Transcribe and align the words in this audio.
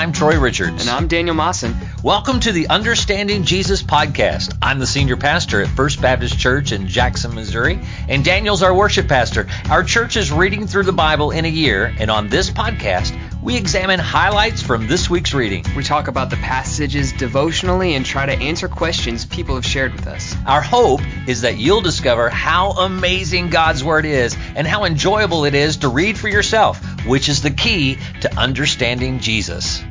I'm 0.00 0.12
Troy 0.12 0.40
Richards. 0.40 0.80
And 0.80 0.88
I'm 0.88 1.08
Daniel 1.08 1.34
Mawson. 1.34 1.76
Welcome 2.02 2.40
to 2.40 2.52
the 2.52 2.68
Understanding 2.68 3.44
Jesus 3.44 3.82
podcast. 3.82 4.56
I'm 4.62 4.78
the 4.78 4.86
senior 4.86 5.18
pastor 5.18 5.60
at 5.60 5.68
First 5.68 6.00
Baptist 6.00 6.38
Church 6.38 6.72
in 6.72 6.88
Jackson, 6.88 7.34
Missouri, 7.34 7.78
and 8.08 8.24
Daniel's 8.24 8.62
our 8.62 8.74
worship 8.74 9.08
pastor. 9.08 9.46
Our 9.68 9.84
church 9.84 10.16
is 10.16 10.32
reading 10.32 10.66
through 10.66 10.84
the 10.84 10.92
Bible 10.92 11.32
in 11.32 11.44
a 11.44 11.48
year, 11.48 11.94
and 11.98 12.10
on 12.10 12.30
this 12.30 12.50
podcast, 12.50 13.14
we 13.42 13.56
examine 13.56 14.00
highlights 14.00 14.62
from 14.62 14.86
this 14.86 15.10
week's 15.10 15.34
reading. 15.34 15.66
We 15.76 15.84
talk 15.84 16.08
about 16.08 16.30
the 16.30 16.36
passages 16.36 17.12
devotionally 17.12 17.94
and 17.94 18.04
try 18.04 18.24
to 18.24 18.32
answer 18.32 18.68
questions 18.68 19.26
people 19.26 19.54
have 19.54 19.66
shared 19.66 19.92
with 19.92 20.06
us. 20.06 20.34
Our 20.46 20.62
hope 20.62 21.00
is 21.26 21.42
that 21.42 21.58
you'll 21.58 21.80
discover 21.82 22.30
how 22.30 22.70
amazing 22.72 23.50
God's 23.50 23.84
Word 23.84 24.06
is 24.06 24.34
and 24.56 24.66
how 24.66 24.84
enjoyable 24.84 25.44
it 25.44 25.54
is 25.54 25.78
to 25.78 25.88
read 25.88 26.18
for 26.18 26.28
yourself, 26.28 26.82
which 27.04 27.28
is 27.28 27.42
the 27.42 27.50
key 27.50 27.98
to 28.22 28.34
understanding 28.38 29.20
Jesus. 29.20 29.82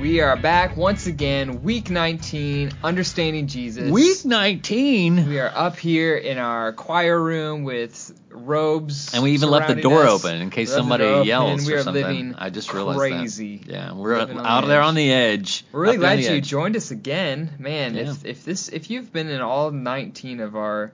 We 0.00 0.20
are 0.20 0.36
back 0.36 0.76
once 0.76 1.06
again, 1.08 1.62
week 1.62 1.90
19, 1.90 2.70
Understanding 2.84 3.48
Jesus. 3.48 3.90
Week 3.90 4.24
19? 4.24 5.28
We 5.28 5.40
are 5.40 5.50
up 5.52 5.76
here 5.76 6.16
in 6.16 6.38
our 6.38 6.72
choir 6.72 7.20
room 7.20 7.64
with 7.64 8.16
robes. 8.30 9.12
And 9.12 9.24
we 9.24 9.32
even 9.32 9.50
left 9.50 9.68
the 9.68 9.80
door 9.80 10.04
us. 10.04 10.24
open 10.24 10.40
in 10.40 10.50
case 10.50 10.68
We 10.68 10.76
left 10.76 10.88
the 10.88 10.98
somebody 10.98 11.28
yells 11.28 11.60
and 11.60 11.66
we 11.66 11.74
or 11.74 11.78
are 11.78 11.82
something. 11.82 12.02
living 12.04 12.34
I 12.38 12.50
just 12.50 12.72
realized 12.72 12.98
crazy. 12.98 13.58
that. 13.58 13.72
Yeah, 13.72 13.92
we're 13.92 14.18
Living 14.18 14.38
out 14.38 14.60
the 14.62 14.68
there 14.68 14.82
on 14.82 14.94
the 14.94 15.10
edge. 15.12 15.64
We're 15.72 15.80
really 15.82 15.96
up 15.96 16.00
there 16.02 16.10
on 16.10 16.16
glad 16.18 16.30
you 16.30 16.36
edge. 16.36 16.48
joined 16.48 16.76
us 16.76 16.90
again, 16.92 17.54
man. 17.58 17.96
Yeah. 17.96 18.02
If 18.02 18.24
if 18.24 18.44
this 18.44 18.68
if 18.68 18.90
you've 18.90 19.12
been 19.12 19.28
in 19.28 19.40
all 19.40 19.72
19 19.72 20.38
of 20.40 20.54
our 20.54 20.92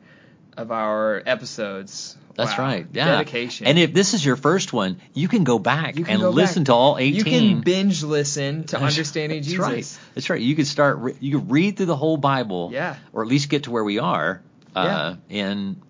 of 0.57 0.73
our 0.73 1.23
episodes, 1.27 2.17
That's 2.35 2.59
wow, 2.59 2.65
right. 2.65 2.87
Yeah. 2.93 3.07
dedication. 3.07 3.67
And 3.67 3.79
if 3.79 3.95
this 3.95 4.15
is 4.15 4.25
your 4.25 4.37
first 4.37 4.73
one, 4.73 5.01
you 5.13 5.29
can 5.29 5.45
go 5.45 5.59
back 5.59 5.95
can 5.95 6.07
and 6.07 6.21
go 6.21 6.31
listen 6.31 6.65
back. 6.65 6.67
to 6.67 6.75
all 6.75 6.99
18. 6.99 7.15
you 7.15 7.25
can 7.25 7.61
binge 7.61 8.03
listen 8.03 8.65
to 8.65 8.81
Understanding 8.81 9.39
That's 9.39 9.49
Jesus. 9.49 9.61
right. 9.61 9.99
That's 10.15 10.31
right. 10.31 10.41
You 10.41 10.57
could 10.57 10.67
start. 10.67 10.99
Re- 10.99 11.17
you 11.21 11.39
could 11.39 11.51
read 11.51 11.77
through 11.77 11.87
the 11.87 11.97
whole 11.97 12.17
Bible. 12.17 12.71
Yeah. 12.73 12.97
Or 13.13 13.23
at 13.23 13.29
least 13.29 13.49
get 13.49 13.65
to 13.65 13.71
where 13.71 13.85
we 13.85 13.99
are. 13.99 14.43
Uh, 14.75 15.15
in 15.29 15.81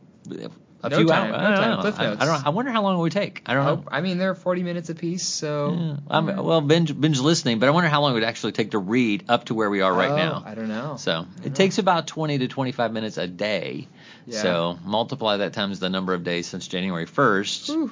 a 0.84 0.88
No 0.90 0.96
few 0.98 1.06
time, 1.06 1.32
hours. 1.32 1.40
no 1.40 1.46
I 1.46 1.50
don't 1.50 1.94
time. 1.94 2.04
know. 2.16 2.20
I, 2.20 2.22
I 2.22 2.26
don't. 2.26 2.46
I 2.46 2.50
wonder 2.50 2.70
how 2.72 2.82
long 2.82 2.98
it 2.98 3.00
would 3.00 3.12
take. 3.12 3.42
I 3.46 3.54
don't 3.54 3.64
know. 3.64 3.84
Oh, 3.86 3.88
I 3.90 4.00
mean, 4.00 4.18
they're 4.18 4.34
40 4.34 4.62
minutes 4.62 4.90
apiece, 4.90 5.26
so. 5.26 5.72
Yeah. 5.78 5.96
I'm, 6.10 6.26
well, 6.44 6.60
binge, 6.60 6.98
binge 6.98 7.18
listening, 7.20 7.58
but 7.58 7.68
I 7.68 7.70
wonder 7.72 7.88
how 7.88 8.02
long 8.02 8.12
it 8.12 8.14
would 8.14 8.24
actually 8.24 8.52
take 8.52 8.72
to 8.72 8.78
read 8.78 9.24
up 9.28 9.44
to 9.46 9.54
where 9.54 9.70
we 9.70 9.80
are 9.80 9.92
right 9.92 10.10
Oh, 10.10 10.16
now. 10.16 10.42
I 10.44 10.54
don't 10.54 10.68
know. 10.68 10.96
So 10.98 11.26
it 11.42 11.54
takes 11.54 11.78
about 11.78 12.06
20 12.06 12.38
to 12.38 12.48
25 12.48 12.92
minutes 12.92 13.16
a 13.16 13.26
day. 13.26 13.88
Yeah. 14.26 14.42
So 14.42 14.78
multiply 14.84 15.38
that 15.38 15.52
times 15.52 15.80
the 15.80 15.90
number 15.90 16.14
of 16.14 16.24
days 16.24 16.46
since 16.46 16.68
January 16.68 17.06
1st. 17.06 17.68
Whew. 17.68 17.90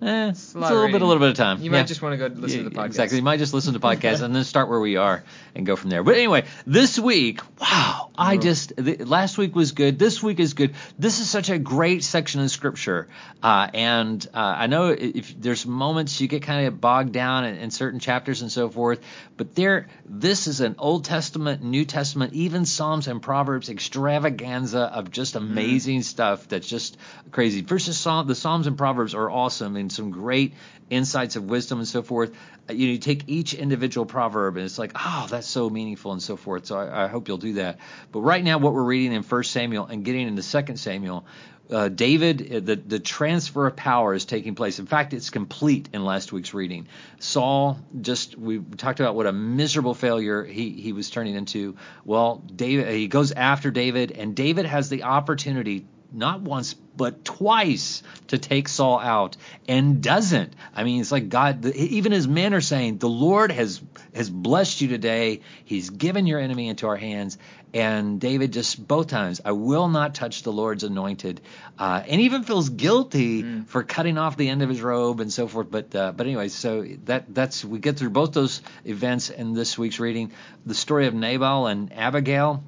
Eh, 0.00 0.28
it's 0.28 0.54
a 0.54 0.58
little 0.60 0.86
bit, 0.92 1.02
a 1.02 1.04
little 1.04 1.18
bit 1.18 1.30
of 1.30 1.34
time. 1.36 1.58
You 1.58 1.72
Yeah. 1.72 1.78
might 1.78 1.88
just 1.88 2.00
want 2.02 2.12
to 2.12 2.28
go 2.28 2.32
listen 2.40 2.62
to 2.62 2.70
the 2.70 2.76
podcast. 2.76 2.86
Exactly. 2.86 3.16
You 3.18 3.24
might 3.24 3.38
just 3.38 3.52
listen 3.52 3.72
to 3.74 3.80
podcasts 3.88 4.22
and 4.22 4.34
then 4.34 4.44
start 4.44 4.68
where 4.68 4.78
we 4.78 4.94
are 4.96 5.24
and 5.56 5.66
go 5.66 5.74
from 5.74 5.90
there. 5.90 6.04
But 6.04 6.14
anyway, 6.14 6.44
this 6.66 7.00
week, 7.00 7.40
wow, 7.60 8.10
I 8.16 8.36
Oh. 8.36 8.38
just 8.38 8.76
the, 8.76 8.96
last 9.04 9.38
week 9.38 9.56
was 9.56 9.72
good. 9.72 9.98
This 9.98 10.22
week 10.22 10.38
is 10.38 10.54
good. 10.54 10.74
This 11.00 11.18
is 11.18 11.28
such 11.28 11.50
a 11.50 11.58
great 11.58 12.04
section 12.04 12.40
of 12.42 12.50
scripture, 12.52 13.08
uh, 13.42 13.68
and 13.74 14.24
uh, 14.32 14.38
I 14.38 14.68
know 14.68 14.90
if 14.90 15.34
there's 15.40 15.66
moments 15.66 16.20
you 16.20 16.28
get 16.28 16.42
kind 16.42 16.68
of 16.68 16.80
bogged 16.80 17.12
down 17.12 17.44
in, 17.44 17.56
in 17.56 17.70
certain 17.72 17.98
chapters 17.98 18.40
and 18.42 18.52
so 18.52 18.68
forth, 18.68 19.00
but 19.36 19.56
there, 19.56 19.88
this 20.06 20.46
is 20.46 20.60
an 20.60 20.76
Old 20.78 21.06
Testament, 21.06 21.64
New 21.64 21.84
Testament, 21.84 22.34
even 22.34 22.66
Psalms 22.66 23.08
and 23.08 23.20
Proverbs 23.20 23.68
extravaganza 23.68 24.80
of 24.82 25.10
just 25.10 25.34
Mm-hmm. 25.34 25.52
amazing 25.52 26.02
stuff 26.02 26.48
that's 26.48 26.68
just 26.68 26.96
crazy. 27.32 27.60
The, 27.62 27.78
Psalm, 27.78 28.26
the 28.26 28.34
Psalms 28.34 28.66
and 28.66 28.78
Proverbs 28.78 29.14
are 29.14 29.30
awesome 29.30 29.76
and 29.76 29.87
some 29.90 30.10
great 30.10 30.54
insights 30.90 31.36
of 31.36 31.44
wisdom 31.44 31.78
and 31.78 31.88
so 31.88 32.02
forth. 32.02 32.30
Uh, 32.68 32.72
You, 32.72 32.86
know, 32.86 32.92
you 32.92 32.98
take 32.98 33.24
each 33.26 33.54
individual 33.54 34.06
proverb 34.06 34.56
and 34.56 34.64
it's 34.64 34.78
like, 34.78 34.92
oh, 34.94 35.26
that's 35.28 35.46
so 35.46 35.70
meaningful 35.70 36.12
and 36.12 36.22
so 36.22 36.36
forth. 36.36 36.66
So 36.66 36.78
I, 36.78 37.04
I 37.04 37.06
hope 37.08 37.28
you'll 37.28 37.38
do 37.38 37.54
that. 37.54 37.78
But 38.12 38.20
right 38.20 38.44
now, 38.44 38.58
what 38.58 38.72
we're 38.72 38.82
reading 38.82 39.12
in 39.12 39.22
First 39.22 39.52
Samuel 39.52 39.86
and 39.86 40.04
getting 40.04 40.28
into 40.28 40.42
Second 40.42 40.78
Samuel, 40.78 41.24
uh, 41.70 41.88
David, 41.88 42.50
uh, 42.50 42.60
the 42.60 42.76
the 42.76 42.98
transfer 42.98 43.66
of 43.66 43.76
power 43.76 44.14
is 44.14 44.24
taking 44.24 44.54
place. 44.54 44.78
In 44.78 44.86
fact, 44.86 45.12
it's 45.12 45.28
complete 45.28 45.90
in 45.92 46.02
last 46.02 46.32
week's 46.32 46.54
reading. 46.54 46.88
Saul 47.18 47.78
just 48.00 48.38
we 48.38 48.58
talked 48.58 49.00
about 49.00 49.14
what 49.14 49.26
a 49.26 49.32
miserable 49.32 49.92
failure 49.94 50.44
he 50.44 50.70
he 50.70 50.94
was 50.94 51.10
turning 51.10 51.34
into. 51.34 51.76
Well, 52.06 52.42
David 52.56 52.88
he 52.94 53.06
goes 53.06 53.32
after 53.32 53.70
David, 53.70 54.12
and 54.12 54.34
David 54.34 54.64
has 54.64 54.88
the 54.88 55.02
opportunity 55.02 55.86
not 56.12 56.40
once 56.40 56.74
but 56.98 57.24
twice 57.24 58.02
to 58.26 58.38
take 58.38 58.68
Saul 58.68 58.98
out 58.98 59.36
and 59.68 60.02
doesn't. 60.02 60.52
I 60.74 60.82
mean, 60.82 61.00
it's 61.00 61.12
like 61.12 61.28
God. 61.28 61.64
Even 61.64 62.10
his 62.10 62.26
men 62.26 62.52
are 62.54 62.60
saying, 62.60 62.98
"The 62.98 63.08
Lord 63.08 63.52
has 63.52 63.80
has 64.14 64.28
blessed 64.28 64.80
you 64.80 64.88
today. 64.88 65.40
He's 65.64 65.90
given 65.90 66.26
your 66.26 66.40
enemy 66.40 66.68
into 66.68 66.88
our 66.88 66.96
hands." 66.96 67.38
And 67.72 68.18
David 68.18 68.52
just 68.52 68.88
both 68.88 69.08
times, 69.08 69.42
I 69.44 69.52
will 69.52 69.88
not 69.88 70.14
touch 70.14 70.42
the 70.42 70.52
Lord's 70.52 70.84
anointed, 70.84 71.40
uh, 71.78 72.02
and 72.08 72.22
even 72.22 72.42
feels 72.42 72.70
guilty 72.70 73.62
for 73.66 73.82
cutting 73.82 74.18
off 74.18 74.36
the 74.36 74.48
end 74.48 74.62
of 74.62 74.68
his 74.68 74.80
robe 74.80 75.20
and 75.20 75.32
so 75.32 75.46
forth. 75.46 75.70
But 75.70 75.94
uh, 75.94 76.12
but 76.12 76.26
anyway, 76.26 76.48
so 76.48 76.84
that 77.04 77.32
that's 77.32 77.64
we 77.64 77.78
get 77.78 77.96
through 77.96 78.10
both 78.10 78.32
those 78.32 78.62
events 78.84 79.30
in 79.30 79.52
this 79.52 79.78
week's 79.78 80.00
reading. 80.00 80.32
The 80.66 80.74
story 80.74 81.06
of 81.06 81.14
Nabal 81.14 81.66
and 81.66 81.92
Abigail 81.92 82.64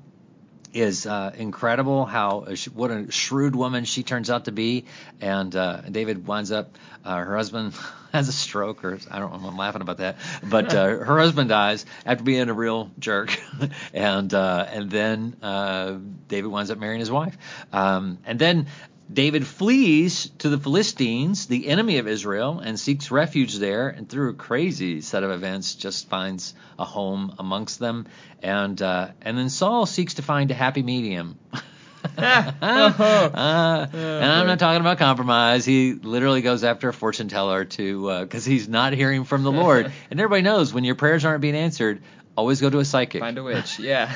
is 0.73 1.07
uh, 1.07 1.33
incredible 1.37 2.05
how 2.05 2.41
uh, 2.41 2.57
what 2.75 2.91
a 2.91 3.11
shrewd 3.11 3.57
woman 3.57 3.85
she 3.85 4.03
turns 4.03 4.31
out 4.31 4.45
to 4.45 4.53
be. 4.53 4.85
And 5.21 5.55
uh, 5.55 5.83
David 5.83 6.27
winds 6.27 6.53
up 6.53 6.77
uh, 7.05 7.17
her 7.17 7.37
husband 7.37 7.75
has 8.13 8.29
a 8.29 8.33
stroke 8.33 8.85
or 8.85 8.99
I 9.11 9.19
don't 9.19 9.31
know 9.33 9.49
I'm 9.49 9.57
laughing 9.57 9.83
about 9.83 9.99
that. 9.99 10.17
But 10.43 10.75
uh, 10.75 10.85
her 11.05 11.19
husband 11.19 11.49
dies 11.49 11.87
after 12.05 12.25
being 12.25 12.49
a 12.49 12.55
real 12.55 12.91
jerk. 12.99 13.39
And 13.93 14.33
uh, 14.33 14.67
and 14.69 14.91
then 14.91 15.37
uh, 15.43 15.97
David 16.29 16.49
winds 16.49 16.71
up 16.71 16.79
marrying 16.79 17.01
his 17.01 17.11
wife. 17.11 17.37
Um, 17.73 18.19
and 18.25 18.39
then 18.39 18.67
David 19.13 19.47
flees 19.47 20.31
to 20.39 20.49
the 20.49 20.59
Philistines, 20.59 21.47
the 21.47 21.69
enemy 21.69 21.99
of 21.99 22.07
Israel, 22.07 22.61
and 22.61 22.79
seeks 22.79 23.11
refuge 23.11 23.57
there. 23.57 23.89
And 23.89 24.09
through 24.09 24.31
a 24.31 24.35
crazy 24.35 25.01
set 25.01 25.25
of 25.25 25.31
events, 25.31 25.75
just 25.75 26.09
finds 26.09 26.55
a 26.79 26.85
home 26.85 27.35
amongst 27.39 27.79
them. 27.79 28.07
And 28.43 28.81
uh, 28.81 29.09
and 29.23 29.37
then 29.37 29.49
Saul 29.49 29.87
seeks 29.87 30.15
to 30.15 30.23
find 30.23 30.51
a 30.51 30.55
happy 30.55 30.83
medium. 30.83 31.39
Uh, 32.23 33.87
and 33.93 34.33
I'm 34.33 34.47
not 34.47 34.59
talking 34.59 34.81
about 34.81 34.99
compromise. 34.99 35.65
He 35.65 35.93
literally 35.93 36.41
goes 36.41 36.65
after 36.65 36.89
a 36.89 36.93
fortune 36.93 37.29
teller 37.29 37.65
to 37.67 38.21
because 38.23 38.45
he's 38.45 38.69
not 38.69 38.93
hearing 38.93 39.25
from 39.25 39.43
the 39.43 39.53
Lord. 39.53 39.93
and 40.11 40.21
everybody 40.21 40.43
knows 40.43 40.73
when 40.73 40.85
your 40.85 40.95
prayers 40.95 41.25
aren't 41.25 41.41
being 41.41 41.55
answered, 41.55 42.03
always 42.37 42.61
go 42.61 42.71
to 42.71 42.79
a 42.79 42.85
psychic. 42.85 43.21
Find 43.21 43.37
a 43.39 43.43
witch. 43.43 43.79
Yeah. 43.79 44.15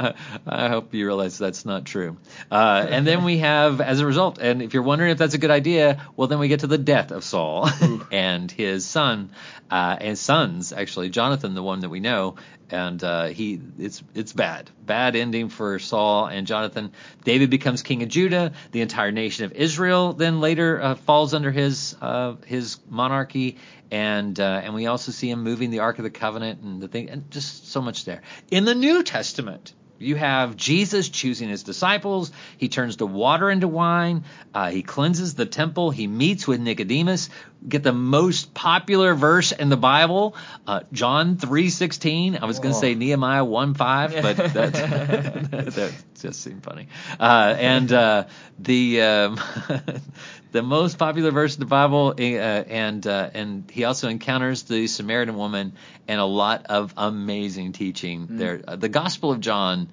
I 0.47 0.69
hope 0.69 0.95
you 0.95 1.07
realize 1.07 1.39
that's 1.39 1.65
not 1.65 1.85
true. 1.85 2.17
Uh, 2.51 2.87
and 2.89 3.07
then 3.07 3.25
we 3.25 3.39
have, 3.39 3.81
as 3.81 4.01
a 4.01 4.07
result, 4.07 4.39
and 4.39 4.63
if 4.63 4.75
you're 4.75 4.83
wondering 4.83 5.11
if 5.11 5.19
that's 5.19 5.35
a 5.35 5.39
good 5.39 5.51
idea, 5.51 6.03
well, 6.17 6.29
then 6.29 6.39
we 6.39 6.49
get 6.49 6.61
to 6.61 6.67
the 6.67 6.79
death 6.79 7.11
of 7.11 7.25
Saul 7.25 7.69
and 8.13 8.51
his 8.51 8.87
son, 8.87 9.31
uh, 9.71 9.97
and 10.01 10.19
sons 10.19 10.73
actually, 10.73 11.11
Jonathan, 11.11 11.55
the 11.55 11.63
one 11.63 11.81
that 11.81 11.89
we 11.89 12.01
know, 12.01 12.37
and 12.71 13.03
uh, 13.05 13.27
he, 13.27 13.61
it's 13.79 14.03
it's 14.15 14.33
bad, 14.33 14.71
bad 14.85 15.17
ending 15.17 15.49
for 15.49 15.79
Saul 15.79 16.27
and 16.27 16.47
Jonathan. 16.47 16.93
David 17.23 17.51
becomes 17.51 17.83
king 17.83 18.03
of 18.03 18.09
Judah. 18.09 18.53
The 18.73 18.81
entire 18.81 19.13
nation 19.13 19.45
of 19.45 19.53
Israel 19.53 20.13
then 20.13 20.41
later 20.41 20.81
uh, 20.81 20.95
falls 20.95 21.35
under 21.35 21.51
his 21.51 21.95
uh, 22.01 22.37
his 22.47 22.79
monarchy 22.89 23.59
and 23.95 24.41
uh, 24.41 24.61
and 24.65 24.75
we 24.75 24.87
also 24.87 25.13
see 25.13 25.31
him 25.31 25.45
moving 25.45 25.71
the 25.71 25.79
Ark 25.79 25.99
of 26.01 26.03
the 26.03 26.11
Covenant 26.11 26.61
and 26.63 26.83
the 26.83 26.89
thing, 26.89 27.11
and 27.11 27.31
just 27.31 27.69
so 27.71 27.81
much 27.81 28.05
there. 28.05 28.23
In 28.51 28.65
the 28.65 28.75
New 28.75 29.05
Testament, 29.05 29.73
you 30.01 30.17
have 30.17 30.57
Jesus 30.57 31.09
choosing 31.09 31.49
his 31.49 31.63
disciples. 31.63 32.33
He 32.59 32.69
turns 32.69 32.97
the 32.97 33.07
water 33.07 33.49
into 33.49 33.69
wine. 33.69 34.25
Uh, 34.53 34.71
he 34.71 34.83
cleanses 34.83 35.35
the 35.35 35.47
temple. 35.47 35.93
He 35.93 36.09
meets 36.09 36.49
with 36.49 36.59
Nicodemus. 36.59 37.31
Get 37.69 37.85
the 37.85 37.93
most 37.93 38.53
popular 38.53 39.15
verse 39.15 39.53
in 39.53 39.69
the 39.69 39.77
Bible, 39.77 40.35
uh, 40.67 40.81
John 40.93 41.37
three 41.37 41.71
sixteen. 41.71 42.37
I 42.43 42.47
was 42.47 42.59
going 42.59 42.75
to 42.75 42.81
say 42.81 42.97
Nehemiah 42.97 43.45
one 43.45 43.75
five, 43.75 44.13
but 44.23 44.37
that, 44.55 44.73
that 44.73 45.93
just 46.21 46.43
seemed 46.43 46.65
funny. 46.65 46.89
Uh, 47.21 47.55
and 47.57 47.93
uh, 47.93 48.25
the 48.59 49.03
um, 49.03 49.41
the 50.55 50.63
most 50.63 50.99
popular 50.99 51.33
verse 51.33 51.55
in 51.55 51.61
the 51.61 51.67
Bible, 51.67 52.15
uh, 52.17 52.23
and 52.23 53.05
uh, 53.09 53.29
and 53.35 53.69
he 53.69 53.83
also 53.83 54.09
encounters 54.09 54.63
the 54.63 54.87
Samaritan 54.87 55.35
woman 55.35 55.73
and 56.07 56.21
a 56.21 56.25
lot 56.25 56.67
of 56.67 56.95
amazing 56.97 57.73
teaching 57.73 58.29
there. 58.31 58.63
Uh, 58.67 58.77
the 58.77 58.89
Gospel 58.89 59.33
of 59.33 59.41
John, 59.41 59.91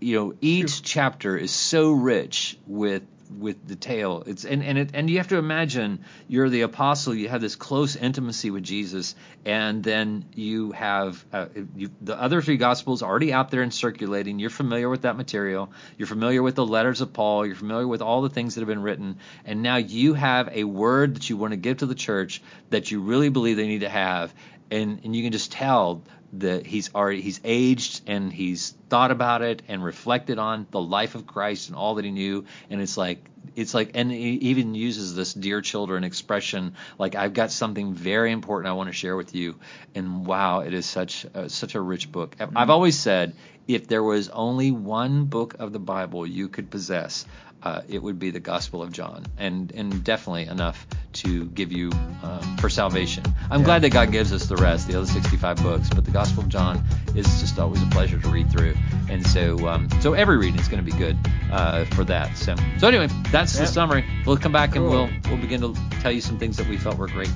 you 0.00 0.18
know, 0.18 0.34
each 0.40 0.82
chapter 0.82 1.36
is 1.36 1.50
so 1.50 1.92
rich 1.92 2.56
with 2.66 3.02
with 3.38 3.66
the 3.66 3.74
detail. 3.74 4.22
It's 4.26 4.44
and 4.44 4.62
and 4.62 4.78
it, 4.78 4.90
and 4.94 5.10
you 5.10 5.18
have 5.18 5.28
to 5.28 5.36
imagine 5.36 6.04
you're 6.28 6.48
the 6.48 6.62
apostle. 6.62 7.14
You 7.14 7.28
have 7.28 7.40
this 7.40 7.56
close 7.56 7.96
intimacy 7.96 8.50
with 8.50 8.62
Jesus, 8.62 9.14
and 9.44 9.82
then 9.82 10.24
you 10.34 10.72
have 10.72 11.24
uh, 11.32 11.46
you, 11.76 11.90
the 12.00 12.20
other 12.20 12.42
three 12.42 12.56
gospels 12.56 13.02
already 13.02 13.32
out 13.32 13.50
there 13.50 13.62
and 13.62 13.72
circulating. 13.72 14.38
You're 14.38 14.50
familiar 14.50 14.88
with 14.88 15.02
that 15.02 15.16
material. 15.16 15.72
You're 15.98 16.08
familiar 16.08 16.42
with 16.42 16.54
the 16.54 16.66
letters 16.66 17.00
of 17.00 17.12
Paul. 17.12 17.46
You're 17.46 17.56
familiar 17.56 17.86
with 17.86 18.02
all 18.02 18.22
the 18.22 18.30
things 18.30 18.54
that 18.54 18.60
have 18.60 18.68
been 18.68 18.82
written, 18.82 19.18
and 19.44 19.62
now 19.62 19.76
you 19.76 20.14
have 20.14 20.48
a 20.52 20.64
word 20.64 21.16
that 21.16 21.30
you 21.30 21.36
want 21.36 21.52
to 21.52 21.56
give 21.56 21.78
to 21.78 21.86
the 21.86 21.94
church 21.94 22.42
that 22.70 22.90
you 22.90 23.00
really 23.00 23.28
believe 23.28 23.56
they 23.56 23.66
need 23.66 23.80
to 23.80 23.88
have, 23.88 24.34
and 24.70 25.00
and 25.04 25.14
you 25.16 25.22
can 25.22 25.32
just 25.32 25.52
tell 25.52 26.02
that 26.34 26.66
he's 26.66 26.94
already 26.94 27.20
he's 27.20 27.40
aged 27.44 28.02
and 28.06 28.32
he's 28.32 28.70
thought 28.88 29.10
about 29.10 29.42
it 29.42 29.62
and 29.68 29.84
reflected 29.84 30.38
on 30.38 30.66
the 30.70 30.80
life 30.80 31.14
of 31.14 31.26
Christ 31.26 31.68
and 31.68 31.76
all 31.76 31.96
that 31.96 32.04
he 32.04 32.10
knew. 32.10 32.46
And 32.70 32.80
it's 32.80 32.96
like 32.96 33.28
it's 33.54 33.74
like 33.74 33.90
and 33.94 34.10
he 34.10 34.30
even 34.30 34.74
uses 34.74 35.14
this 35.14 35.34
dear 35.34 35.60
children 35.60 36.04
expression 36.04 36.74
like 36.98 37.14
I've 37.14 37.34
got 37.34 37.50
something 37.50 37.92
very 37.92 38.32
important 38.32 38.70
I 38.70 38.74
want 38.74 38.88
to 38.88 38.94
share 38.94 39.16
with 39.16 39.34
you. 39.34 39.56
And 39.94 40.26
wow 40.26 40.60
it 40.60 40.72
is 40.72 40.86
such 40.86 41.26
a, 41.34 41.50
such 41.50 41.74
a 41.74 41.80
rich 41.80 42.10
book. 42.10 42.36
I've, 42.40 42.56
I've 42.56 42.70
always 42.70 42.98
said 42.98 43.34
if 43.68 43.86
there 43.86 44.02
was 44.02 44.28
only 44.30 44.70
one 44.70 45.26
book 45.26 45.56
of 45.58 45.72
the 45.72 45.78
Bible 45.78 46.26
you 46.26 46.48
could 46.48 46.70
possess 46.70 47.26
uh, 47.62 47.82
it 47.88 48.02
would 48.02 48.18
be 48.18 48.30
the 48.30 48.40
Gospel 48.40 48.82
of 48.82 48.92
John, 48.92 49.24
and 49.38 49.70
and 49.72 50.02
definitely 50.04 50.46
enough 50.46 50.86
to 51.14 51.46
give 51.46 51.70
you 51.72 51.90
um, 52.22 52.56
for 52.58 52.68
salvation. 52.68 53.22
I'm 53.50 53.60
Yeah. 53.60 53.66
glad 53.66 53.82
that 53.82 53.90
God 53.90 54.10
gives 54.12 54.32
us 54.32 54.46
the 54.46 54.56
rest, 54.56 54.88
the 54.88 54.96
other 54.96 55.06
65 55.06 55.62
books, 55.62 55.88
but 55.90 56.04
the 56.04 56.10
Gospel 56.10 56.42
of 56.42 56.48
John 56.48 56.84
is 57.14 57.26
just 57.40 57.58
always 57.58 57.82
a 57.82 57.86
pleasure 57.86 58.18
to 58.18 58.28
read 58.28 58.50
through, 58.50 58.74
and 59.08 59.26
so 59.26 59.68
um, 59.68 59.88
so 60.00 60.14
every 60.14 60.38
reading 60.38 60.60
is 60.60 60.68
going 60.68 60.84
to 60.84 60.90
be 60.90 60.96
good 60.98 61.16
uh, 61.52 61.84
for 61.86 62.04
that. 62.04 62.36
So 62.36 62.54
so 62.78 62.88
anyway, 62.88 63.08
that's 63.30 63.54
Yeah. 63.54 63.62
the 63.62 63.66
summary. 63.68 64.04
We'll 64.26 64.38
come 64.38 64.52
back 64.52 64.74
and 64.76 64.84
we'll 64.88 65.08
we'll 65.28 65.38
begin 65.40 65.60
to 65.60 65.74
tell 66.00 66.12
you 66.12 66.20
some 66.20 66.38
things 66.38 66.56
that 66.56 66.68
we 66.68 66.76
felt 66.78 66.98
were 66.98 67.08
great. 67.08 67.30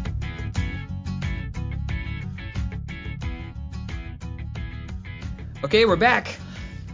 Okay, 5.64 5.84
we're 5.84 5.96
back. 5.96 6.36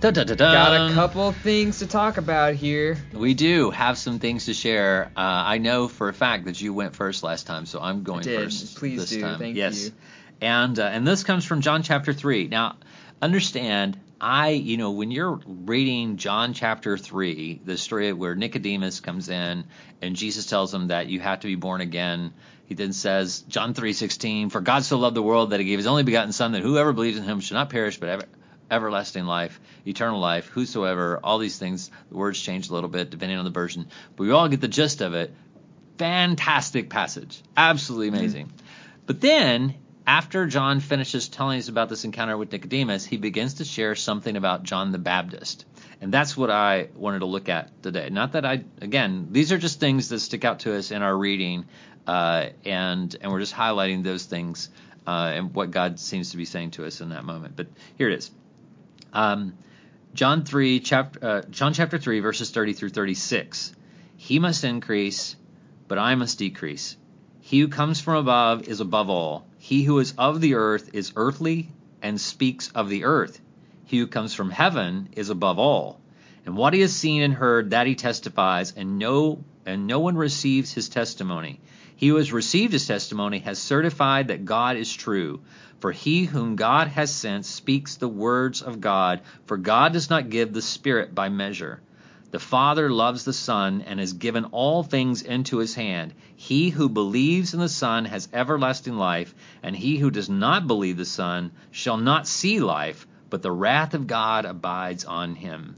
Da-da-da-da. 0.03 0.53
Got 0.53 0.91
a 0.91 0.95
couple 0.95 1.31
things 1.31 1.79
to 1.79 1.87
talk 1.87 2.17
about 2.17 2.55
here. 2.55 2.99
We 3.13 3.35
do 3.35 3.71
have 3.71 3.97
some 3.97 4.19
things 4.19 4.47
to 4.47 4.55
share. 4.55 5.13
Uh, 5.17 5.21
I 5.21 5.59
know 5.59 5.87
for 5.87 6.09
a 6.09 6.13
fact 6.13 6.47
that 6.47 6.61
you 6.61 6.75
went 6.75 6.97
first 6.97 7.23
last 7.23 7.47
time, 7.47 7.67
so 7.67 7.81
I'm 7.81 8.03
going 8.03 8.25
first. 8.25 8.79
Please 8.79 8.99
this 8.99 9.11
do. 9.11 9.21
Time. 9.21 9.39
Thank 9.39 9.57
yes. 9.57 9.85
you. 9.85 9.93
And 10.41 10.77
uh, 10.77 10.87
and 10.87 11.07
this 11.07 11.23
comes 11.23 11.45
from 11.45 11.61
John 11.61 11.85
chapter 11.85 12.13
three. 12.13 12.49
Now, 12.49 12.79
understand, 13.23 13.97
I 14.21 14.49
you 14.49 14.77
know 14.77 14.91
when 14.91 15.13
you're 15.13 15.41
reading 15.47 16.17
John 16.17 16.53
chapter 16.53 16.99
three, 16.99 17.61
the 17.65 17.79
story 17.79 18.13
where 18.13 18.35
Nicodemus 18.35 18.99
comes 18.99 19.29
in 19.29 19.63
and 20.01 20.17
Jesus 20.17 20.47
tells 20.47 20.75
him 20.75 20.89
that 20.89 21.07
you 21.07 21.21
have 21.21 21.39
to 21.41 21.47
be 21.47 21.55
born 21.55 21.81
again. 21.81 22.33
He 22.67 22.75
then 22.75 22.93
says, 22.93 23.43
John 23.43 23.73
three 23.73 23.93
sixteen, 23.93 24.51
for 24.51 24.61
God 24.61 24.83
so 24.83 24.99
loved 24.99 25.15
the 25.15 25.23
world 25.23 25.51
that 25.51 25.61
he 25.61 25.67
gave 25.67 25.79
his 25.79 25.87
only 25.87 26.03
begotten 26.03 26.33
Son, 26.33 26.51
that 26.53 26.63
whoever 26.63 26.93
believes 26.93 27.19
in 27.19 27.23
him 27.23 27.39
should 27.39 27.55
not 27.55 27.71
perish 27.71 28.01
but 28.01 28.09
have 28.09 28.25
everlasting 28.73 29.25
life, 29.25 29.61
eternal 29.87 30.19
life, 30.19 30.47
whosoever, 30.47 31.21
all 31.23 31.39
these 31.39 31.59
things. 31.59 31.91
The 32.11 32.17
words 32.17 32.41
change 32.41 32.71
a 32.71 32.75
little 32.75 32.89
bit 32.89 33.11
depending 33.11 33.39
on 33.39 33.45
the 33.45 33.51
version, 33.51 33.87
but 34.17 34.25
we 34.25 34.31
all 34.33 34.49
get 34.49 34.61
the 34.61 34.69
gist 34.69 35.01
of 35.01 35.15
it. 35.15 35.33
Fantastic 35.99 36.89
passage, 36.89 37.43
absolutely 37.57 38.09
amazing. 38.09 38.53
But 39.07 39.21
then, 39.21 39.75
after 40.07 40.47
John 40.47 40.81
finishes 40.81 41.29
telling 41.29 41.59
us 41.59 41.69
about 41.69 41.89
this 41.89 42.05
encounter 42.05 42.37
with 42.37 42.51
Nicodemus, 42.51 43.05
he 43.05 43.19
begins 43.19 43.55
to 43.55 43.65
share 43.65 43.95
something 43.95 44.37
about 44.37 44.63
John 44.63 44.91
the 44.91 44.99
Baptist. 44.99 45.65
And 46.01 46.13
that's 46.13 46.37
what 46.37 46.51
I 46.51 46.89
wanted 46.97 47.21
to 47.21 47.27
look 47.27 47.49
at 47.49 47.83
today. 47.83 48.09
Not 48.11 48.33
that 48.33 48.45
I, 48.45 48.65
again, 48.81 49.29
these 49.31 49.53
are 49.53 49.59
just 49.59 49.79
things 49.79 50.09
that 50.09 50.19
stick 50.19 50.45
out 50.45 50.61
to 50.61 50.75
us 50.77 50.91
in 50.91 51.03
our 51.03 51.17
reading, 51.17 51.67
uh, 52.07 52.47
and 52.65 53.15
and 53.21 53.31
we're 53.31 53.39
just 53.39 53.55
highlighting 53.55 54.03
those 54.03 54.25
things 54.25 54.71
uh, 55.07 55.33
and 55.35 55.55
what 55.55 55.71
God 55.71 56.01
seems 56.01 56.33
to 56.33 56.37
be 56.37 56.45
saying 56.45 56.73
to 56.73 56.87
us 56.87 57.01
in 57.01 57.11
that 57.11 57.25
moment. 57.25 57.55
But 57.55 57.69
here 57.97 58.09
it 58.09 58.19
is. 58.19 58.31
Um, 59.13 59.55
John 60.15 60.45
three 60.45 60.81
chapter 60.81 61.27
uh, 61.27 61.43
John 61.51 61.73
chapter 61.73 61.99
three 61.99 62.21
verses 62.21 62.51
thirty 62.51 62.73
through 62.73 62.91
thirty 62.91 63.15
six. 63.15 63.75
He 64.17 64.39
must 64.39 64.65
increase, 64.65 65.37
but 65.89 65.99
I 65.99 66.15
must 66.15 66.39
decrease. 66.39 66.97
He 67.41 67.61
who 67.61 67.69
comes 67.69 68.01
from 68.01 68.17
above 68.17 68.69
is 68.69 68.81
above 68.81 69.11
all. 69.11 69.47
He 69.59 69.83
who 69.83 69.99
is 69.99 70.15
of 70.17 70.41
the 70.41 70.55
earth 70.55 70.91
is 70.93 71.13
earthly 71.17 71.69
and 72.03 72.21
speaks 72.21 72.69
of 72.69 72.89
the 72.89 73.05
earth. 73.05 73.41
He 73.85 73.99
who 73.99 74.07
comes 74.07 74.35
from 74.35 74.51
heaven 74.51 75.09
is 75.13 75.31
above 75.31 75.59
all. 75.59 76.01
And 76.45 76.57
what 76.57 76.75
he 76.75 76.81
has 76.81 76.93
seen 76.93 77.23
and 77.23 77.35
heard 77.35 77.71
that 77.71 77.87
he 77.87 77.95
testifies, 77.95 78.73
and 78.77 78.99
no 78.99 79.45
and 79.65 79.87
no 79.87 80.01
one 80.01 80.17
receives 80.17 80.73
his 80.73 80.89
testimony. 80.89 81.61
He 81.97 82.09
who 82.09 82.17
has 82.17 82.33
received 82.33 82.73
his 82.73 82.87
testimony 82.87 83.41
has 83.41 83.59
certified 83.59 84.29
that 84.29 84.45
God 84.45 84.77
is 84.77 84.93
true. 84.93 85.41
For 85.81 85.91
he 85.91 86.25
whom 86.25 86.55
God 86.55 86.89
has 86.89 87.13
sent 87.13 87.45
speaks 87.45 87.97
the 87.97 88.09
words 88.09 88.63
of 88.63 88.81
God, 88.81 89.21
for 89.47 89.57
God 89.57 89.93
does 89.93 90.11
not 90.11 90.31
give 90.31 90.53
the 90.53 90.63
Spirit 90.63 91.15
by 91.15 91.29
measure. 91.29 91.81
The 92.31 92.39
Father 92.39 92.89
loves 92.89 93.25
the 93.25 93.33
Son 93.33 93.83
and 93.83 94.01
has 94.01 94.13
given 94.13 94.47
all 94.47 94.83
things 94.83 95.23
into 95.23 95.59
his 95.59 95.75
hand. 95.75 96.15
He 96.35 96.71
who 96.71 96.89
believes 96.89 97.53
in 97.53 97.61
the 97.61 97.69
Son 97.69 98.05
has 98.07 98.29
everlasting 98.33 98.97
life, 98.97 99.35
and 99.63 99.77
he 99.77 99.99
who 99.99 100.11
does 100.11 100.31
not 100.31 100.67
believe 100.67 100.97
the 100.97 101.05
Son 101.05 101.51
shall 101.73 101.99
not 101.99 102.27
see 102.27 102.61
life, 102.61 103.07
but 103.29 103.43
the 103.43 103.53
wrath 103.53 103.93
of 103.93 104.07
God 104.07 104.45
abides 104.45 105.05
on 105.05 105.35
him. 105.35 105.75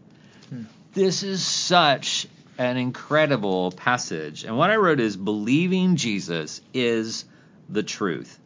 Hmm. 0.50 0.62
This 0.92 1.24
is 1.24 1.44
such 1.44 2.28
an 2.58 2.76
incredible 2.76 3.72
passage. 3.72 4.44
And 4.44 4.56
what 4.56 4.70
I 4.70 4.76
wrote 4.76 5.00
is 5.00 5.16
believing 5.16 5.96
Jesus 5.96 6.60
is 6.72 7.24
the 7.68 7.82
truth, 7.82 8.38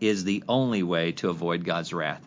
is 0.00 0.24
the 0.24 0.42
only 0.48 0.82
way 0.82 1.12
to 1.12 1.28
avoid 1.28 1.64
God's 1.64 1.92
wrath. 1.92 2.26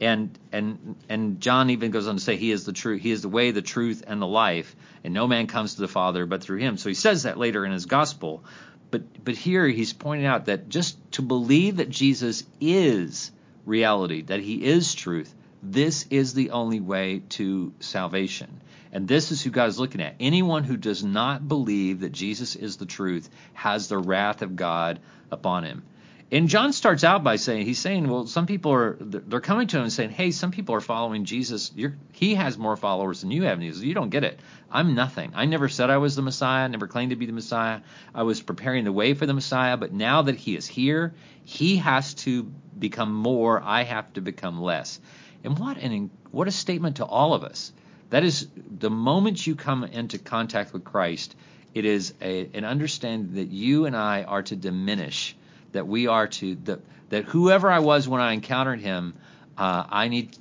And 0.00 0.36
and 0.50 0.96
and 1.08 1.40
John 1.40 1.70
even 1.70 1.90
goes 1.90 2.08
on 2.08 2.16
to 2.16 2.20
say 2.20 2.36
he 2.36 2.50
is 2.50 2.64
the 2.64 2.72
truth 2.72 3.00
he 3.00 3.12
is 3.12 3.22
the 3.22 3.28
way 3.28 3.52
the 3.52 3.62
truth 3.62 4.02
and 4.04 4.20
the 4.20 4.26
life 4.26 4.74
and 5.04 5.14
no 5.14 5.28
man 5.28 5.46
comes 5.46 5.76
to 5.76 5.82
the 5.82 5.88
father 5.88 6.26
but 6.26 6.42
through 6.42 6.58
him. 6.58 6.76
So 6.76 6.88
he 6.88 6.94
says 6.94 7.22
that 7.22 7.38
later 7.38 7.64
in 7.64 7.70
his 7.70 7.86
gospel. 7.86 8.44
But 8.90 9.24
but 9.24 9.36
here 9.36 9.66
he's 9.68 9.92
pointing 9.92 10.26
out 10.26 10.46
that 10.46 10.68
just 10.68 10.98
to 11.12 11.22
believe 11.22 11.76
that 11.76 11.90
Jesus 11.90 12.42
is 12.60 13.30
reality 13.64 14.22
that 14.22 14.40
he 14.40 14.64
is 14.64 14.94
truth 14.94 15.32
this 15.62 16.06
is 16.10 16.34
the 16.34 16.50
only 16.50 16.80
way 16.80 17.22
to 17.30 17.72
salvation 17.80 18.60
and 18.94 19.06
this 19.06 19.30
is 19.30 19.42
who 19.42 19.50
God 19.50 19.68
is 19.68 19.78
looking 19.78 20.00
at 20.00 20.14
anyone 20.18 20.64
who 20.64 20.78
does 20.78 21.04
not 21.04 21.46
believe 21.46 22.00
that 22.00 22.12
Jesus 22.12 22.56
is 22.56 22.78
the 22.78 22.86
truth 22.86 23.28
has 23.52 23.88
the 23.88 23.98
wrath 23.98 24.40
of 24.40 24.56
God 24.56 25.00
upon 25.30 25.64
him 25.64 25.82
and 26.32 26.48
John 26.48 26.72
starts 26.72 27.04
out 27.04 27.22
by 27.22 27.36
saying, 27.36 27.64
he's 27.64 27.78
saying, 27.78 28.08
well, 28.08 28.26
some 28.26 28.46
people 28.46 28.72
are, 28.72 28.96
they're 28.98 29.40
coming 29.40 29.68
to 29.68 29.76
him 29.76 29.84
and 29.84 29.92
saying, 29.92 30.10
hey, 30.10 30.30
some 30.30 30.50
people 30.50 30.74
are 30.74 30.80
following 30.80 31.26
Jesus. 31.26 31.70
You're, 31.76 31.96
he 32.12 32.34
has 32.34 32.56
more 32.56 32.76
followers 32.76 33.20
than 33.20 33.30
you 33.30 33.44
have. 33.44 33.52
And 33.52 33.62
he 33.62 33.70
says, 33.70 33.84
you 33.84 33.94
don't 33.94 34.10
get 34.10 34.24
it. 34.24 34.40
I'm 34.70 34.96
nothing. 34.96 35.32
I 35.36 35.44
never 35.44 35.68
said 35.68 35.90
I 35.90 35.98
was 35.98 36.16
the 36.16 36.22
Messiah, 36.22 36.64
I 36.64 36.66
never 36.66 36.88
claimed 36.88 37.10
to 37.10 37.16
be 37.16 37.26
the 37.26 37.32
Messiah. 37.32 37.82
I 38.12 38.24
was 38.24 38.42
preparing 38.42 38.82
the 38.82 38.92
way 38.92 39.14
for 39.14 39.26
the 39.26 39.32
Messiah, 39.34 39.76
but 39.76 39.92
now 39.92 40.22
that 40.22 40.34
he 40.34 40.56
is 40.56 40.66
here, 40.66 41.14
he 41.44 41.76
has 41.76 42.14
to 42.14 42.50
become 42.76 43.14
more. 43.14 43.62
I 43.62 43.84
have 43.84 44.12
to 44.14 44.20
become 44.20 44.60
less. 44.60 44.98
And 45.44 45.56
what 45.56 45.76
an, 45.76 46.10
what 46.32 46.48
a 46.48 46.52
statement 46.52 46.96
to 46.96 47.04
all 47.04 47.34
of 47.34 47.44
us. 47.44 47.72
That 48.14 48.22
is 48.22 48.46
the 48.78 48.90
moment 48.90 49.44
you 49.44 49.56
come 49.56 49.82
into 49.82 50.20
contact 50.20 50.72
with 50.72 50.84
Christ, 50.84 51.34
it 51.74 51.84
is 51.84 52.14
a, 52.22 52.48
an 52.54 52.64
understanding 52.64 53.34
that 53.34 53.48
you 53.48 53.86
and 53.86 53.96
I 53.96 54.22
are 54.22 54.44
to 54.44 54.54
diminish 54.54 55.34
that 55.72 55.88
we 55.88 56.06
are 56.06 56.28
to 56.28 56.54
that 56.66 56.78
that 57.08 57.24
whoever 57.24 57.68
I 57.68 57.80
was 57.80 58.06
when 58.06 58.20
I 58.20 58.34
encountered 58.34 58.78
him, 58.78 59.14
uh, 59.58 59.86
I 59.90 60.06
need 60.06 60.38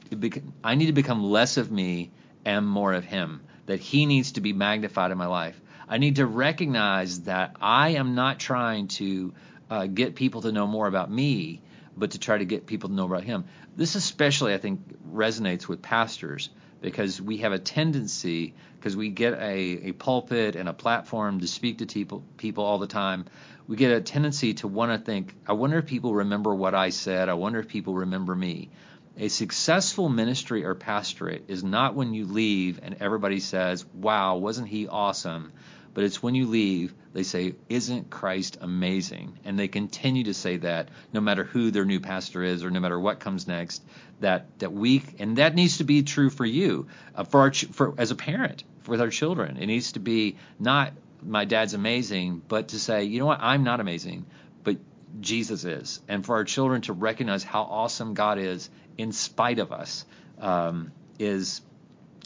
I 0.63 0.75
need 0.75 0.86
to 0.86 0.94
become 0.94 1.24
less 1.24 1.58
of 1.58 1.72
me 1.72 2.12
and 2.46 2.68
more 2.68 2.94
of 2.94 3.06
him. 3.06 3.42
That 3.65 3.80
he 3.80 4.06
needs 4.06 4.34
to 4.34 4.42
be 4.42 4.53
magnified 4.53 5.10
in 5.10 5.18
my 5.18 5.25
life. 5.25 5.60
I 5.89 5.98
need 5.98 6.18
to 6.18 6.27
recognize 6.27 7.22
that 7.22 7.56
I 7.60 7.96
am 7.96 8.13
not 8.13 8.38
trying 8.38 8.88
to 9.00 9.34
uh, 9.72 9.88
get 9.88 10.13
people 10.13 10.44
to 10.44 10.51
know 10.51 10.68
more 10.68 10.86
about 10.86 11.10
me, 11.10 11.63
but 11.98 12.12
to 12.12 12.20
try 12.20 12.38
to 12.38 12.46
get 12.46 12.68
people 12.68 12.89
to 12.89 12.96
know 12.96 13.06
about 13.06 13.24
him. 13.24 13.46
This 13.75 13.96
especially, 13.96 14.53
I 14.53 14.60
think, 14.60 14.80
resonates 15.12 15.68
with 15.68 15.82
pastors 15.82 16.51
because 16.84 17.22
we 17.22 17.38
have 17.38 17.54
a 17.54 17.60
tendency, 17.60 18.54
because 18.75 18.96
we 18.96 19.10
get 19.10 19.36
a, 19.36 19.88
a 19.88 19.92
pulpit 19.94 20.58
and 20.58 20.68
a 20.68 20.74
platform 20.74 21.40
to 21.40 21.48
speak 21.48 21.78
to 21.78 21.86
people, 21.86 22.24
people 22.38 22.66
all 22.66 22.78
the 22.78 22.88
time, 22.88 23.25
we 23.68 23.78
get 23.78 23.92
a 23.92 24.02
tendency 24.02 24.54
to 24.56 24.68
want 24.68 24.92
to 24.92 25.04
think, 25.04 25.34
I 25.48 25.54
wonder 25.54 25.78
if 25.78 25.86
people 25.86 26.13
remember 26.13 26.54
what 26.54 26.75
I 26.75 26.90
said. 26.90 27.30
I 27.30 27.36
wonder 27.36 27.60
if 27.60 27.70
people 27.70 27.96
remember 27.96 28.36
me. 28.36 28.70
A 29.18 29.30
successful 29.30 30.10
ministry 30.10 30.66
or 30.66 30.75
pastorate 30.75 31.46
is 31.48 31.63
not 31.63 31.96
when 31.96 32.13
you 32.13 32.25
leave 32.25 32.82
and 32.84 32.98
everybody 33.00 33.40
says, 33.40 33.86
Wow, 33.94 34.36
wasn't 34.36 34.68
he 34.68 34.88
awesome? 34.90 35.54
But 35.94 36.04
it's 36.04 36.24
when 36.24 36.36
you 36.36 36.48
leave, 36.48 36.94
they 37.14 37.24
say, 37.24 37.56
Isn't 37.70 38.10
Christ 38.10 38.58
amazing? 38.62 39.38
And 39.46 39.58
they 39.58 39.68
continue 39.68 40.24
to 40.26 40.34
say 40.34 40.58
that 40.58 40.90
no 41.12 41.22
matter 41.22 41.44
who 41.44 41.72
their 41.72 41.86
new 41.86 42.00
pastor 42.00 42.44
is 42.44 42.64
or 42.64 42.72
no 42.72 42.80
matter 42.80 43.00
what 43.00 43.20
comes 43.20 43.48
next. 43.48 43.84
That 44.20 44.48
that 44.60 44.72
we 44.72 45.04
and 45.20 45.38
that 45.38 45.56
needs 45.56 45.78
to 45.78 45.84
be 45.84 46.04
true 46.04 46.30
for 46.30 46.46
you, 46.46 46.88
uh, 47.16 47.26
for 47.26 47.42
our 47.42 47.52
for 47.54 47.94
as 47.98 48.12
a 48.12 48.16
parent, 48.16 48.64
with 48.88 49.02
our 49.02 49.10
children. 49.10 49.58
It 49.58 49.68
needs 49.68 49.94
to 49.94 50.00
be 50.00 50.38
not 50.60 50.94
my 51.26 51.46
dad's 51.46 51.74
amazing, 51.74 52.42
but 52.48 52.70
to 52.70 52.80
say, 52.80 53.06
you 53.06 53.20
know 53.20 53.26
what, 53.26 53.40
I'm 53.42 53.64
not 53.64 53.80
amazing, 53.80 54.26
but 54.64 54.78
Jesus 55.22 55.64
is, 55.64 56.02
and 56.08 56.26
for 56.26 56.36
our 56.36 56.44
children 56.44 56.82
to 56.84 56.94
recognize 56.94 57.44
how 57.44 57.64
awesome 57.64 58.14
God 58.14 58.40
is 58.40 58.70
in 58.98 59.12
spite 59.12 59.60
of 59.60 59.72
us 59.72 60.06
um, 60.40 60.92
is 61.20 61.62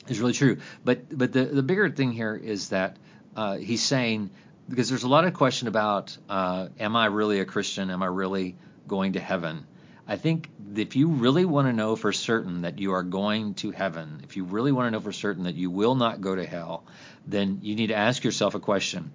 is 0.07 0.19
really 0.19 0.33
true. 0.33 0.57
But 0.83 1.15
but 1.15 1.31
the 1.31 1.45
the 1.45 1.63
bigger 1.63 1.89
thing 1.89 2.11
here 2.11 2.35
is 2.35 2.69
that 2.69 2.97
uh, 3.37 3.57
he's 3.57 3.83
saying 3.83 4.31
because 4.67 4.89
there's 4.89 5.03
a 5.03 5.07
lot 5.07 5.23
of 5.23 5.33
question 5.33 5.67
about 5.67 6.17
uh, 6.27 6.67
am 6.79 6.95
I 6.95 7.05
really 7.05 7.39
a 7.39 7.45
Christian? 7.45 7.89
Am 7.89 8.03
I 8.03 8.07
really 8.07 8.57
going 8.87 9.13
to 9.13 9.19
heaven? 9.19 9.65
I 10.07 10.15
think 10.17 10.49
if 10.75 10.95
you 10.95 11.09
really 11.09 11.45
want 11.45 11.67
to 11.67 11.73
know 11.73 11.95
for 11.95 12.11
certain 12.11 12.61
that 12.61 12.79
you 12.79 12.93
are 12.93 13.03
going 13.03 13.53
to 13.55 13.71
heaven, 13.71 14.21
if 14.23 14.37
you 14.37 14.45
really 14.45 14.71
want 14.71 14.87
to 14.87 14.91
know 14.91 14.99
for 14.99 15.11
certain 15.11 15.43
that 15.43 15.55
you 15.55 15.69
will 15.69 15.95
not 15.95 16.21
go 16.21 16.35
to 16.35 16.45
hell, 16.45 16.83
then 17.25 17.59
you 17.61 17.75
need 17.75 17.87
to 17.87 17.95
ask 17.95 18.23
yourself 18.23 18.55
a 18.55 18.59
question. 18.59 19.11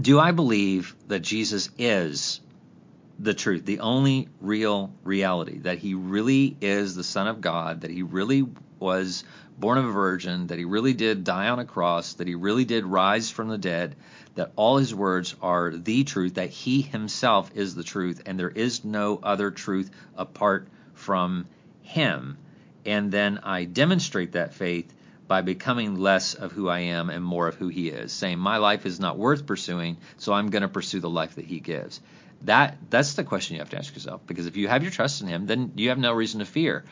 Do 0.00 0.20
I 0.20 0.32
believe 0.32 0.94
that 1.08 1.20
Jesus 1.20 1.70
is 1.78 2.40
the 3.18 3.34
truth, 3.34 3.64
the 3.64 3.80
only 3.80 4.28
real 4.40 4.92
reality, 5.02 5.58
that 5.60 5.78
he 5.78 5.94
really 5.94 6.56
is 6.60 6.94
the 6.94 7.04
Son 7.04 7.26
of 7.26 7.40
God, 7.40 7.80
that 7.80 7.90
he 7.90 8.02
really 8.02 8.46
was 8.80 9.24
born 9.58 9.78
of 9.78 9.84
a 9.84 9.90
virgin, 9.90 10.46
that 10.48 10.58
he 10.58 10.64
really 10.64 10.94
did 10.94 11.24
die 11.24 11.48
on 11.48 11.58
a 11.58 11.64
cross, 11.64 12.14
that 12.14 12.28
he 12.28 12.34
really 12.34 12.64
did 12.64 12.84
rise 12.84 13.30
from 13.30 13.48
the 13.48 13.58
dead, 13.58 13.96
that 14.36 14.52
all 14.56 14.76
his 14.76 14.94
words 14.94 15.34
are 15.42 15.70
the 15.70 16.04
truth, 16.04 16.34
that 16.34 16.50
he 16.50 16.80
himself 16.80 17.50
is 17.54 17.74
the 17.74 17.82
truth, 17.82 18.22
and 18.26 18.38
there 18.38 18.50
is 18.50 18.84
no 18.84 19.18
other 19.22 19.50
truth 19.50 19.90
apart 20.16 20.68
from 20.94 21.46
him. 21.82 22.38
And 22.86 23.10
then 23.10 23.40
I 23.42 23.64
demonstrate 23.64 24.32
that 24.32 24.54
faith 24.54 24.94
by 25.26 25.42
becoming 25.42 25.96
less 25.96 26.34
of 26.34 26.52
who 26.52 26.68
I 26.68 26.80
am 26.80 27.10
and 27.10 27.22
more 27.22 27.48
of 27.48 27.56
who 27.56 27.68
he 27.68 27.88
is, 27.88 28.12
saying 28.12 28.38
my 28.38 28.56
life 28.56 28.86
is 28.86 28.98
not 28.98 29.18
worth 29.18 29.46
pursuing, 29.46 29.98
so 30.16 30.32
I'm 30.32 30.50
going 30.50 30.62
to 30.62 30.68
pursue 30.68 31.00
the 31.00 31.10
life 31.10 31.34
that 31.34 31.44
he 31.44 31.60
gives. 31.60 32.00
That 32.42 32.78
that's 32.88 33.14
the 33.14 33.24
question 33.24 33.56
you 33.56 33.60
have 33.60 33.70
to 33.70 33.78
ask 33.78 33.92
yourself 33.94 34.20
because 34.26 34.46
if 34.46 34.56
you 34.56 34.68
have 34.68 34.82
your 34.82 34.92
trust 34.92 35.20
in 35.20 35.26
him, 35.26 35.46
then 35.46 35.72
you 35.76 35.88
have 35.88 35.98
no 35.98 36.12
reason 36.12 36.38
to 36.38 36.46
fear. 36.46 36.84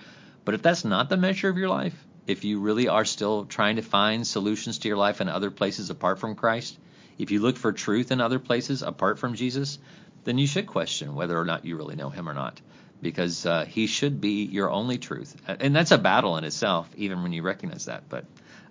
But 0.47 0.55
if 0.55 0.63
that's 0.63 0.85
not 0.85 1.11
the 1.11 1.17
measure 1.19 1.51
of 1.51 1.59
your 1.59 1.69
life, 1.69 1.93
if 2.27 2.45
you 2.45 2.61
really 2.61 2.89
are 2.89 3.05
still 3.05 3.45
trying 3.45 3.77
to 3.77 3.83
find 3.83 4.27
solutions 4.27 4.79
to 4.79 4.89
your 4.89 4.97
life 4.97 5.21
in 5.21 5.29
other 5.29 5.51
places 5.51 5.91
apart 5.91 6.19
from 6.21 6.35
Christ, 6.37 6.79
if 7.19 7.31
you 7.31 7.41
look 7.41 7.57
for 7.57 7.73
truth 7.73 8.13
in 8.13 8.21
other 8.21 8.39
places 8.39 8.83
apart 8.83 9.19
from 9.19 9.35
Jesus, 9.35 9.79
then 10.25 10.39
you 10.39 10.47
should 10.47 10.67
question 10.67 11.15
whether 11.15 11.39
or 11.39 11.45
not 11.45 11.65
you 11.65 11.77
really 11.77 11.97
know 11.97 12.11
him 12.11 12.29
or 12.29 12.33
not 12.35 12.61
because 13.03 13.45
uh, 13.45 13.65
he 13.65 13.87
should 13.87 14.21
be 14.21 14.45
your 14.45 14.71
only 14.71 14.99
truth. 14.99 15.37
And 15.47 15.75
that's 15.75 15.91
a 15.91 15.99
battle 15.99 16.37
in 16.37 16.45
itself, 16.45 16.89
even 16.97 17.23
when 17.23 17.33
you 17.33 17.43
recognize 17.43 17.87
that. 17.87 18.09
But 18.09 18.25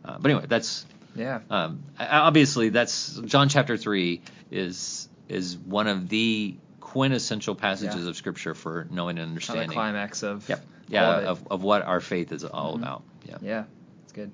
uh, 0.03 0.17
but 0.19 0.31
anyway, 0.31 0.45
that's 0.47 0.85
Yeah. 1.15 1.41
um, 1.49 1.83
obviously 1.99 2.69
that's 2.69 3.19
John 3.25 3.49
chapter 3.49 3.75
three 3.77 4.21
is 4.49 5.09
is 5.27 5.57
one 5.57 5.87
of 5.87 6.07
the 6.09 6.55
quintessential 6.79 7.55
passages 7.55 8.03
Yeah. 8.03 8.09
of 8.09 8.15
scripture 8.15 8.53
for 8.53 8.87
knowing 8.89 9.17
and 9.17 9.29
understanding. 9.29 9.67
the 9.67 9.73
climax 9.73 10.23
of 10.23 10.47
Yep. 10.47 10.65
Yeah, 10.87 11.19
of 11.19 11.47
of, 11.49 11.63
what 11.63 11.81
our 11.81 11.99
faith 11.99 12.31
is 12.31 12.43
all 12.43 12.73
Mhm. 12.73 12.81
about. 12.81 13.03
Yeah. 13.27 13.37
Yeah, 13.41 13.63
it's 14.03 14.13
good. 14.13 14.31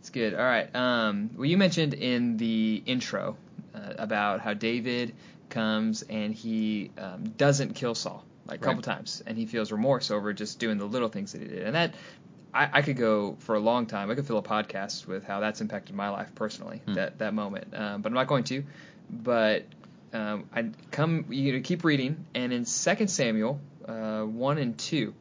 It's 0.00 0.10
good. 0.10 0.34
All 0.34 0.40
right. 0.40 0.74
Um, 0.74 1.30
well, 1.36 1.44
you 1.46 1.56
mentioned 1.56 1.94
in 1.94 2.36
the 2.36 2.82
intro 2.86 3.36
uh, 3.74 3.78
about 3.98 4.40
how 4.40 4.54
David 4.54 5.14
comes 5.50 6.02
and 6.02 6.34
he 6.34 6.90
um, 6.98 7.24
doesn't 7.38 7.74
kill 7.74 7.94
Saul 7.94 8.24
like 8.48 8.60
a 8.60 8.64
couple 8.64 8.76
Right. 8.78 8.84
times, 8.84 9.22
and 9.26 9.38
he 9.38 9.46
feels 9.46 9.70
remorse 9.70 10.10
over 10.10 10.32
just 10.32 10.58
doing 10.58 10.78
the 10.78 10.84
little 10.86 11.08
things 11.08 11.32
that 11.32 11.42
he 11.42 11.48
did, 11.48 11.62
and 11.62 11.74
that. 11.76 11.94
I, 12.54 12.68
I 12.70 12.82
could 12.82 12.98
go 12.98 13.36
for 13.38 13.54
a 13.54 13.58
long 13.60 13.86
time. 13.86 14.10
I 14.10 14.14
could 14.14 14.26
fill 14.26 14.36
a 14.36 14.42
podcast 14.42 15.06
with 15.06 15.24
how 15.24 15.40
that's 15.40 15.62
impacted 15.62 15.96
my 15.96 16.10
life 16.10 16.34
personally. 16.34 16.82
Hmm. 16.84 16.92
That 16.92 17.18
that 17.20 17.32
moment, 17.32 17.72
um, 17.74 18.02
but 18.02 18.10
I'm 18.10 18.14
not 18.14 18.26
going 18.26 18.44
to. 18.44 18.62
But 19.08 19.64
um, 20.12 20.44
I 20.54 20.66
come. 20.90 21.24
You 21.30 21.54
know, 21.54 21.60
keep 21.62 21.82
reading, 21.82 22.26
and 22.34 22.52
in 22.52 22.66
2 22.66 23.06
Samuel 23.06 23.58
uh, 23.88 24.24
one 24.24 24.58
and 24.58 24.76
two, 24.76 25.14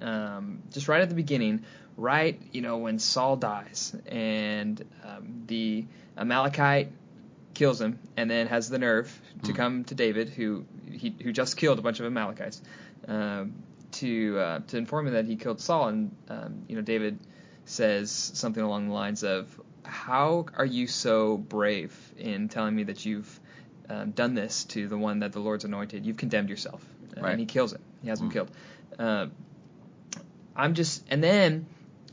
um, 0.00 0.62
just 0.70 0.88
right 0.88 1.00
at 1.00 1.08
the 1.08 1.14
beginning, 1.14 1.64
right, 1.96 2.40
you 2.52 2.62
know, 2.62 2.78
when 2.78 2.98
Saul 2.98 3.36
dies 3.36 3.94
and 4.06 4.82
um, 5.04 5.42
the 5.46 5.84
Amalekite 6.16 6.88
kills 7.54 7.80
him 7.80 7.98
and 8.16 8.30
then 8.30 8.46
has 8.46 8.68
the 8.68 8.78
nerve 8.78 9.20
to 9.44 9.52
Hmm. 9.52 9.56
come 9.56 9.84
to 9.84 9.94
David, 9.94 10.28
who 10.28 10.64
he, 10.90 11.14
who 11.22 11.32
just 11.32 11.56
killed 11.56 11.78
a 11.78 11.82
bunch 11.82 12.00
of 12.00 12.06
Amalekites, 12.06 12.62
um, 13.08 13.54
to 13.92 14.38
uh, 14.38 14.58
to 14.68 14.76
inform 14.78 15.08
him 15.08 15.14
that 15.14 15.24
he 15.26 15.36
killed 15.36 15.60
Saul, 15.60 15.88
and 15.88 16.16
um, 16.28 16.62
you 16.68 16.76
know, 16.76 16.82
David 16.82 17.18
says 17.64 18.10
something 18.10 18.62
along 18.62 18.88
the 18.88 18.94
lines 18.94 19.24
of, 19.24 19.60
"How 19.84 20.46
are 20.56 20.64
you 20.64 20.86
so 20.86 21.36
brave 21.36 21.92
in 22.16 22.48
telling 22.48 22.74
me 22.76 22.84
that 22.84 23.04
you've 23.04 23.40
um, 23.88 24.12
done 24.12 24.34
this 24.34 24.64
to 24.66 24.86
the 24.86 24.96
one 24.96 25.20
that 25.20 25.32
the 25.32 25.40
Lord's 25.40 25.64
anointed? 25.64 26.06
You've 26.06 26.16
condemned 26.16 26.50
yourself." 26.50 26.84
Uh, 27.16 27.20
Right. 27.22 27.30
And 27.32 27.40
he 27.40 27.46
kills 27.46 27.72
him. 27.72 27.80
He 28.02 28.08
has 28.08 28.20
him 28.20 28.28
Hmm. 28.28 28.32
killed. 28.32 28.50
Uh, 28.98 29.26
I'm 30.56 30.74
just, 30.74 31.04
and 31.10 31.22
then 31.22 31.66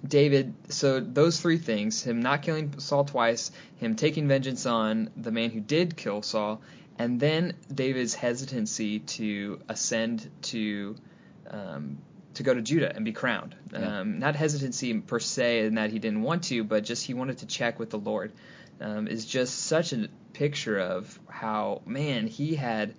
David. 0.05 0.53
So 0.69 0.99
those 0.99 1.39
three 1.39 1.57
things: 1.57 2.03
him 2.03 2.21
not 2.21 2.41
killing 2.41 2.79
Saul 2.79 3.05
twice, 3.05 3.51
him 3.77 3.95
taking 3.95 4.27
vengeance 4.27 4.65
on 4.65 5.09
the 5.17 5.31
man 5.31 5.51
who 5.51 5.59
did 5.59 5.97
kill 5.97 6.21
Saul, 6.21 6.61
and 6.97 7.19
then 7.19 7.53
David's 7.73 8.13
hesitancy 8.13 8.99
to 8.99 9.59
ascend 9.69 10.29
to. 10.43 10.95
Um, 11.49 11.97
to 12.37 12.43
go 12.43 12.53
to 12.53 12.61
Judah 12.61 12.95
and 12.95 13.03
be 13.03 13.13
crowned. 13.13 13.55
Yeah. 13.73 14.01
Um, 14.01 14.19
not 14.19 14.35
hesitancy 14.35 14.93
per 14.93 15.19
se 15.19 15.65
in 15.65 15.75
that 15.75 15.89
he 15.89 15.97
didn't 15.97 16.21
want 16.21 16.43
to, 16.45 16.63
but 16.63 16.83
just 16.83 17.03
he 17.03 17.15
wanted 17.15 17.39
to 17.39 17.47
check 17.47 17.79
with 17.79 17.89
the 17.89 17.97
Lord. 17.97 18.31
Um, 18.79 19.07
is 19.07 19.25
just 19.25 19.57
such 19.57 19.91
a 19.91 20.07
picture 20.33 20.77
of 20.77 21.19
how 21.27 21.81
man 21.87 22.27
he 22.27 22.55
had 22.55 22.93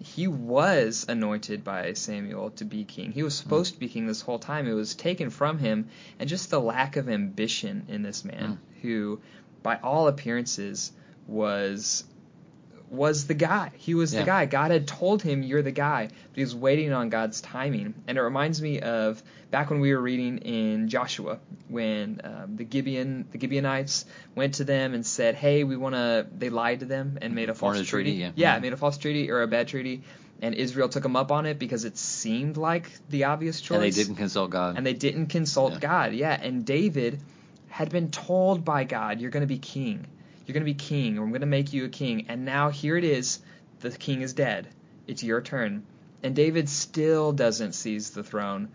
he 0.00 0.28
was 0.28 1.04
anointed 1.08 1.64
by 1.64 1.92
Samuel 1.92 2.50
to 2.52 2.64
be 2.64 2.84
king. 2.84 3.12
He 3.12 3.22
was 3.22 3.38
hmm. 3.38 3.42
supposed 3.42 3.74
to 3.74 3.80
be 3.80 3.88
king 3.88 4.06
this 4.06 4.20
whole 4.20 4.38
time. 4.38 4.66
It 4.66 4.74
was 4.74 4.94
taken 4.94 5.30
from 5.30 5.58
him, 5.58 5.88
and 6.18 6.28
just 6.28 6.50
the 6.50 6.60
lack 6.60 6.96
of 6.96 7.08
ambition 7.08 7.86
in 7.88 8.02
this 8.02 8.24
man, 8.24 8.58
hmm. 8.58 8.80
who, 8.82 9.20
by 9.62 9.76
all 9.76 10.08
appearances, 10.08 10.92
was 11.26 12.04
was 12.90 13.26
the 13.26 13.34
guy. 13.34 13.70
He 13.76 13.94
was 13.94 14.12
Yeah. 14.14 14.20
the 14.20 14.26
guy. 14.26 14.46
God 14.46 14.70
had 14.70 14.86
told 14.86 15.22
him, 15.22 15.42
"You're 15.42 15.62
the 15.62 15.70
guy," 15.72 16.06
but 16.06 16.36
he 16.36 16.40
was 16.42 16.54
waiting 16.54 16.92
on 16.92 17.10
God's 17.10 17.40
timing. 17.40 17.94
And 18.06 18.16
it 18.16 18.22
reminds 18.22 18.62
me 18.62 18.80
of 18.80 19.22
back 19.50 19.70
when 19.70 19.80
we 19.80 19.94
were 19.94 20.00
reading 20.00 20.38
in 20.38 20.88
Joshua, 20.88 21.38
when 21.68 22.20
um, 22.24 22.56
the 22.56 22.64
Gibeon 22.64 23.26
the 23.30 23.38
Gibeonites 23.38 24.04
went 24.34 24.54
to 24.54 24.64
them 24.64 24.94
and 24.94 25.04
said, 25.04 25.34
"Hey, 25.34 25.64
we 25.64 25.76
want 25.76 25.94
to." 25.96 26.26
They 26.38 26.48
lied 26.50 26.80
to 26.80 26.86
them 26.86 27.18
and 27.20 27.34
made 27.34 27.50
a 27.50 27.54
false 27.54 27.76
treaty, 27.82 28.18
treaty. 28.18 28.32
yeah. 28.36 28.58
Mhm. 28.58 28.62
made 28.62 28.72
a 28.72 28.76
false 28.78 28.96
treaty 28.98 29.30
or 29.30 29.42
a 29.42 29.46
bad 29.48 29.68
treaty, 29.68 30.02
and 30.40 30.54
Israel 30.54 30.88
took 30.88 31.02
them 31.02 31.16
up 31.16 31.30
on 31.30 31.44
it 31.46 31.58
because 31.58 31.84
it 31.84 31.98
seemed 31.98 32.56
like 32.56 32.90
the 33.10 33.24
obvious 33.24 33.60
choice. 33.60 33.76
And 33.76 33.84
they 33.84 33.90
didn't 33.90 34.16
consult 34.16 34.50
God. 34.50 34.76
And 34.78 34.86
they 34.86 34.94
didn't 34.94 35.26
consult 35.26 35.74
Yeah. 35.74 35.78
God. 35.80 36.12
Yeah, 36.14 36.38
and 36.40 36.64
David 36.64 37.20
had 37.68 37.90
been 37.90 38.10
told 38.10 38.64
by 38.64 38.84
God, 38.84 39.20
"You're 39.20 39.30
going 39.30 39.42
to 39.42 39.46
be 39.46 39.58
king. 39.58 40.06
You're 40.48 40.54
going 40.54 40.62
to 40.62 40.72
be 40.72 40.74
king, 40.74 41.18
or 41.18 41.22
I'm 41.24 41.28
going 41.30 41.42
to 41.42 41.46
make 41.46 41.72
you 41.72 41.84
a 41.84 41.88
king." 41.88 42.26
And 42.28 42.44
now 42.44 42.70
here 42.70 42.96
it 42.96 43.04
is. 43.04 43.40
The 43.80 43.90
king 43.90 44.22
is 44.22 44.32
dead. 44.32 44.66
It's 45.06 45.22
your 45.22 45.40
turn. 45.40 45.84
And 46.22 46.34
David 46.34 46.68
still 46.68 47.32
doesn't 47.32 47.74
seize 47.74 48.10
the 48.10 48.24
throne 48.24 48.70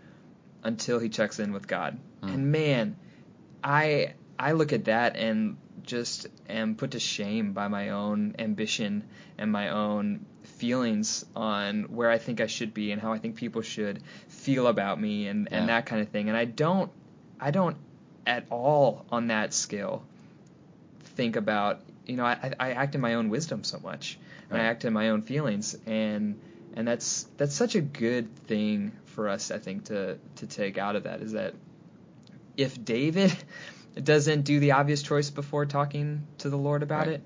until 0.62 0.98
he 0.98 1.10
checks 1.10 1.38
in 1.40 1.52
with 1.52 1.66
God. 1.68 1.98
Hmm. 2.22 2.28
And 2.28 2.52
man, 2.52 2.96
I 3.62 4.14
I 4.38 4.52
look 4.52 4.72
at 4.72 4.86
that 4.86 5.16
and 5.16 5.56
just 5.82 6.26
am 6.48 6.76
put 6.76 6.92
to 6.92 7.00
shame 7.00 7.52
by 7.52 7.68
my 7.68 7.90
own 7.90 8.36
ambition 8.38 9.04
and 9.36 9.52
my 9.52 9.68
own 9.68 10.24
feelings 10.44 11.26
on 11.36 11.82
where 11.84 12.10
I 12.10 12.16
think 12.18 12.40
I 12.40 12.46
should 12.46 12.72
be 12.72 12.92
and 12.92 13.02
how 13.02 13.12
I 13.12 13.18
think 13.18 13.36
people 13.36 13.60
should 13.60 14.02
feel 14.28 14.66
about 14.66 14.98
me 15.00 15.26
and, 15.28 15.48
Yeah. 15.50 15.58
and 15.58 15.68
that 15.68 15.84
kind 15.86 16.00
of 16.00 16.08
thing. 16.08 16.28
And 16.28 16.36
I 16.38 16.46
don't 16.46 16.90
I 17.38 17.50
don't 17.50 17.76
at 18.26 18.46
all 18.50 19.04
on 19.10 19.26
that 19.26 19.52
scale 19.52 20.04
think 21.16 21.36
about 21.36 21.80
you 22.06 22.16
know 22.16 22.24
I, 22.24 22.52
I 22.58 22.72
act 22.72 22.94
in 22.94 23.00
my 23.00 23.14
own 23.14 23.28
wisdom 23.28 23.64
so 23.64 23.78
much. 23.78 24.18
And 24.50 24.60
I 24.60 24.66
act 24.66 24.84
in 24.84 24.92
my 24.92 25.08
own 25.08 25.22
feelings. 25.22 25.76
And 25.86 26.38
and 26.74 26.86
that's 26.86 27.26
that's 27.36 27.54
such 27.54 27.74
a 27.74 27.80
good 27.80 28.34
thing 28.46 28.92
for 29.06 29.28
us 29.28 29.50
I 29.50 29.58
think 29.58 29.84
to 29.84 30.18
to 30.36 30.46
take 30.46 30.76
out 30.78 30.96
of 30.96 31.04
that 31.04 31.20
is 31.22 31.32
that 31.32 31.54
if 32.56 32.82
David 32.84 33.34
doesn't 34.02 34.42
do 34.42 34.60
the 34.60 34.72
obvious 34.72 35.02
choice 35.02 35.30
before 35.30 35.66
talking 35.66 36.26
to 36.38 36.50
the 36.50 36.58
Lord 36.58 36.82
about 36.82 37.06
Right. 37.06 37.14
it 37.16 37.22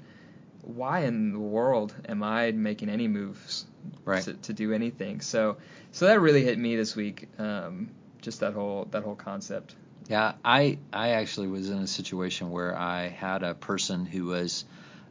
why 0.63 1.01
in 1.01 1.33
the 1.33 1.39
world 1.39 1.95
am 2.09 2.23
I 2.23 2.53
making 2.53 2.89
any 2.91 3.09
moves 3.09 3.67
Right. 4.05 4.23
to, 4.25 4.35
to 4.35 4.53
do 4.53 4.73
anything? 4.73 5.21
So 5.21 5.57
so 5.93 6.07
that 6.07 6.21
really 6.21 6.45
hit 6.45 6.59
me 6.59 6.77
this 6.77 6.95
week 6.95 7.29
um, 7.39 7.91
just 8.21 8.41
that 8.41 8.53
whole 8.55 8.87
that 8.91 9.03
whole 9.03 9.17
concept 9.17 9.75
Yeah, 10.09 10.33
I 10.43 10.79
I 10.91 11.11
actually 11.11 11.49
was 11.49 11.69
in 11.69 11.79
a 11.79 11.87
situation 11.87 12.51
where 12.51 12.77
I 12.77 13.09
had 13.09 13.43
a 13.43 13.55
person 13.55 14.07
who 14.07 14.27
was 14.27 14.65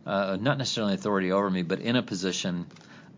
uh, 0.07 0.37
not 0.41 0.57
necessarily 0.57 0.95
authority 0.95 1.31
over 1.31 1.49
me, 1.49 1.61
but 1.61 1.79
in 1.79 1.95
a 1.95 2.01
position 2.01 2.65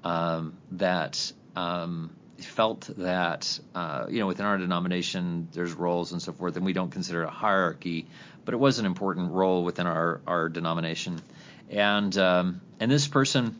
um, 0.03 0.57
that 0.71 1.31
um, 1.55 2.09
felt 2.38 2.89
that 2.98 3.59
uh, 3.74 4.07
you 4.09 4.19
know 4.19 4.27
within 4.27 4.45
our 4.45 4.57
denomination 4.57 5.48
there's 5.53 5.71
roles 5.71 6.12
and 6.12 6.21
so 6.21 6.33
forth, 6.33 6.57
and 6.57 6.65
we 6.65 6.74
don't 6.74 6.91
consider 6.91 7.24
it 7.24 7.27
a 7.27 7.31
hierarchy, 7.31 8.07
but 8.43 8.53
it 8.53 8.57
was 8.57 8.79
an 8.79 8.86
important 8.86 9.31
role 9.31 9.63
within 9.63 9.88
our 9.88 10.19
our 10.27 10.50
denomination, 10.50 11.21
and 11.69 12.17
um, 12.17 12.59
and 12.81 12.91
this 12.91 13.07
person 13.07 13.57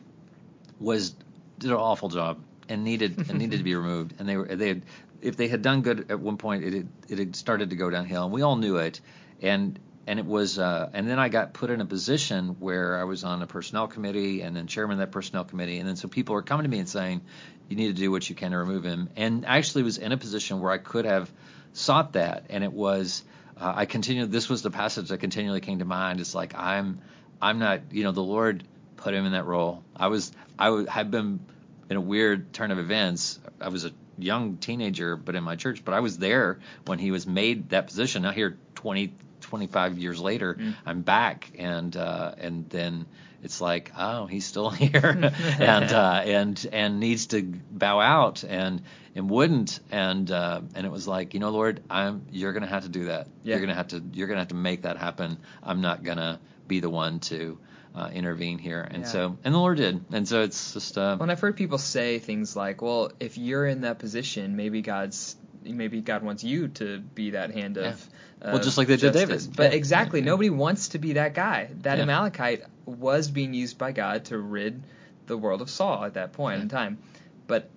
was 0.78 1.14
did 1.58 1.70
an 1.70 1.76
awful 1.76 2.10
job 2.10 2.38
and 2.68 2.84
needed 2.84 3.30
and 3.30 3.38
needed 3.38 3.58
to 3.58 3.64
be 3.64 3.74
removed, 3.76 4.12
and 4.18 4.28
they 4.28 4.36
were 4.36 4.44
they 4.44 4.68
had 4.68 4.82
if 5.22 5.36
they 5.36 5.48
had 5.48 5.62
done 5.62 5.82
good 5.82 6.10
at 6.10 6.20
one 6.20 6.36
point, 6.36 6.64
it 6.64 6.72
had, 6.72 6.88
it 7.08 7.18
had 7.18 7.36
started 7.36 7.70
to 7.70 7.76
go 7.76 7.90
downhill, 7.90 8.24
and 8.24 8.32
we 8.32 8.42
all 8.42 8.56
knew 8.56 8.76
it, 8.76 9.00
and 9.40 9.78
and 10.06 10.18
it 10.18 10.26
was 10.26 10.58
uh, 10.58 10.90
and 10.92 11.08
then 11.08 11.18
I 11.18 11.28
got 11.28 11.52
put 11.52 11.70
in 11.70 11.80
a 11.80 11.86
position 11.86 12.56
where 12.58 12.98
I 12.98 13.04
was 13.04 13.22
on 13.22 13.42
a 13.42 13.46
personnel 13.46 13.86
committee 13.86 14.42
and 14.42 14.56
then 14.56 14.66
chairman 14.66 14.94
of 14.94 14.98
that 14.98 15.12
personnel 15.12 15.44
committee 15.44 15.78
and 15.78 15.88
then 15.88 15.94
so 15.94 16.08
people 16.08 16.34
were 16.34 16.42
coming 16.42 16.64
to 16.64 16.68
me 16.68 16.80
and 16.80 16.88
saying 16.88 17.20
you 17.68 17.76
need 17.76 17.88
to 17.88 17.92
do 17.92 18.10
what 18.10 18.28
you 18.28 18.34
can 18.34 18.50
to 18.50 18.58
remove 18.58 18.82
him. 18.82 19.08
And 19.14 19.46
I 19.46 19.58
actually 19.58 19.84
was 19.84 19.98
in 19.98 20.10
a 20.10 20.16
position 20.16 20.60
where 20.60 20.72
I 20.72 20.78
could 20.78 21.04
have 21.04 21.30
sought 21.74 22.14
that 22.14 22.46
and 22.50 22.64
it 22.64 22.72
was 22.72 23.22
uh, 23.56 23.72
I 23.76 23.86
continued 23.86 24.32
this 24.32 24.48
was 24.48 24.62
the 24.62 24.70
passage 24.70 25.10
that 25.10 25.18
continually 25.18 25.60
came 25.60 25.78
to 25.78 25.84
mind. 25.84 26.18
It's 26.18 26.34
like 26.34 26.54
I'm 26.56 27.00
I'm 27.40 27.58
not 27.58 27.92
you 27.92 28.02
know 28.02 28.12
the 28.12 28.20
Lord 28.22 28.64
put 28.96 29.14
him 29.14 29.26
in 29.26 29.32
that 29.32 29.44
role. 29.44 29.84
I 29.94 30.08
was 30.08 30.32
I 30.58 30.70
would 30.70 30.88
have 30.88 31.10
been 31.10 31.40
in 31.88 31.96
a 31.96 32.00
weird 32.00 32.52
turn 32.52 32.70
of 32.70 32.78
events. 32.78 33.38
I 33.60 33.68
was 33.68 33.84
a 33.84 33.92
young 34.22 34.56
teenager 34.56 35.16
but 35.16 35.34
in 35.34 35.42
my 35.44 35.56
church 35.56 35.84
but 35.84 35.94
I 35.94 36.00
was 36.00 36.18
there 36.18 36.60
when 36.86 36.98
he 36.98 37.10
was 37.10 37.26
made 37.26 37.70
that 37.70 37.86
position 37.86 38.22
now 38.22 38.32
here 38.32 38.58
20 38.76 39.12
25 39.40 39.98
years 39.98 40.20
later, 40.20 40.54
mm. 40.54 40.74
I'm 40.86 41.02
back, 41.02 41.50
and 41.58 41.96
uh, 41.96 42.34
and 42.38 42.68
then 42.70 43.06
it's 43.42 43.60
like, 43.60 43.90
oh, 43.96 44.26
he's 44.26 44.46
still 44.46 44.70
here, 44.70 45.32
and 45.58 45.92
uh, 45.92 46.22
and 46.24 46.68
and 46.72 47.00
needs 47.00 47.26
to 47.28 47.42
bow 47.42 48.00
out, 48.00 48.44
and 48.44 48.82
and 49.14 49.28
wouldn't, 49.28 49.80
and 49.90 50.30
uh, 50.30 50.60
and 50.74 50.86
it 50.86 50.92
was 50.92 51.08
like, 51.08 51.34
you 51.34 51.40
know, 51.40 51.50
Lord, 51.50 51.82
I'm 51.90 52.26
you're 52.30 52.52
gonna 52.52 52.66
have 52.66 52.84
to 52.84 52.88
do 52.88 53.06
that. 53.06 53.28
Yeah. 53.42 53.56
You're 53.56 53.66
gonna 53.66 53.74
have 53.74 53.88
to 53.88 54.02
you're 54.12 54.28
gonna 54.28 54.40
have 54.40 54.48
to 54.48 54.54
make 54.54 54.82
that 54.82 54.96
happen. 54.96 55.38
I'm 55.62 55.80
not 55.80 56.02
gonna 56.02 56.40
be 56.68 56.80
the 56.80 56.90
one 56.90 57.20
to. 57.20 57.58
Uh, 57.92 58.08
intervene 58.14 58.56
here, 58.56 58.86
and 58.88 59.02
yeah. 59.02 59.08
so 59.08 59.36
and 59.42 59.52
the 59.52 59.58
Lord 59.58 59.78
did, 59.78 60.04
and 60.12 60.26
so 60.28 60.42
it's 60.42 60.74
just. 60.74 60.96
Uh, 60.96 61.16
when 61.16 61.28
I've 61.28 61.40
heard 61.40 61.56
people 61.56 61.76
say 61.76 62.20
things 62.20 62.54
like, 62.54 62.82
"Well, 62.82 63.10
if 63.18 63.36
you're 63.36 63.66
in 63.66 63.80
that 63.80 63.98
position, 63.98 64.54
maybe 64.54 64.80
God's 64.80 65.34
maybe 65.64 66.00
God 66.00 66.22
wants 66.22 66.44
you 66.44 66.68
to 66.68 67.00
be 67.00 67.30
that 67.30 67.52
hand 67.52 67.76
of. 67.76 68.08
Yeah. 68.42 68.52
well, 68.52 68.62
just 68.62 68.78
like 68.78 68.88
they 68.88 68.96
did 68.96 69.12
David. 69.12 69.46
But 69.56 69.72
yeah. 69.72 69.76
exactly, 69.76 70.20
nobody 70.20 70.50
wants 70.50 70.88
to 70.88 70.98
be 70.98 71.14
that 71.14 71.34
guy. 71.34 71.70
That 71.80 72.00
Amalekite 72.00 72.64
was 72.86 73.30
being 73.30 73.54
used 73.54 73.78
by 73.78 73.92
God 73.92 74.26
to 74.26 74.38
rid 74.38 74.82
the 75.26 75.36
world 75.36 75.62
of 75.62 75.70
Saul 75.70 76.04
at 76.04 76.14
that 76.14 76.32
point 76.32 76.62
in 76.62 76.68
time. 76.68 76.98
But 77.46 77.70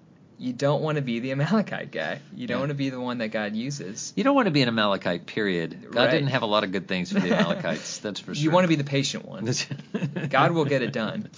you 0.43 0.51
don't 0.51 0.81
want 0.81 0.97
to 0.97 1.01
be 1.01 1.19
the 1.19 1.31
Amalekite 1.31 1.89
guy. 1.89 2.19
You 2.35 2.47
don't 2.47 2.59
want 2.59 2.69
to 2.69 2.75
be 2.75 2.89
the 2.89 3.00
one 3.00 3.19
that 3.19 3.29
God 3.29 3.55
uses. 3.55 4.12
You 4.15 4.25
don't 4.25 4.35
want 4.35 4.47
to 4.47 4.51
be 4.51 4.62
an 4.62 4.67
Amalekite, 4.67 5.25
period. 5.25 5.88
God 5.89 5.95
right. 5.95 6.12
didn't 6.12 6.27
have 6.27 6.41
a 6.41 6.47
lot 6.47 6.65
of 6.65 6.71
good 6.73 6.88
things 6.88 7.13
for 7.13 7.21
the 7.21 7.33
Amalekites, 7.38 8.00
that's 8.00 8.19
for 8.19 8.35
sure. 8.35 8.43
You 8.43 8.51
want 8.51 8.65
to 8.65 8.67
be 8.67 8.75
the 8.75 8.83
patient 8.83 9.25
one. 9.25 9.50
God 10.29 10.51
will 10.51 10.65
get 10.65 10.81
it 10.81 10.91
done. 10.91 11.29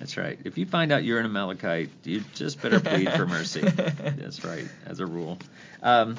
That's 0.00 0.16
right. 0.16 0.38
If 0.44 0.56
you 0.56 0.64
find 0.64 0.92
out 0.92 1.04
you're 1.04 1.20
an 1.20 1.26
Amalekite, 1.26 1.90
you 2.04 2.24
just 2.34 2.60
better 2.62 2.80
plead 2.80 3.12
for 3.12 3.26
mercy. 3.26 3.60
That's 3.60 4.42
right, 4.44 4.66
as 4.86 5.00
a 5.00 5.06
rule. 5.06 5.38
Um, 5.82 6.16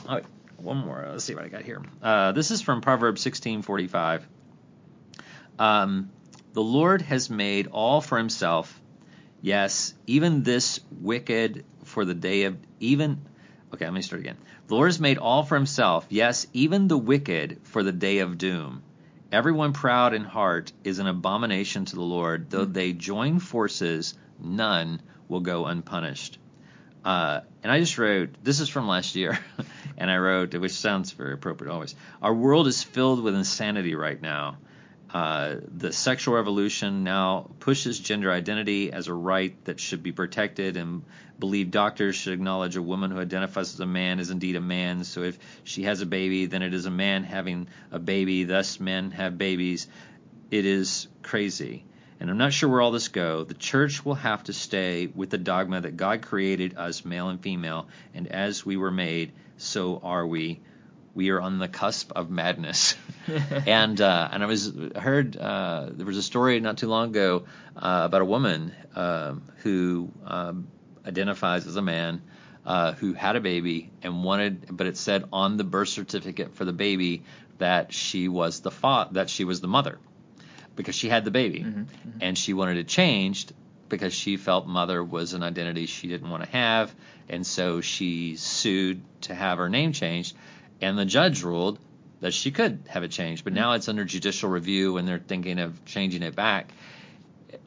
one 0.57 0.77
more. 0.77 1.05
Let's 1.11 1.23
see 1.23 1.33
what 1.33 1.43
I 1.43 1.47
got 1.47 1.63
here. 1.63 1.81
Uh, 2.01 2.31
this 2.31 2.51
is 2.51 2.61
from 2.61 2.81
Proverbs 2.81 3.23
16:45. 3.25 4.21
Um, 5.57 6.11
the 6.53 6.63
Lord 6.63 7.01
has 7.01 7.29
made 7.29 7.67
all 7.67 8.01
for 8.01 8.17
Himself. 8.17 8.79
Yes, 9.41 9.93
even 10.07 10.43
this 10.43 10.79
wicked 10.89 11.65
for 11.95 12.03
the 12.03 12.13
day 12.13 12.43
of 12.43 12.57
even. 12.81 13.21
Okay, 13.73 13.85
let 13.85 13.93
me 13.93 14.01
start 14.01 14.19
again. 14.19 14.35
The 14.67 14.75
Lord 14.75 14.89
has 14.89 14.99
made 14.99 15.17
all 15.17 15.43
for 15.43 15.55
Himself. 15.55 16.05
Yes, 16.09 16.45
even 16.51 16.89
the 16.89 16.97
wicked 16.97 17.61
for 17.63 17.83
the 17.83 17.93
day 17.93 18.19
of 18.19 18.37
doom. 18.37 18.83
Everyone 19.31 19.71
proud 19.71 20.13
in 20.13 20.25
heart 20.25 20.73
is 20.83 20.99
an 20.99 21.07
abomination 21.07 21.85
to 21.85 21.95
the 21.95 22.01
Lord. 22.01 22.49
Though 22.49 22.65
they 22.65 22.91
join 22.91 23.39
forces, 23.39 24.13
none 24.43 25.01
will 25.29 25.39
go 25.39 25.67
unpunished. 25.67 26.37
Uh, 27.05 27.39
and 27.63 27.71
I 27.71 27.79
just 27.79 27.97
wrote, 27.97 28.35
this 28.43 28.59
is 28.59 28.67
from 28.67 28.89
last 28.89 29.15
year, 29.15 29.39
and 29.97 30.11
I 30.11 30.17
wrote, 30.17 30.53
which 30.53 30.73
sounds 30.73 31.13
very 31.13 31.33
appropriate 31.33 31.71
always. 31.71 31.95
Our 32.21 32.33
world 32.33 32.67
is 32.67 32.83
filled 32.83 33.23
with 33.23 33.35
insanity 33.35 33.95
right 33.95 34.21
now. 34.21 34.57
Uh, 35.15 35.61
the 35.77 35.93
sexual 35.93 36.35
revolution 36.35 37.05
now 37.05 37.49
pushes 37.61 37.97
gender 37.97 38.29
identity 38.29 38.91
as 38.91 39.07
a 39.07 39.13
right 39.13 39.55
that 39.63 39.79
should 39.79 40.03
be 40.03 40.11
protected 40.11 40.75
and 40.75 41.03
believe 41.39 41.71
doctors 41.71 42.17
should 42.17 42.33
acknowledge 42.33 42.75
a 42.75 42.81
woman 42.81 43.11
who 43.11 43.19
identifies 43.21 43.73
as 43.73 43.79
a 43.79 43.85
man 43.85 44.19
is 44.19 44.29
indeed 44.29 44.57
a 44.57 44.61
man. 44.61 45.05
So 45.05 45.23
if 45.23 45.39
she 45.63 45.83
has 45.83 46.01
a 46.01 46.05
baby, 46.05 46.47
then 46.47 46.61
it 46.61 46.73
is 46.73 46.85
a 46.85 46.91
man 46.91 47.23
having 47.23 47.69
a 47.93 47.99
baby. 47.99 48.43
Thus, 48.43 48.77
men 48.81 49.11
have 49.11 49.37
babies. 49.37 49.87
It 50.51 50.65
is 50.65 51.07
crazy. 51.23 51.85
And 52.19 52.29
I'm 52.29 52.37
not 52.37 52.51
sure 52.51 52.67
where 52.67 52.81
all 52.81 52.91
this 52.91 53.07
go. 53.07 53.45
The 53.45 53.53
church 53.53 54.03
will 54.03 54.15
have 54.15 54.43
to 54.43 54.53
stay 54.53 55.07
with 55.07 55.29
the 55.29 55.37
dogma 55.37 55.79
that 55.79 55.95
God 55.95 56.23
created 56.23 56.75
us 56.75 57.05
male 57.05 57.29
and 57.29 57.39
female, 57.39 57.87
and 58.13 58.27
as 58.27 58.65
we 58.65 58.75
were 58.75 58.91
made, 58.91 59.31
so 59.55 60.01
are 60.03 60.27
we. 60.27 60.59
We 61.15 61.29
are 61.31 61.41
on 61.41 61.57
the 61.57 61.67
cusp 61.67 62.11
of 62.15 62.29
madness. 62.29 62.95
and 63.65 63.99
uh, 63.99 64.29
and 64.31 64.43
I 64.43 64.45
was 64.45 64.71
heard 64.95 65.35
uh, 65.35 65.87
there 65.91 66.05
was 66.05 66.17
a 66.17 66.23
story 66.23 66.59
not 66.59 66.77
too 66.77 66.87
long 66.87 67.09
ago 67.09 67.45
uh, 67.75 68.03
about 68.05 68.21
a 68.21 68.25
woman 68.25 68.73
um, 68.95 69.43
who 69.63 70.11
um, 70.25 70.67
identifies 71.07 71.65
as 71.65 71.75
a 71.75 71.81
man 71.81 72.21
uh, 72.65 72.93
who 72.93 73.13
had 73.13 73.35
a 73.35 73.39
baby 73.39 73.91
and 74.01 74.23
wanted, 74.23 74.75
but 74.75 74.87
it 74.87 74.97
said 74.97 75.25
on 75.31 75.57
the 75.57 75.63
birth 75.63 75.89
certificate 75.89 76.55
for 76.55 76.65
the 76.65 76.73
baby 76.73 77.23
that 77.57 77.93
she 77.93 78.27
was 78.27 78.61
the 78.61 78.71
fa- 78.71 79.07
that 79.11 79.29
she 79.29 79.43
was 79.43 79.61
the 79.61 79.67
mother 79.67 79.99
because 80.75 80.95
she 80.95 81.07
had 81.07 81.23
the 81.23 81.31
baby, 81.31 81.59
mm-hmm, 81.59 81.81
mm-hmm. 81.81 82.19
and 82.21 82.37
she 82.37 82.53
wanted 82.53 82.77
it 82.77 82.87
changed 82.87 83.53
because 83.87 84.13
she 84.13 84.35
felt 84.35 84.67
mother 84.67 85.03
was 85.03 85.33
an 85.33 85.43
identity 85.43 85.85
she 85.85 86.07
didn't 86.07 86.29
want 86.29 86.43
to 86.43 86.49
have, 86.49 86.93
and 87.29 87.45
so 87.45 87.81
she 87.81 88.35
sued 88.35 89.01
to 89.21 89.33
have 89.33 89.59
her 89.59 89.69
name 89.69 89.93
changed, 89.93 90.35
and 90.81 90.97
the 90.97 91.05
judge 91.05 91.43
ruled 91.43 91.79
that 92.21 92.33
she 92.33 92.51
could 92.51 92.79
have 92.87 93.03
it 93.03 93.11
changed, 93.11 93.43
but 93.43 93.53
mm-hmm. 93.53 93.61
now 93.61 93.73
it's 93.73 93.89
under 93.89 94.05
judicial 94.05 94.49
review 94.49 94.97
and 94.97 95.07
they're 95.07 95.19
thinking 95.19 95.59
of 95.59 95.83
changing 95.85 96.23
it 96.23 96.35
back. 96.35 96.71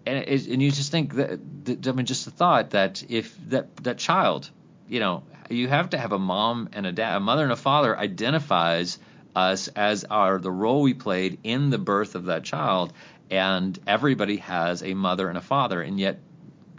And, 0.06 0.18
it, 0.18 0.46
and 0.46 0.62
you 0.62 0.70
just 0.70 0.90
think 0.90 1.14
that, 1.14 1.64
that 1.66 1.86
I 1.86 1.92
mean, 1.92 2.06
just 2.06 2.24
the 2.24 2.30
thought 2.30 2.70
that 2.70 3.04
if 3.08 3.36
that 3.50 3.76
that 3.78 3.98
child, 3.98 4.50
you 4.88 5.00
know, 5.00 5.22
you 5.50 5.68
have 5.68 5.90
to 5.90 5.98
have 5.98 6.12
a 6.12 6.18
mom 6.18 6.70
and 6.72 6.86
a 6.86 6.92
dad, 6.92 7.16
a 7.16 7.20
mother 7.20 7.42
and 7.42 7.52
a 7.52 7.56
father 7.56 7.96
identifies 7.96 8.98
us 9.34 9.68
as 9.68 10.04
our 10.04 10.38
the 10.38 10.50
role 10.50 10.82
we 10.82 10.94
played 10.94 11.38
in 11.44 11.70
the 11.70 11.78
birth 11.78 12.14
of 12.14 12.26
that 12.26 12.44
child, 12.44 12.92
and 13.30 13.78
everybody 13.86 14.38
has 14.38 14.82
a 14.82 14.94
mother 14.94 15.28
and 15.28 15.38
a 15.38 15.42
father, 15.42 15.80
and 15.80 16.00
yet 16.00 16.18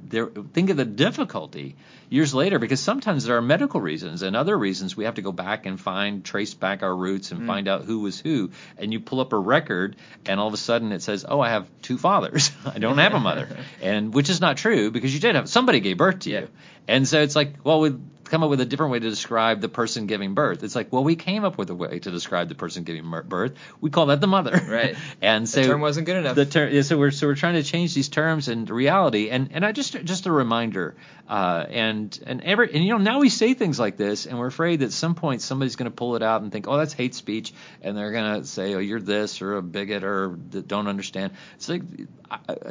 there, 0.09 0.27
think 0.27 0.69
of 0.69 0.77
the 0.77 0.85
difficulty 0.85 1.75
years 2.09 2.33
later 2.33 2.59
because 2.59 2.79
sometimes 2.79 3.25
there 3.25 3.37
are 3.37 3.41
medical 3.41 3.79
reasons 3.79 4.23
and 4.23 4.35
other 4.35 4.57
reasons 4.57 4.97
we 4.97 5.05
have 5.05 5.15
to 5.15 5.21
go 5.21 5.31
back 5.31 5.65
and 5.65 5.79
find 5.79 6.25
trace 6.25 6.53
back 6.53 6.81
our 6.83 6.95
roots 6.95 7.31
and 7.31 7.41
mm. 7.41 7.47
find 7.47 7.67
out 7.67 7.85
who 7.85 7.99
was 7.99 8.19
who. 8.19 8.51
And 8.77 8.91
you 8.91 8.99
pull 8.99 9.19
up 9.19 9.31
a 9.33 9.37
record 9.37 9.95
and 10.25 10.39
all 10.39 10.47
of 10.47 10.53
a 10.53 10.57
sudden 10.57 10.91
it 10.91 11.01
says 11.01 11.25
oh 11.27 11.39
i 11.39 11.49
have 11.49 11.67
two 11.81 11.97
fathers. 11.97 12.51
I 12.65 12.79
don't 12.79 12.97
have 12.97 13.13
a 13.13 13.19
mother. 13.19 13.47
And 13.81 14.13
which 14.13 14.29
is 14.29 14.41
not 14.41 14.57
true 14.57 14.91
because 14.91 15.13
you 15.13 15.19
did 15.19 15.35
have 15.35 15.47
somebody 15.49 15.79
gave 15.79 15.97
birth 15.97 16.19
to 16.19 16.29
you. 16.29 16.47
And 16.87 17.07
so 17.07 17.21
it's 17.21 17.35
like 17.35 17.53
well 17.63 17.79
we 17.79 17.93
come 18.29 18.43
up 18.43 18.49
with 18.49 18.61
a 18.61 18.65
different 18.65 18.91
way 18.91 18.99
to 18.99 19.09
describe 19.09 19.61
the 19.61 19.69
person 19.69 20.07
giving 20.07 20.33
birth. 20.33 20.63
It's 20.63 20.75
like, 20.75 20.93
well, 20.93 21.03
we 21.03 21.15
came 21.15 21.43
up 21.43 21.57
with 21.57 21.69
a 21.69 21.75
way 21.75 21.99
to 21.99 22.11
describe 22.11 22.49
the 22.49 22.55
person 22.55 22.83
giving 22.83 23.09
birth. 23.27 23.55
We 23.81 23.89
call 23.89 24.07
that 24.07 24.21
the 24.21 24.27
mother. 24.27 24.61
Right. 24.69 24.95
and 25.21 25.49
so 25.49 25.61
the 25.61 25.67
term 25.67 25.81
wasn't 25.81 26.05
good 26.05 26.17
enough. 26.17 26.35
The 26.35 26.45
term, 26.45 26.73
yeah, 26.73 26.81
so 26.83 26.97
we're 26.97 27.11
so 27.11 27.27
we're 27.27 27.35
trying 27.35 27.55
to 27.55 27.63
change 27.63 27.93
these 27.93 28.09
terms 28.09 28.47
and 28.47 28.69
reality. 28.69 29.29
And 29.29 29.49
and 29.51 29.65
I 29.65 29.71
just 29.71 29.93
just 30.03 30.25
a 30.27 30.31
reminder. 30.31 30.95
Uh, 31.27 31.65
and 31.69 32.19
and 32.25 32.41
every 32.41 32.73
and 32.73 32.83
you 32.83 32.91
know 32.91 32.97
now 32.97 33.19
we 33.19 33.29
say 33.29 33.53
things 33.53 33.79
like 33.79 33.97
this, 33.97 34.25
and 34.25 34.39
we're 34.39 34.47
afraid 34.47 34.79
that 34.79 34.87
at 34.87 34.91
some 34.91 35.15
point 35.15 35.41
somebody's 35.41 35.75
going 35.75 35.89
to 35.89 35.95
pull 35.95 36.15
it 36.15 36.23
out 36.23 36.41
and 36.41 36.51
think, 36.51 36.67
oh, 36.67 36.77
that's 36.77 36.93
hate 36.93 37.15
speech, 37.15 37.53
and 37.81 37.97
they're 37.97 38.11
going 38.11 38.41
to 38.41 38.47
say, 38.47 38.73
oh, 38.73 38.79
you're 38.79 39.01
this 39.01 39.41
or 39.41 39.57
a 39.57 39.61
bigot 39.61 40.03
or 40.03 40.29
don't 40.29 40.87
understand. 40.87 41.33
It's 41.55 41.69
like 41.69 41.83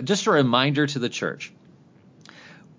just 0.04 0.26
a 0.26 0.30
reminder 0.30 0.86
to 0.86 0.98
the 0.98 1.08
church 1.08 1.52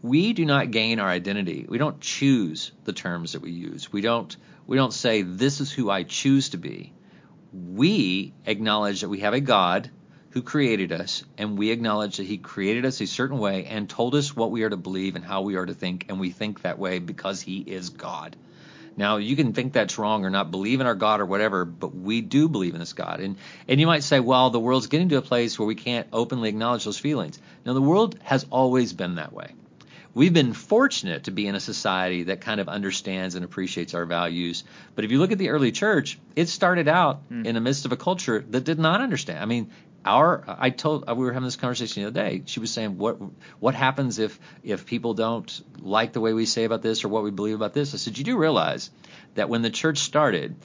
we 0.02 0.34
do 0.34 0.46
not 0.46 0.72
gain 0.72 1.00
our 1.00 1.10
identity. 1.10 1.66
We 1.68 1.78
don't 1.78 2.00
choose 2.00 2.72
the 2.86 2.94
terms 2.94 3.34
that 3.34 3.42
we 3.42 3.52
use. 3.52 3.92
We 3.92 4.02
don't 4.02 4.36
we 4.66 4.78
don't 4.78 4.94
say 4.94 5.24
this 5.24 5.62
is 5.62 5.72
who 5.72 5.90
I 5.90 6.04
choose 6.04 6.50
to 6.50 6.58
be. 6.58 6.94
We 7.52 8.34
acknowledge 8.46 9.02
that 9.02 9.10
we 9.10 9.20
have 9.22 9.34
a 9.34 9.42
God 9.42 9.90
who 10.30 10.44
created 10.44 10.92
us 10.92 11.24
and 11.38 11.58
we 11.58 11.72
acknowledge 11.72 12.18
that 12.18 12.28
he 12.28 12.38
created 12.38 12.86
us 12.86 13.02
a 13.02 13.08
certain 13.08 13.40
way 13.40 13.66
and 13.66 13.90
told 13.90 14.14
us 14.14 14.36
what 14.36 14.52
we 14.52 14.62
are 14.64 14.70
to 14.70 14.78
believe 14.78 15.16
and 15.16 15.26
how 15.26 15.42
we 15.42 15.56
are 15.56 15.66
to 15.66 15.74
think 15.74 16.06
and 16.08 16.20
we 16.20 16.30
think 16.30 16.62
that 16.62 16.78
way 16.78 17.00
because 17.00 17.42
he 17.42 17.60
is 17.60 17.90
God. 17.90 18.36
Now 18.96 19.18
you 19.18 19.36
can 19.36 19.54
think 19.54 19.74
that's 19.74 19.98
wrong 19.98 20.24
or 20.24 20.30
not 20.30 20.52
believe 20.52 20.80
in 20.80 20.88
our 20.88 20.96
God 20.96 21.20
or 21.20 21.26
whatever, 21.26 21.66
but 21.66 21.94
we 21.96 22.22
do 22.22 22.48
believe 22.48 22.74
in 22.74 22.80
this 22.80 22.94
God. 22.94 23.20
And 23.20 23.36
and 23.68 23.82
you 23.82 23.88
might 23.88 24.04
say, 24.04 24.22
well, 24.22 24.50
the 24.50 24.60
world's 24.60 24.88
getting 24.88 25.10
to 25.10 25.18
a 25.18 25.22
place 25.22 25.60
where 25.60 25.68
we 25.68 25.76
can't 25.76 26.08
openly 26.14 26.48
acknowledge 26.48 26.86
those 26.86 27.00
feelings. 27.00 27.40
Now 27.66 27.74
the 27.74 27.82
world 27.82 28.18
has 28.24 28.46
always 28.50 28.94
been 28.94 29.16
that 29.16 29.34
way 29.34 29.56
we've 30.14 30.34
been 30.34 30.54
fortunate 30.54 31.26
to 31.26 31.32
be 31.32 31.48
in 31.48 31.56
a 31.56 31.60
society 31.60 32.24
that 32.24 32.42
kind 32.42 32.60
of 32.60 32.68
understands 32.68 33.36
and 33.36 33.46
appreciates 33.46 33.94
our 33.94 34.06
values. 34.06 34.64
But 34.96 35.06
if 35.06 35.12
you 35.12 35.20
look 35.20 35.32
at 35.32 35.38
the 35.38 35.50
early 35.50 35.72
church, 35.72 36.20
it 36.36 36.50
started 36.50 36.88
out 36.88 37.22
Hmm. 37.30 37.46
in 37.46 37.56
the 37.56 37.62
midst 37.62 37.86
of 37.86 37.92
a 37.92 37.98
culture 37.98 38.44
that 38.50 38.64
did 38.64 38.80
not 38.80 39.02
understand. 39.02 39.40
I 39.40 39.46
mean, 39.46 39.70
our 40.06 40.44
I 40.48 40.70
told 40.70 41.08
we 41.10 41.26
were 41.26 41.34
having 41.34 41.46
this 41.48 41.58
conversation 41.58 42.02
the 42.04 42.08
other 42.10 42.22
day. 42.30 42.44
She 42.46 42.60
was 42.62 42.72
saying 42.72 42.98
what 42.98 43.18
what 43.60 43.76
happens 43.76 44.18
if 44.18 44.40
if 44.64 44.86
people 44.86 45.14
don't 45.14 45.62
like 45.82 46.14
the 46.14 46.22
way 46.22 46.34
we 46.34 46.46
say 46.46 46.64
about 46.64 46.82
this 46.82 47.04
or 47.04 47.10
what 47.10 47.24
we 47.24 47.32
believe 47.32 47.56
about 47.56 47.74
this. 47.74 47.94
I 47.94 47.98
said 47.98 48.18
you 48.18 48.24
do 48.24 48.38
realize 48.38 48.90
that 49.36 49.50
when 49.50 49.62
the 49.62 49.70
church 49.70 49.98
started, 50.00 50.56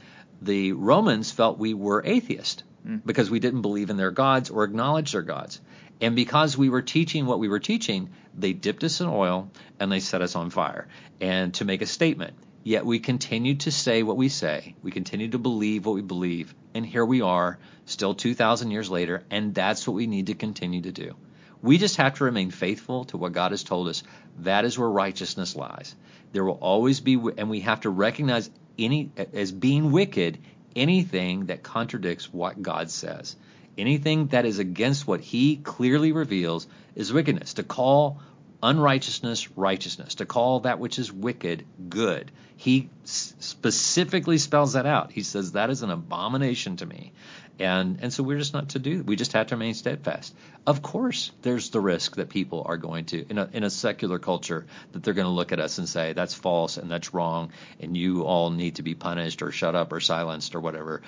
the 0.41 0.73
Romans 0.73 1.31
felt 1.33 1.59
we 1.59 1.75
were 1.75 2.03
atheist 2.05 2.63
because 3.07 3.31
we 3.31 3.41
didn't 3.41 3.63
believe 3.63 3.89
in 3.91 3.97
their 3.97 4.11
gods 4.11 4.51
or 4.51 4.63
acknowledge 4.63 5.13
their 5.13 5.23
gods. 5.23 5.59
And 6.01 6.17
because 6.17 6.57
we 6.57 6.69
were 6.69 6.83
teaching 6.83 7.27
what 7.27 7.39
we 7.39 7.49
were 7.49 7.61
teaching, 7.61 8.11
they 8.37 8.53
dipped 8.53 8.85
us 8.85 9.01
in 9.01 9.07
oil 9.07 9.51
and 9.79 9.91
they 9.91 10.01
set 10.01 10.23
us 10.23 10.37
on 10.37 10.51
fire 10.51 10.89
and 11.21 11.55
to 11.55 11.65
make 11.65 11.83
a 11.83 11.87
statement. 11.87 12.35
Yet 12.63 12.87
we 12.87 12.99
continued 12.99 13.61
to 13.61 13.71
say 13.71 14.03
what 14.03 14.17
we 14.17 14.29
say. 14.29 14.75
We 14.83 14.91
continued 14.91 15.33
to 15.33 15.39
believe 15.39 15.85
what 15.87 15.95
we 15.95 16.03
believe. 16.03 16.55
And 16.75 16.85
here 16.85 17.05
we 17.05 17.21
are, 17.21 17.59
still 17.85 18.15
2,000 18.15 18.71
years 18.71 18.91
later, 18.91 19.23
and 19.31 19.55
that's 19.55 19.87
what 19.87 19.95
we 19.95 20.07
need 20.07 20.29
to 20.29 20.35
continue 20.35 20.81
to 20.83 20.93
do. 20.93 21.15
We 21.61 21.79
just 21.79 21.97
have 21.97 22.15
to 22.15 22.25
remain 22.25 22.51
faithful 22.51 23.05
to 23.07 23.17
what 23.17 23.33
God 23.33 23.53
has 23.53 23.65
told 23.65 23.89
us. 23.89 24.03
That 24.41 24.65
is 24.65 24.79
where 24.79 24.89
righteousness 24.89 25.57
lies. 25.57 25.95
There 26.33 26.45
will 26.45 26.59
always 26.61 27.01
be, 27.01 27.15
and 27.37 27.51
we 27.51 27.61
have 27.61 27.83
to 27.83 27.91
recognize 27.91 28.51
any 28.79 29.11
as 29.33 29.53
being 29.53 29.93
wicked 29.93 30.39
anything 30.77 31.47
that 31.47 31.63
contradicts 31.63 32.33
what 32.33 32.61
God 32.61 32.91
says. 32.91 33.37
Anything 33.77 34.29
that 34.29 34.45
is 34.45 34.59
against 34.59 35.07
what 35.07 35.21
He 35.21 35.57
clearly 35.57 36.13
reveals 36.13 36.67
is 36.95 37.13
wickedness. 37.13 37.55
To 37.55 37.63
call 37.63 38.21
unrighteousness 38.65 39.51
righteousness, 39.57 40.17
to 40.17 40.27
call 40.27 40.61
that 40.61 40.79
which 40.79 40.99
is 40.99 41.13
wicked 41.13 41.67
good. 41.91 42.33
He 42.57 42.89
specifically 43.05 44.39
spells 44.39 44.73
that 44.73 44.87
out. 44.87 45.13
He 45.13 45.23
says 45.23 45.53
that 45.53 45.69
is 45.69 45.83
an 45.83 45.91
abomination 45.91 46.77
to 46.77 46.87
me. 46.87 47.13
And 47.61 47.99
and 48.01 48.13
so 48.13 48.23
we're 48.23 48.39
just 48.39 48.55
not 48.55 48.71
to 48.71 48.79
do. 48.79 49.03
We 49.03 49.17
just 49.17 49.35
have 49.35 49.49
to 49.49 49.55
remain 49.55 49.75
steadfast. 49.75 50.35
Of 50.67 50.83
course, 50.83 51.31
there's 51.43 51.71
the 51.71 51.81
risk 51.81 52.17
that 52.17 52.29
people 52.29 52.65
are 52.67 52.77
going 52.77 53.05
to 53.07 53.25
in 53.29 53.39
a 53.39 53.49
in 53.53 53.65
a 53.65 53.71
secular 53.71 54.19
culture 54.19 54.67
that 54.93 55.03
they're 55.03 55.15
going 55.15 55.27
to 55.27 55.33
look 55.33 55.53
at 55.53 55.61
us 55.61 55.79
and 55.79 55.89
say 55.89 56.15
that's 56.15 56.35
false 56.35 56.79
and 56.79 56.91
that's 56.91 57.15
wrong 57.15 57.53
and 57.79 57.97
you 57.97 58.23
all 58.23 58.51
need 58.51 58.77
to 58.77 58.83
be 58.83 58.95
punished 58.95 59.43
or 59.43 59.53
shut 59.53 59.75
up 59.75 59.93
or 59.93 60.01
silenced 60.01 60.55
or 60.55 60.61
whatever. 60.61 61.03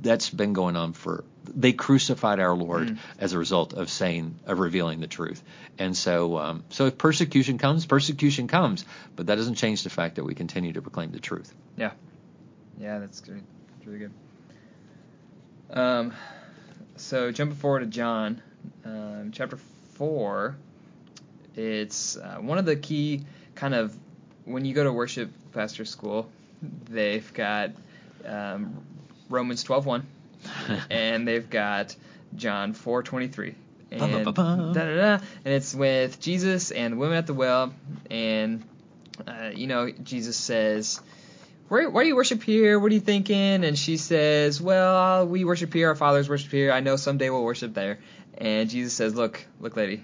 That's 0.00 0.30
been 0.30 0.52
going 0.52 0.76
on 0.76 0.92
for 0.92 1.24
they 1.46 1.72
crucified 1.72 2.40
our 2.40 2.54
Lord 2.54 2.98
as 3.18 3.32
a 3.32 3.38
result 3.38 3.74
of 3.74 3.90
saying 3.90 4.36
of 4.46 4.58
revealing 4.58 5.00
the 5.00 5.06
truth. 5.06 5.42
And 5.78 5.96
so 5.96 6.38
um, 6.38 6.64
so 6.70 6.86
if 6.86 6.98
persecution 6.98 7.58
comes, 7.58 7.86
persecution 7.86 8.48
comes, 8.48 8.84
but 9.16 9.26
that 9.26 9.36
doesn't 9.36 9.56
change 9.56 9.82
the 9.82 9.90
fact 9.90 10.16
that 10.16 10.24
we 10.24 10.34
continue 10.34 10.72
to 10.72 10.82
proclaim 10.82 11.10
the 11.12 11.20
truth. 11.20 11.54
Yeah. 11.76 11.92
Yeah, 12.78 12.98
that's 12.98 13.20
good. 13.20 13.42
That's 13.76 13.86
really 13.86 13.98
good. 14.00 14.12
Um, 15.70 16.12
so 16.96 17.30
jumping 17.30 17.56
forward 17.56 17.80
to 17.80 17.86
John, 17.86 18.42
um, 18.84 19.30
chapter 19.32 19.58
four, 19.94 20.56
it's 21.56 22.16
uh, 22.16 22.36
one 22.40 22.58
of 22.58 22.64
the 22.64 22.76
key 22.76 23.24
kind 23.54 23.74
of 23.74 23.96
when 24.44 24.64
you 24.64 24.74
go 24.74 24.84
to 24.84 24.92
worship 24.92 25.30
pastor 25.52 25.84
school, 25.84 26.28
they've 26.90 27.32
got 27.32 27.70
um, 28.26 28.82
Romans 29.28 29.64
12:1, 29.64 30.02
and 30.90 31.26
they've 31.26 31.48
got 31.48 31.94
John 32.36 32.72
four 32.72 33.02
twenty 33.02 33.28
three. 33.28 33.54
And, 33.90 34.00
Ba-ba-ba-ba. 34.00 34.72
da-da-da, 34.74 35.24
and 35.44 35.54
it's 35.54 35.72
with 35.72 36.18
Jesus 36.18 36.72
and 36.72 36.94
the 36.94 36.96
women 36.96 37.16
at 37.16 37.28
the 37.28 37.34
well, 37.34 37.72
and 38.10 38.64
uh, 39.28 39.50
you 39.54 39.68
know 39.68 39.90
Jesus 40.02 40.36
says, 40.36 41.00
where, 41.68 41.88
why 41.88 42.02
do 42.02 42.08
you 42.08 42.16
worship 42.16 42.42
here? 42.42 42.78
What 42.78 42.90
are 42.90 42.94
you 42.94 43.00
thinking? 43.00 43.64
And 43.64 43.78
she 43.78 43.96
says, 43.96 44.60
Well, 44.60 45.26
we 45.26 45.44
worship 45.44 45.72
here. 45.72 45.88
Our 45.88 45.94
fathers 45.94 46.28
worship 46.28 46.50
here. 46.50 46.70
I 46.72 46.80
know 46.80 46.96
someday 46.96 47.30
we'll 47.30 47.44
worship 47.44 47.72
there. 47.72 48.00
And 48.36 48.68
Jesus 48.68 48.92
says, 48.92 49.14
Look, 49.14 49.44
look, 49.60 49.76
lady, 49.76 50.02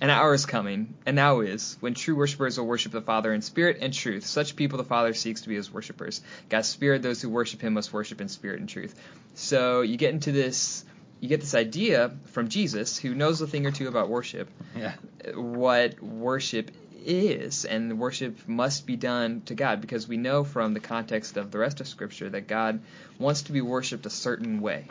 an 0.00 0.10
hour 0.10 0.34
is 0.34 0.46
coming, 0.46 0.94
and 1.06 1.16
now 1.16 1.40
is, 1.40 1.76
when 1.80 1.94
true 1.94 2.16
worshipers 2.16 2.58
will 2.58 2.66
worship 2.66 2.92
the 2.92 3.00
Father 3.00 3.32
in 3.32 3.42
spirit 3.42 3.78
and 3.80 3.92
truth. 3.92 4.26
Such 4.26 4.56
people 4.56 4.78
the 4.78 4.84
Father 4.84 5.14
seeks 5.14 5.42
to 5.42 5.48
be 5.48 5.54
his 5.54 5.72
worshipers. 5.72 6.20
God's 6.48 6.68
spirit, 6.68 7.02
those 7.02 7.22
who 7.22 7.28
worship 7.28 7.60
him 7.60 7.74
must 7.74 7.92
worship 7.92 8.20
in 8.20 8.28
spirit 8.28 8.60
and 8.60 8.68
truth. 8.68 8.94
So 9.34 9.82
you 9.82 9.96
get 9.96 10.12
into 10.12 10.32
this. 10.32 10.84
You 11.20 11.30
get 11.30 11.40
this 11.40 11.54
idea 11.54 12.12
from 12.26 12.48
Jesus, 12.48 12.98
who 12.98 13.14
knows 13.14 13.40
a 13.40 13.46
thing 13.46 13.66
or 13.66 13.70
two 13.70 13.88
about 13.88 14.10
worship, 14.10 14.50
Yeah. 14.76 14.92
what 15.34 16.02
worship 16.02 16.70
is, 17.06 17.64
and 17.64 17.98
worship 17.98 18.46
must 18.46 18.86
be 18.86 18.96
done 18.96 19.40
to 19.46 19.54
God 19.54 19.80
because 19.80 20.06
we 20.06 20.18
know 20.18 20.44
from 20.44 20.74
the 20.74 20.80
context 20.80 21.38
of 21.38 21.50
the 21.50 21.58
rest 21.58 21.80
of 21.80 21.88
Scripture 21.88 22.28
that 22.28 22.48
God 22.48 22.80
wants 23.18 23.42
to 23.42 23.52
be 23.52 23.62
worshipped 23.62 24.04
a 24.04 24.10
certain 24.10 24.60
way. 24.60 24.88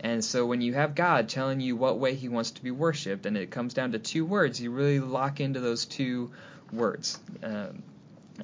And 0.00 0.24
so 0.24 0.46
when 0.46 0.60
you 0.60 0.74
have 0.74 0.94
God 0.94 1.28
telling 1.28 1.60
you 1.60 1.76
what 1.76 1.98
way 1.98 2.14
He 2.14 2.28
wants 2.28 2.52
to 2.52 2.62
be 2.62 2.70
worshipped, 2.70 3.26
and 3.26 3.36
it 3.36 3.50
comes 3.50 3.74
down 3.74 3.92
to 3.92 3.98
two 3.98 4.24
words, 4.24 4.60
you 4.60 4.70
really 4.70 5.00
lock 5.00 5.40
into 5.40 5.60
those 5.60 5.84
two 5.86 6.30
words. 6.72 7.18
Um, 7.42 7.82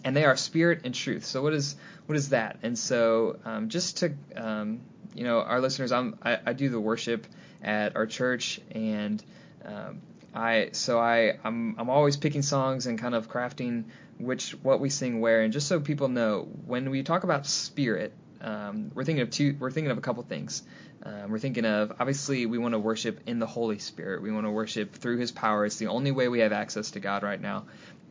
and 0.04 0.16
they 0.16 0.24
are 0.24 0.36
spirit 0.36 0.82
and 0.84 0.94
truth. 0.94 1.24
So 1.24 1.42
what 1.42 1.52
is 1.52 1.76
what 2.06 2.16
is 2.16 2.30
that? 2.30 2.58
And 2.62 2.78
so 2.78 3.38
um, 3.44 3.68
just 3.68 3.98
to 3.98 4.12
um, 4.36 4.80
you 5.14 5.24
know 5.24 5.40
our 5.40 5.60
listeners, 5.60 5.92
I'm, 5.92 6.18
I, 6.22 6.38
I 6.46 6.52
do 6.52 6.68
the 6.68 6.80
worship 6.80 7.26
at 7.62 7.96
our 7.96 8.06
church, 8.06 8.60
and 8.70 9.22
um, 9.64 10.00
I 10.34 10.70
so 10.72 10.98
I 10.98 11.38
I'm 11.44 11.76
I'm 11.78 11.90
always 11.90 12.16
picking 12.16 12.42
songs 12.42 12.86
and 12.86 12.98
kind 12.98 13.14
of 13.14 13.28
crafting 13.28 13.84
which 14.18 14.52
what 14.62 14.80
we 14.80 14.90
sing 14.90 15.20
where, 15.20 15.42
and 15.42 15.52
just 15.52 15.66
so 15.66 15.80
people 15.80 16.08
know 16.08 16.48
when 16.66 16.90
we 16.90 17.02
talk 17.02 17.24
about 17.24 17.46
spirit, 17.46 18.12
um, 18.40 18.90
we're 18.94 19.04
thinking 19.04 19.22
of 19.22 19.30
two 19.30 19.56
we're 19.58 19.70
thinking 19.70 19.90
of 19.90 19.98
a 19.98 20.00
couple 20.00 20.22
things. 20.22 20.62
Um, 21.02 21.30
we're 21.30 21.38
thinking 21.38 21.64
of 21.64 21.92
obviously 21.98 22.46
we 22.46 22.58
want 22.58 22.74
to 22.74 22.78
worship 22.78 23.20
in 23.26 23.38
the 23.38 23.46
Holy 23.46 23.78
Spirit. 23.78 24.22
We 24.22 24.30
want 24.30 24.46
to 24.46 24.50
worship 24.50 24.92
through 24.92 25.18
His 25.18 25.32
power. 25.32 25.64
It's 25.64 25.76
the 25.76 25.88
only 25.88 26.10
way 26.10 26.28
we 26.28 26.40
have 26.40 26.52
access 26.52 26.92
to 26.92 27.00
God 27.00 27.22
right 27.22 27.40
now 27.40 27.64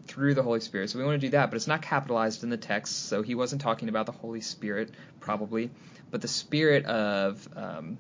through 0.08 0.34
the 0.34 0.44
Holy 0.44 0.60
Spirit. 0.60 0.90
So 0.90 1.00
we 1.00 1.06
want 1.06 1.22
to 1.22 1.28
do 1.28 1.32
that, 1.32 1.52
but 1.52 1.56
it's 1.56 1.68
not 1.68 1.82
capitalized 1.82 2.44
in 2.44 2.50
the 2.50 2.58
text. 2.58 3.08
So 3.08 3.22
he 3.22 3.36
wasn't 3.36 3.62
talking 3.62 3.90
about 3.90 4.08
the 4.08 4.12
Holy 4.12 4.42
Spirit 4.42 4.92
probably, 5.20 5.70
but 6.10 6.22
the 6.22 6.28
spirit 6.28 6.86
of 6.86 7.48
um, 7.56 7.98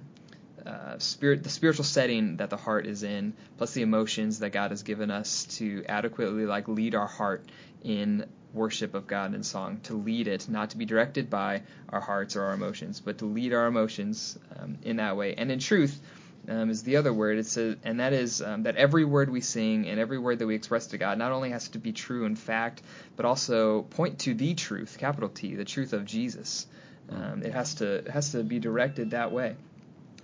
uh, 0.65 0.97
spirit, 0.97 1.43
the 1.43 1.49
spiritual 1.49 1.85
setting 1.85 2.37
that 2.37 2.49
the 2.49 2.57
heart 2.57 2.87
is 2.87 3.03
in, 3.03 3.33
plus 3.57 3.73
the 3.73 3.83
emotions 3.83 4.39
that 4.39 4.51
God 4.51 4.71
has 4.71 4.83
given 4.83 5.11
us 5.11 5.45
to 5.57 5.83
adequately 5.87 6.45
like 6.45 6.67
lead 6.67 6.95
our 6.95 7.07
heart 7.07 7.47
in 7.83 8.25
worship 8.53 8.93
of 8.93 9.07
God 9.07 9.33
in 9.35 9.43
song, 9.43 9.79
to 9.83 9.93
lead 9.93 10.27
it, 10.27 10.49
not 10.49 10.71
to 10.71 10.77
be 10.77 10.85
directed 10.85 11.29
by 11.29 11.61
our 11.89 12.01
hearts 12.01 12.35
or 12.35 12.43
our 12.43 12.53
emotions, 12.53 12.99
but 12.99 13.19
to 13.19 13.25
lead 13.25 13.53
our 13.53 13.67
emotions 13.67 14.37
um, 14.59 14.77
in 14.83 14.97
that 14.97 15.17
way. 15.17 15.35
And 15.35 15.51
in 15.51 15.59
truth, 15.59 15.99
um, 16.47 16.69
is 16.69 16.83
the 16.83 16.97
other 16.97 17.13
word. 17.13 17.37
It's 17.37 17.57
a, 17.57 17.75
and 17.83 17.99
that 17.99 18.13
is 18.13 18.41
um, 18.41 18.63
that 18.63 18.75
every 18.75 19.05
word 19.05 19.29
we 19.29 19.41
sing 19.41 19.87
and 19.87 19.99
every 19.99 20.17
word 20.17 20.39
that 20.39 20.47
we 20.47 20.55
express 20.55 20.87
to 20.87 20.97
God 20.97 21.17
not 21.17 21.31
only 21.31 21.51
has 21.51 21.67
to 21.69 21.79
be 21.79 21.91
true 21.91 22.25
in 22.25 22.35
fact, 22.35 22.81
but 23.15 23.25
also 23.25 23.83
point 23.83 24.19
to 24.19 24.33
the 24.33 24.53
truth, 24.55 24.97
capital 24.97 25.29
T, 25.29 25.55
the 25.55 25.65
truth 25.65 25.93
of 25.93 26.05
Jesus. 26.05 26.65
Um, 27.09 27.43
it 27.43 27.53
has 27.53 27.75
to 27.75 27.95
it 27.95 28.09
has 28.09 28.31
to 28.31 28.43
be 28.43 28.59
directed 28.59 29.11
that 29.11 29.31
way. 29.31 29.55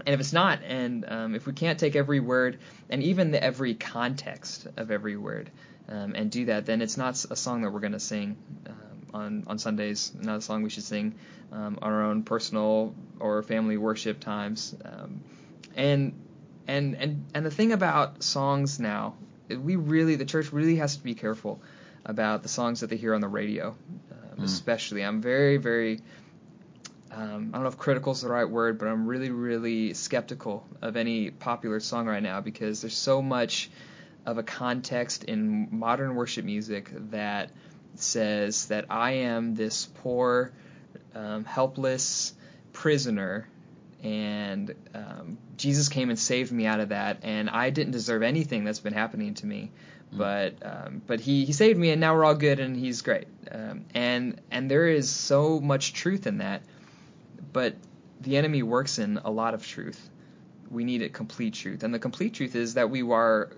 And 0.06 0.14
if 0.14 0.20
it's 0.20 0.34
not, 0.34 0.60
and 0.64 1.06
um, 1.08 1.36
if 1.36 1.48
we 1.48 1.54
can't 1.54 1.80
take 1.80 1.96
every 1.96 2.20
word 2.20 2.60
and 2.90 3.02
even 3.02 3.32
the 3.32 3.42
every 3.42 3.76
context 3.76 4.68
of 4.78 4.92
every 4.92 5.16
word 5.16 5.50
um, 5.90 6.14
and 6.16 6.32
do 6.32 6.46
that, 6.46 6.66
then 6.66 6.82
it's 6.82 6.98
not 6.98 7.24
a 7.30 7.36
song 7.36 7.62
that 7.62 7.72
we're 7.72 7.80
going 7.80 7.94
to 7.94 8.00
sing 8.00 8.38
um, 8.68 9.08
on 9.14 9.44
on 9.48 9.60
Sundays. 9.60 10.12
Not 10.20 10.38
a 10.38 10.42
song 10.42 10.64
we 10.64 10.70
should 10.70 10.84
sing 10.84 11.16
um, 11.52 11.80
on 11.82 11.92
our 11.92 12.04
own 12.04 12.24
personal 12.24 12.94
or 13.20 13.44
family 13.44 13.78
worship 13.78 14.20
times. 14.20 14.76
Um, 14.84 15.22
and 15.76 16.14
and 16.68 16.96
and 16.96 17.26
and 17.34 17.46
the 17.46 17.52
thing 17.52 17.72
about 17.72 18.24
songs 18.24 18.80
now, 18.80 19.16
we 19.50 19.76
really 19.76 20.16
the 20.16 20.26
church 20.26 20.52
really 20.52 20.78
has 20.78 20.98
to 20.98 21.04
be 21.04 21.14
careful 21.14 21.62
about 22.06 22.44
the 22.44 22.50
songs 22.50 22.82
that 22.82 22.90
they 22.90 22.98
hear 22.98 23.14
on 23.14 23.22
the 23.22 23.28
radio, 23.28 23.76
um, 24.12 24.44
especially. 24.44 25.04
I'm 25.04 25.22
very 25.22 25.58
very 25.58 26.02
um, 27.12 27.52
I 27.54 27.58
don't 27.58 27.64
know 27.64 27.70
if 27.70 27.78
critical 27.78 28.12
is 28.12 28.22
the 28.22 28.30
right 28.30 28.50
word, 28.50 28.78
but 28.78 28.88
I'm 28.88 29.08
really, 29.08 29.30
really 29.30 29.94
skeptical 29.94 30.66
of 30.82 30.98
any 30.98 31.32
popular 31.32 31.80
song 31.80 32.08
right 32.08 32.22
now 32.22 32.42
because 32.42 32.82
there's 32.82 32.98
so 32.98 33.22
much 33.22 33.70
of 34.26 34.38
a 34.38 34.44
context 34.44 35.24
in 35.24 35.68
modern 35.72 36.16
worship 36.16 36.46
music 36.46 36.90
that 37.12 37.52
says 37.96 38.68
that 38.68 38.86
I 38.90 39.12
am 39.12 39.56
this 39.56 39.86
poor, 39.86 40.52
um, 41.14 41.46
helpless 41.46 42.34
prisoner, 42.74 43.48
and 44.04 44.74
um, 44.94 45.38
Jesus 45.58 45.90
came 45.90 46.10
and 46.10 46.20
saved 46.20 46.52
me 46.52 46.66
out 46.66 46.80
of 46.80 46.90
that, 46.90 47.20
and 47.24 47.50
I 47.50 47.70
didn't 47.70 47.92
deserve 47.92 48.24
anything 48.24 48.64
that's 48.64 48.80
been 48.80 48.94
happening 48.94 49.34
to 49.36 49.46
me. 49.46 49.72
But 50.12 50.56
um, 50.64 51.02
but 51.06 51.20
he, 51.20 51.46
he 51.46 51.52
saved 51.52 51.78
me 51.78 51.90
and 51.90 52.00
now 52.00 52.16
we're 52.16 52.24
all 52.24 52.36
good 52.36 52.60
and 52.60 52.78
he's 52.78 53.02
great 53.02 53.28
um, 53.52 53.86
and 53.94 54.40
and 54.52 54.72
there 54.72 54.88
is 54.88 55.10
so 55.10 55.60
much 55.60 55.94
truth 55.94 56.28
in 56.28 56.38
that 56.38 56.62
but 57.52 57.76
the 58.20 58.36
enemy 58.36 58.64
works 58.64 59.00
in 59.00 59.18
a 59.24 59.32
lot 59.32 59.54
of 59.54 59.66
truth. 59.66 60.10
We 60.70 60.84
need 60.84 61.02
a 61.02 61.10
complete 61.10 61.54
truth, 61.54 61.84
and 61.84 61.94
the 61.94 62.00
complete 62.00 62.34
truth 62.34 62.56
is 62.56 62.74
that 62.74 62.90
we 62.90 63.02
are 63.02 63.52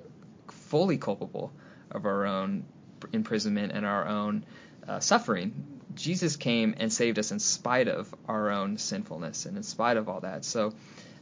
fully 0.67 0.97
culpable 0.97 1.51
of 1.91 2.05
our 2.05 2.25
own 2.25 2.65
imprisonment 3.13 3.71
and 3.71 3.85
our 3.85 4.07
own 4.07 4.45
uh, 4.87 4.99
suffering. 4.99 5.79
Jesus 5.95 6.35
came 6.35 6.75
and 6.77 6.93
saved 6.93 7.17
us 7.17 7.31
in 7.31 7.39
spite 7.39 7.87
of 7.87 8.13
our 8.27 8.51
own 8.51 8.77
sinfulness 8.77 9.45
and 9.45 9.57
in 9.57 9.63
spite 9.63 9.97
of 9.97 10.09
all 10.09 10.21
that. 10.21 10.45
So 10.45 10.73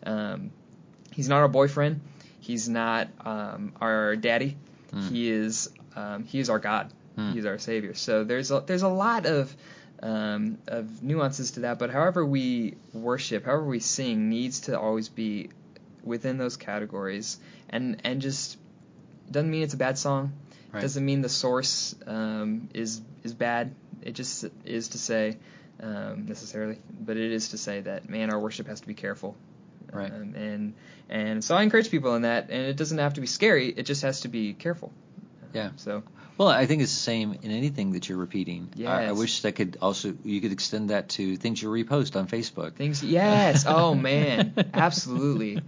um, 0.03 0.51
he's 1.11 1.29
not 1.29 1.37
our 1.41 1.47
boyfriend. 1.47 2.01
He's 2.39 2.67
not 2.67 3.07
um, 3.25 3.73
our 3.79 4.15
daddy. 4.15 4.57
Hmm. 4.91 5.07
He 5.07 5.31
is 5.31 5.69
um, 5.95 6.25
he 6.25 6.39
is 6.39 6.49
our 6.49 6.59
God. 6.59 6.91
He's 7.33 7.45
our 7.45 7.57
Savior. 7.57 7.93
So 7.93 8.25
there's 8.25 8.51
a, 8.51 8.61
there's 8.65 8.81
a 8.83 8.89
lot 8.89 9.25
of 9.25 9.55
um, 10.03 10.57
of 10.67 11.01
nuances 11.01 11.51
to 11.51 11.61
that. 11.61 11.79
But 11.79 11.89
however 11.89 12.25
we 12.25 12.75
worship, 12.93 13.45
however 13.45 13.65
we 13.65 13.79
sing, 13.79 14.29
needs 14.29 14.61
to 14.61 14.77
always 14.77 15.07
be 15.07 15.49
within 16.03 16.37
those 16.37 16.57
categories. 16.57 17.37
And 17.69 18.01
and 18.03 18.21
just 18.21 18.57
doesn't 19.29 19.49
mean 19.49 19.63
it's 19.63 19.73
a 19.73 19.77
bad 19.77 19.97
song. 19.97 20.33
Right. 20.71 20.81
Doesn't 20.81 21.05
mean 21.05 21.21
the 21.21 21.29
source 21.29 21.95
um, 22.05 22.69
is 22.73 23.01
is 23.23 23.33
bad. 23.33 23.73
It 24.01 24.11
just 24.11 24.45
is 24.65 24.89
to 24.89 24.97
say 24.97 25.37
um, 25.81 26.25
necessarily, 26.27 26.79
but 26.99 27.17
it 27.17 27.31
is 27.31 27.49
to 27.49 27.57
say 27.57 27.81
that 27.81 28.09
man, 28.09 28.29
our 28.29 28.39
worship 28.39 28.67
has 28.67 28.81
to 28.81 28.87
be 28.87 28.93
careful. 28.93 29.35
Right. 29.91 30.11
Um, 30.11 30.35
and 30.35 30.73
and 31.09 31.43
so 31.43 31.55
I 31.55 31.63
encourage 31.63 31.91
people 31.91 32.15
in 32.15 32.23
that, 32.23 32.49
and 32.49 32.63
it 32.63 32.75
doesn't 32.75 32.97
have 32.97 33.13
to 33.15 33.21
be 33.21 33.27
scary. 33.27 33.69
It 33.69 33.83
just 33.83 34.01
has 34.01 34.21
to 34.21 34.27
be 34.27 34.53
careful. 34.53 34.91
Yeah. 35.53 35.71
So 35.77 36.03
Well, 36.37 36.49
I 36.49 36.65
think 36.65 36.81
it's 36.81 36.93
the 36.93 36.99
same 36.99 37.37
in 37.41 37.51
anything 37.51 37.93
that 37.93 38.09
you're 38.09 38.17
repeating. 38.17 38.69
I, 38.85 39.05
I 39.05 39.11
wish 39.13 39.41
that 39.41 39.53
could 39.53 39.77
also 39.81 40.13
you 40.23 40.41
could 40.41 40.51
extend 40.51 40.89
that 40.89 41.09
to 41.09 41.37
things 41.37 41.61
you 41.61 41.69
repost 41.69 42.15
on 42.15 42.27
Facebook. 42.27 42.73
things, 42.73 43.03
yes. 43.03 43.65
Oh 43.67 43.95
man, 43.95 44.53
absolutely. 44.73 45.61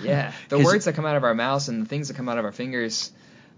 Yeah. 0.00 0.32
The 0.48 0.58
words 0.58 0.86
that 0.86 0.94
come 0.94 1.04
out 1.04 1.16
of 1.16 1.24
our 1.24 1.34
mouths 1.34 1.68
and 1.68 1.82
the 1.82 1.88
things 1.88 2.08
that 2.08 2.14
come 2.14 2.28
out 2.28 2.38
of 2.38 2.44
our 2.44 2.52
fingers. 2.52 3.12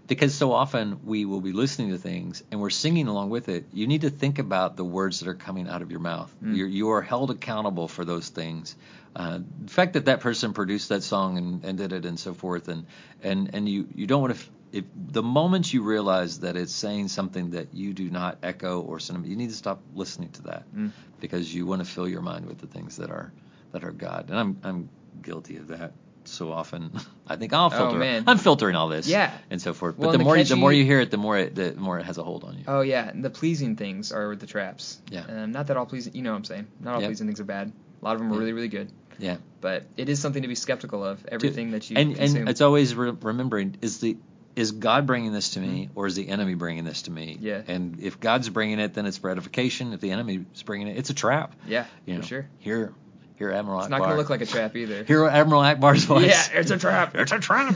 Because 0.07 0.33
so 0.33 0.53
often 0.53 1.01
we 1.05 1.25
will 1.25 1.39
be 1.39 1.51
listening 1.51 1.91
to 1.91 1.99
things 1.99 2.43
and 2.51 2.59
we're 2.59 2.71
singing 2.71 3.07
along 3.07 3.29
with 3.29 3.47
it. 3.47 3.65
You 3.71 3.85
need 3.85 4.01
to 4.01 4.09
think 4.09 4.39
about 4.39 4.75
the 4.75 4.83
words 4.83 5.19
that 5.19 5.29
are 5.29 5.35
coming 5.35 5.69
out 5.69 5.83
of 5.83 5.91
your 5.91 5.99
mouth. 5.99 6.33
Mm. 6.43 6.57
You're, 6.57 6.67
you 6.67 6.89
are 6.89 7.01
held 7.03 7.29
accountable 7.29 7.87
for 7.87 8.03
those 8.03 8.27
things. 8.27 8.75
Uh, 9.15 9.39
the 9.65 9.71
fact 9.71 9.93
that 9.93 10.05
that 10.05 10.19
person 10.21 10.53
produced 10.53 10.89
that 10.89 11.03
song 11.03 11.37
and, 11.37 11.63
and 11.63 11.77
did 11.77 11.93
it 11.93 12.05
and 12.05 12.19
so 12.19 12.33
forth, 12.33 12.67
and 12.67 12.85
and 13.23 13.49
and 13.53 13.67
you 13.67 13.87
you 13.95 14.07
don't 14.07 14.21
want 14.21 14.35
to. 14.35 14.45
If 14.71 14.85
the 15.11 15.23
moment 15.23 15.73
you 15.73 15.81
realize 15.81 16.41
that 16.41 16.55
it's 16.55 16.71
saying 16.73 17.07
something 17.07 17.51
that 17.51 17.73
you 17.73 17.93
do 17.93 18.09
not 18.09 18.37
echo 18.43 18.81
or 18.81 18.99
sentiment, 18.99 19.29
you 19.29 19.35
need 19.35 19.49
to 19.49 19.55
stop 19.55 19.81
listening 19.95 20.29
to 20.33 20.41
that 20.43 20.63
Mm. 20.75 20.91
because 21.19 21.53
you 21.53 21.65
want 21.65 21.83
to 21.83 21.89
fill 21.89 22.07
your 22.07 22.21
mind 22.21 22.45
with 22.45 22.59
the 22.59 22.67
things 22.67 22.97
that 22.97 23.09
are 23.09 23.31
that 23.71 23.83
are 23.83 23.91
God. 23.91 24.29
And 24.29 24.37
I'm 24.39 24.57
I'm 24.63 24.89
guilty 25.21 25.57
of 25.57 25.67
that 25.69 25.93
so 26.25 26.51
often. 26.51 26.91
I 27.27 27.35
think 27.35 27.51
I'll 27.53 27.69
filter. 27.71 27.95
Oh, 27.95 27.99
man. 27.99 28.23
I'm 28.27 28.37
filtering 28.37 28.75
all 28.75 28.87
this. 28.89 29.07
Yeah. 29.07 29.31
And 29.49 29.59
so 29.61 29.73
forth. 29.73 29.97
Well, 29.97 30.09
but 30.09 30.11
the 30.13 30.17
the 30.19 30.23
more 30.23 30.37
you, 30.37 30.43
the 30.43 30.55
more 30.55 30.71
you 30.73 30.83
hear 30.85 30.99
it, 30.99 31.09
the 31.09 31.17
more 31.17 31.37
it 31.37 31.55
the 31.55 31.73
more 31.73 31.97
it 31.99 32.05
has 32.05 32.17
a 32.19 32.23
hold 32.23 32.43
on 32.43 32.57
you. 32.59 32.63
Oh 32.67 32.81
yeah, 32.81 33.09
and 33.09 33.25
the 33.25 33.29
pleasing 33.31 33.75
things 33.75 34.11
are 34.11 34.35
the 34.35 34.45
traps. 34.47 34.99
Yeah. 35.11 35.21
Um, 35.27 35.51
not 35.51 35.67
that 35.67 35.77
all 35.77 35.85
pleasing. 35.87 36.13
You 36.15 36.21
know 36.21 36.31
what 36.31 36.37
I'm 36.37 36.45
saying. 36.45 36.67
Not 36.79 36.93
all 36.95 37.01
Yep. 37.01 37.09
pleasing 37.09 37.27
things 37.27 37.39
are 37.39 37.43
bad. 37.45 37.71
A 38.01 38.05
lot 38.05 38.13
of 38.13 38.19
them 38.19 38.29
are 38.29 38.33
Yeah. 38.35 38.39
really 38.39 38.53
really 38.53 38.67
good. 38.67 38.91
Yeah. 39.17 39.37
But 39.61 39.83
it 39.97 40.07
is 40.07 40.19
something 40.21 40.43
to 40.43 40.47
be 40.47 40.55
skeptical 40.55 41.03
of. 41.03 41.25
Everything 41.27 41.71
that 41.71 41.89
you 41.89 41.97
and 41.97 42.15
consume. 42.15 42.41
and 42.41 42.49
it's 42.49 42.61
always 42.61 42.95
re- 42.95 43.11
remembering 43.21 43.75
is 43.81 43.99
the 43.99 44.15
is 44.59 44.73
God 44.73 45.07
bringing 45.07 45.31
this 45.31 45.51
to 45.51 45.61
me 45.61 45.89
or 45.95 46.05
is 46.05 46.15
the 46.15 46.27
enemy 46.27 46.53
bringing 46.53 46.83
this 46.83 47.03
to 47.03 47.11
me? 47.11 47.35
Mm-hmm. 47.35 47.45
Yeah. 47.45 47.61
And 47.65 47.99
if 48.01 48.19
God's 48.19 48.49
bringing 48.49 48.79
it, 48.81 48.93
then 48.93 49.05
it's 49.05 49.17
gratification. 49.17 49.93
If 49.93 50.01
the 50.01 50.11
enemy 50.11 50.45
is 50.53 50.63
bringing 50.63 50.89
it, 50.89 50.97
it's 50.97 51.09
a 51.09 51.13
trap. 51.13 51.55
yeah, 51.65 51.85
You 52.05 52.15
for 52.15 52.19
know, 52.19 52.25
sure. 52.25 52.49
Here, 52.59 52.93
hear 53.37 53.51
Admiral 53.53 53.79
It's 53.79 53.89
not 53.89 53.99
going 53.99 54.09
to 54.11 54.17
look 54.17 54.29
like 54.29 54.41
a 54.41 54.45
trap 54.45 54.75
either. 54.75 55.03
Here, 55.07 55.25
Admiral 55.25 55.61
Ackbar's 55.61 56.03
voice. 56.03 56.25
Yeah, 56.27 56.59
it's 56.59 56.71
a 56.71 56.77
trap. 56.77 57.15
It's 57.17 57.31
a 57.31 57.39
trap. 57.39 57.73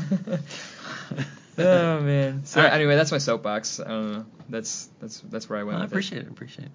oh 1.58 2.02
man. 2.02 2.46
So 2.46 2.62
right. 2.62 2.74
anyway, 2.74 2.98
that's 2.98 3.14
my 3.14 3.18
soapbox. 3.18 3.80
I 3.80 3.88
don't 3.88 4.12
know. 4.12 4.26
That's 4.50 4.90
that's 5.00 5.22
that's 5.22 5.50
where 5.50 5.60
I 5.60 5.64
went 5.64 5.78
I 5.78 5.84
with 5.84 5.92
appreciate 5.92 6.24
it. 6.24 6.28
Appreciate 6.28 6.66
it. 6.66 6.72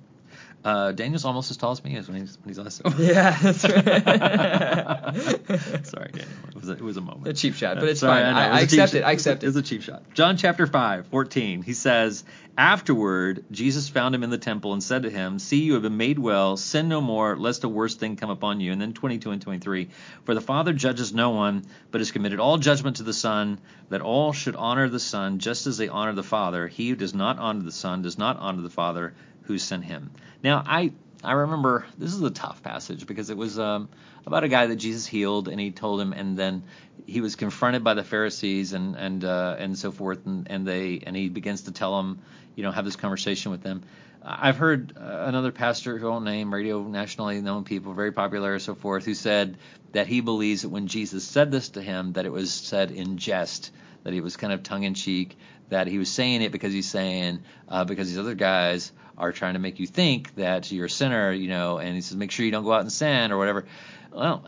Uh, 0.64 0.90
Daniel's 0.92 1.24
almost 1.24 1.50
as 1.52 1.56
tall 1.56 1.70
as 1.70 1.82
me 1.84 1.94
is 1.96 2.08
when 2.08 2.20
he's 2.20 2.36
when 2.42 2.48
he's 2.48 2.58
it. 2.58 2.80
Yeah, 2.98 3.30
that's 3.40 3.62
right. 3.64 3.84
Sorry, 5.86 6.10
Daniel. 6.12 6.28
It 6.48 6.54
was 6.56 6.68
a, 6.68 6.72
it 6.72 6.80
was 6.82 6.96
a 6.96 7.00
moment. 7.00 7.28
A 7.28 7.32
cheap 7.32 7.54
shot, 7.54 7.76
but 7.76 7.88
it's 7.88 8.00
Sorry, 8.00 8.22
fine. 8.22 8.34
I- 8.34 8.56
I 8.56 8.60
cheap 8.66 8.80
accept 8.80 8.94
it. 8.94 9.04
I 9.04 9.12
accept 9.12 9.44
It 9.44 9.46
was 9.46 9.54
a 9.56 9.62
cheap 9.62 9.82
shot. 9.82 10.02
John 10.14 10.36
chapter 10.36 10.66
5, 10.66 11.06
14. 11.06 11.62
He 11.62 11.74
says, 11.74 12.24
Afterward, 12.56 13.44
Jesus 13.52 13.88
found 13.88 14.16
him 14.16 14.24
in 14.24 14.30
the 14.30 14.38
temple 14.38 14.72
and 14.72 14.82
said 14.82 15.04
to 15.04 15.10
him, 15.10 15.38
See, 15.38 15.62
you 15.62 15.74
have 15.74 15.82
been 15.82 15.96
made 15.96 16.18
well. 16.18 16.56
Sin 16.56 16.88
no 16.88 17.00
more, 17.00 17.36
lest 17.36 17.62
a 17.62 17.68
worse 17.68 17.94
thing 17.94 18.16
come 18.16 18.30
upon 18.30 18.58
you. 18.60 18.72
And 18.72 18.80
then 18.80 18.94
22 18.94 19.30
and 19.30 19.40
23. 19.40 19.88
For 20.24 20.34
the 20.34 20.40
Father 20.40 20.72
judges 20.72 21.14
no 21.14 21.30
one, 21.30 21.66
but 21.92 22.00
has 22.00 22.10
committed 22.10 22.40
all 22.40 22.58
judgment 22.58 22.96
to 22.96 23.04
the 23.04 23.12
Son, 23.12 23.60
that 23.90 24.00
all 24.00 24.32
should 24.32 24.56
honor 24.56 24.88
the 24.88 24.98
Son 24.98 25.38
just 25.38 25.68
as 25.68 25.78
they 25.78 25.86
honor 25.88 26.14
the 26.14 26.24
Father. 26.24 26.66
He 26.66 26.88
who 26.88 26.96
does 26.96 27.14
not 27.14 27.38
honor 27.38 27.62
the 27.62 27.70
Son 27.70 28.02
does 28.02 28.18
not 28.18 28.38
honor 28.38 28.62
the 28.62 28.70
Father 28.70 29.14
who 29.48 29.58
sent 29.58 29.84
him. 29.84 30.10
Now, 30.44 30.62
I 30.64 30.92
I 31.24 31.32
remember 31.32 31.86
this 31.96 32.14
is 32.14 32.22
a 32.22 32.30
tough 32.30 32.62
passage 32.62 33.06
because 33.06 33.30
it 33.30 33.36
was 33.36 33.58
um, 33.58 33.88
about 34.26 34.44
a 34.44 34.48
guy 34.48 34.66
that 34.66 34.76
Jesus 34.76 35.06
healed, 35.06 35.48
and 35.48 35.58
he 35.58 35.72
told 35.72 36.00
him, 36.00 36.12
and 36.12 36.36
then 36.36 36.62
he 37.06 37.20
was 37.20 37.34
confronted 37.34 37.82
by 37.82 37.94
the 37.94 38.04
Pharisees 38.04 38.74
and 38.74 38.94
and 38.94 39.24
uh, 39.24 39.56
and 39.58 39.76
so 39.76 39.90
forth, 39.90 40.26
and, 40.26 40.46
and 40.48 40.66
they 40.66 41.00
and 41.04 41.16
he 41.16 41.28
begins 41.30 41.62
to 41.62 41.72
tell 41.72 41.96
them, 41.96 42.20
you 42.54 42.62
know, 42.62 42.70
have 42.70 42.84
this 42.84 42.96
conversation 42.96 43.50
with 43.50 43.62
them. 43.62 43.82
I've 44.22 44.58
heard 44.58 44.92
uh, 44.96 45.24
another 45.26 45.50
pastor 45.50 45.96
who 45.96 46.08
won't 46.10 46.24
name, 46.24 46.52
radio 46.52 46.82
nationally 46.82 47.40
known 47.40 47.64
people, 47.64 47.94
very 47.94 48.12
popular, 48.12 48.52
and 48.52 48.62
so 48.62 48.74
forth, 48.74 49.06
who 49.06 49.14
said 49.14 49.56
that 49.92 50.06
he 50.06 50.20
believes 50.20 50.62
that 50.62 50.68
when 50.68 50.86
Jesus 50.88 51.24
said 51.24 51.50
this 51.50 51.70
to 51.70 51.82
him, 51.82 52.12
that 52.12 52.26
it 52.26 52.32
was 52.32 52.52
said 52.52 52.90
in 52.90 53.16
jest, 53.16 53.72
that 54.04 54.12
he 54.12 54.20
was 54.20 54.36
kind 54.36 54.52
of 54.52 54.62
tongue 54.62 54.82
in 54.82 54.94
cheek, 54.94 55.36
that 55.70 55.86
he 55.86 55.98
was 55.98 56.10
saying 56.10 56.42
it 56.42 56.52
because 56.52 56.72
he's 56.72 56.88
saying 56.88 57.40
uh, 57.68 57.84
because 57.84 58.08
these 58.08 58.18
other 58.18 58.34
guys 58.34 58.92
are 59.18 59.32
trying 59.32 59.54
to 59.54 59.60
make 59.60 59.78
you 59.78 59.86
think 59.86 60.34
that 60.36 60.70
you're 60.72 60.86
a 60.86 60.90
sinner, 60.90 61.32
you 61.32 61.48
know, 61.48 61.78
and 61.78 61.94
he 61.94 62.00
says 62.00 62.16
make 62.16 62.30
sure 62.30 62.46
you 62.46 62.52
don't 62.52 62.64
go 62.64 62.72
out 62.72 62.80
and 62.80 62.92
sin 62.92 63.32
or 63.32 63.38
whatever. 63.38 63.66
Well, 64.12 64.44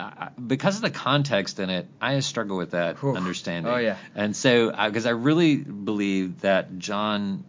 I, 0.00 0.30
because 0.34 0.76
of 0.76 0.82
the 0.82 0.90
context 0.90 1.60
in 1.60 1.70
it, 1.70 1.86
I 2.00 2.20
struggle 2.20 2.56
with 2.56 2.72
that 2.72 2.98
Whew. 2.98 3.16
understanding. 3.16 3.72
Oh, 3.72 3.78
yeah. 3.78 3.96
And 4.14 4.34
so, 4.34 4.70
because 4.70 5.06
I 5.06 5.10
really 5.10 5.56
believe 5.56 6.40
that 6.40 6.78
John, 6.78 7.44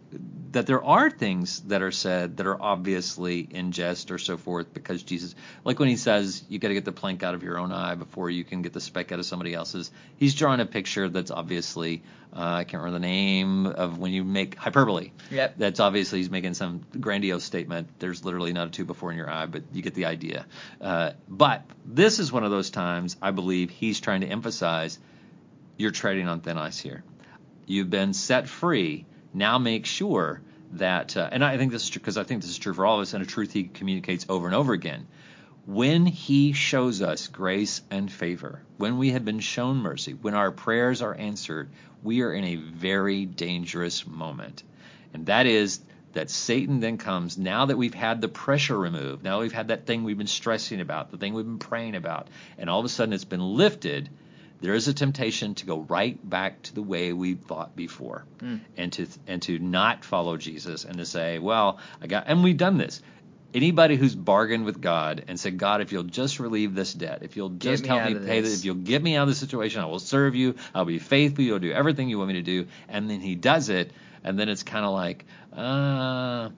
that 0.52 0.68
there 0.68 0.84
are 0.84 1.10
things 1.10 1.62
that 1.62 1.82
are 1.82 1.92
said 1.92 2.38
that 2.38 2.46
are 2.46 2.62
obviously 2.62 3.40
in 3.40 3.72
jest 3.72 4.12
or 4.12 4.18
so 4.18 4.38
forth, 4.38 4.74
because 4.74 5.02
Jesus, 5.04 5.34
like 5.64 5.80
when 5.80 5.90
he 5.90 5.98
says, 5.98 6.44
you 6.50 6.60
got 6.60 6.68
to 6.68 6.74
get 6.74 6.86
the 6.86 6.92
plank 6.92 7.24
out 7.24 7.34
of 7.34 7.44
your 7.44 7.58
own 7.58 7.72
eye 7.72 7.96
before 7.96 8.30
you 8.30 8.44
can 8.44 8.62
get 8.62 8.74
the 8.74 8.82
speck 8.82 9.12
out 9.12 9.20
of 9.20 9.26
somebody 9.26 9.54
else's. 9.54 9.92
He's 10.18 10.36
drawing 10.36 10.60
a 10.60 10.66
picture 10.66 11.08
that's 11.08 11.32
obviously, 11.32 12.04
uh, 12.34 12.40
I 12.40 12.64
can't 12.66 12.84
remember 12.84 13.00
the 13.00 13.08
name 13.08 13.66
of 13.66 13.98
when 13.98 14.12
you 14.12 14.24
make 14.24 14.56
hyperbole. 14.56 15.12
Yep. 15.32 15.56
That's 15.58 15.80
obviously 15.80 16.20
he's 16.20 16.30
making 16.30 16.54
some 16.54 16.82
grandiose 17.00 17.44
statement. 17.44 17.88
There's 18.00 18.26
literally 18.26 18.52
not 18.52 18.68
a 18.68 18.72
two 18.72 18.86
before 18.86 19.12
in 19.12 19.18
your 19.18 19.30
eye, 19.30 19.46
but 19.46 19.64
you 19.74 19.82
get 19.82 19.94
the 19.94 20.06
idea. 20.06 20.46
Uh, 20.82 21.12
but 21.30 21.64
this 21.86 22.20
is 22.20 22.32
one 22.42 22.48
of 22.48 22.52
those 22.52 22.72
times 22.72 23.18
I 23.22 23.30
believe 23.30 23.70
he's 23.70 24.00
trying 24.00 24.22
to 24.22 24.28
emphasize 24.28 24.98
you're 25.78 25.92
treading 25.92 26.28
on 26.28 26.42
thin 26.42 26.58
ice 26.58 26.80
here. 26.80 27.04
You've 27.68 27.92
been 27.92 28.16
set 28.16 28.50
free. 28.50 29.06
Now 29.32 29.60
make 29.60 29.86
sure 29.86 30.42
that, 30.72 31.16
uh, 31.16 31.30
and 31.32 31.46
I 31.46 31.60
think 31.60 31.72
this 31.72 31.84
is 31.84 31.90
true 31.92 32.00
because 32.00 32.18
I 32.18 32.24
think 32.24 32.42
this 32.42 32.50
is 32.50 32.58
true 32.58 32.74
for 32.74 32.84
all 32.84 32.96
of 32.96 33.04
us, 33.04 33.14
and 33.14 33.22
a 33.22 33.28
truth 33.28 33.54
he 33.54 33.66
communicates 33.66 34.26
over 34.28 34.48
and 34.48 34.56
over 34.56 34.74
again. 34.74 35.06
When 35.68 36.08
he 36.08 36.54
shows 36.54 37.04
us 37.04 37.28
grace 37.28 37.84
and 37.92 38.12
favor, 38.12 38.64
when 38.78 38.98
we 38.98 39.12
have 39.12 39.24
been 39.24 39.40
shown 39.40 39.78
mercy, 39.78 40.14
when 40.14 40.34
our 40.34 40.50
prayers 40.52 41.04
are 41.04 41.14
answered, 41.14 41.70
we 42.02 42.24
are 42.24 42.34
in 42.34 42.44
a 42.44 42.56
very 42.56 43.28
dangerous 43.28 44.08
moment. 44.08 44.64
And 45.14 45.28
that 45.28 45.46
is 45.46 45.80
that 46.14 46.30
Satan 46.30 46.80
then 46.80 46.98
comes 46.98 47.38
now 47.38 47.66
that 47.66 47.78
we've 47.78 47.94
had 47.94 48.22
the 48.22 48.28
pressure 48.28 48.78
removed, 48.78 49.24
now 49.24 49.42
we've 49.42 49.54
had 49.54 49.70
that 49.70 49.86
thing 49.86 50.04
we've 50.04 50.18
been 50.18 50.28
stressing 50.28 50.82
about, 50.82 51.12
the 51.12 51.18
thing 51.18 51.34
we've 51.34 51.46
been 51.46 51.60
praying 51.60 51.96
about, 51.96 52.28
and 52.58 52.70
all 52.70 52.80
of 52.80 52.86
a 52.86 52.90
sudden 52.90 53.14
it's 53.14 53.26
been 53.26 53.56
lifted. 53.56 54.10
There 54.62 54.74
is 54.74 54.88
a 54.88 54.94
temptation 54.94 55.56
to 55.56 55.66
go 55.66 55.80
right 55.80 56.18
back 56.30 56.62
to 56.64 56.76
the 56.76 56.84
way 56.84 57.14
we 57.14 57.34
thought 57.34 57.76
before, 57.76 58.26
hmm. 58.40 58.58
and 58.78 58.94
to 58.94 59.08
and 59.28 59.42
to 59.44 59.58
not 59.58 60.06
follow 60.06 60.38
Jesus, 60.38 60.86
and 60.86 60.98
to 60.98 61.06
say, 61.06 61.40
"Well, 61.40 61.80
I 62.02 62.08
got," 62.08 62.26
and 62.28 62.44
we've 62.44 62.58
done 62.58 62.78
this. 62.78 63.02
Anybody 63.54 63.98
who's 63.98 64.16
bargained 64.16 64.64
with 64.64 64.80
God 64.80 65.26
and 65.28 65.40
said, 65.40 65.58
"God, 65.58 65.82
if 65.82 65.92
you'll 65.92 66.04
just 66.04 66.40
relieve 66.40 66.76
this 66.76 66.94
debt, 66.94 67.20
if 67.24 67.36
you'll 67.36 67.50
just 67.50 67.84
me 67.84 67.90
help 67.90 68.06
me 68.06 68.14
pay 68.14 68.42
this." 68.42 68.52
this, 68.52 68.60
if 68.60 68.66
you'll 68.66 68.76
get 68.76 69.02
me 69.02 69.16
out 69.16 69.24
of 69.24 69.30
this 69.30 69.40
situation, 69.40 69.82
I 69.82 69.88
will 69.88 70.00
serve 70.00 70.36
you. 70.36 70.56
I'll 70.76 70.86
be 70.86 71.00
faithful. 71.00 71.44
You'll 71.44 71.60
do 71.60 71.72
everything 71.72 72.08
you 72.08 72.20
want 72.20 72.30
me 72.30 72.36
to 72.36 72.44
do." 72.44 72.68
And 72.88 73.10
then 73.10 73.20
He 73.20 73.36
does 73.36 73.70
it, 73.70 73.92
and 74.24 74.38
then 74.38 74.50
it's 74.50 74.64
kind 74.64 74.86
of 74.86 74.94
like, 74.94 75.26
uh, 75.56 76.50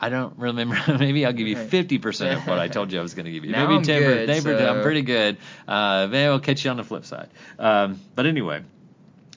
I 0.00 0.08
don't 0.08 0.38
remember. 0.38 0.78
Maybe 0.98 1.26
I'll 1.26 1.32
give 1.32 1.46
you 1.46 1.56
fifty 1.56 1.98
percent 1.98 2.38
of 2.38 2.46
what 2.46 2.58
I 2.58 2.68
told 2.76 2.92
you 2.92 2.98
I 2.98 3.02
was 3.02 3.14
going 3.14 3.26
to 3.26 3.32
give 3.32 3.44
you. 3.44 3.52
Maybe 3.52 3.74
I'm 3.74 3.82
10 3.82 4.02
good, 4.02 4.28
10%, 4.28 4.68
I'm 4.68 4.82
pretty 4.82 5.02
good. 5.02 5.36
Uh, 5.68 6.08
maybe 6.10 6.26
I'll 6.26 6.40
catch 6.40 6.64
you 6.64 6.70
on 6.70 6.78
the 6.78 6.84
flip 6.84 7.04
side. 7.04 7.28
Um, 7.58 8.00
but 8.14 8.26
anyway, 8.26 8.62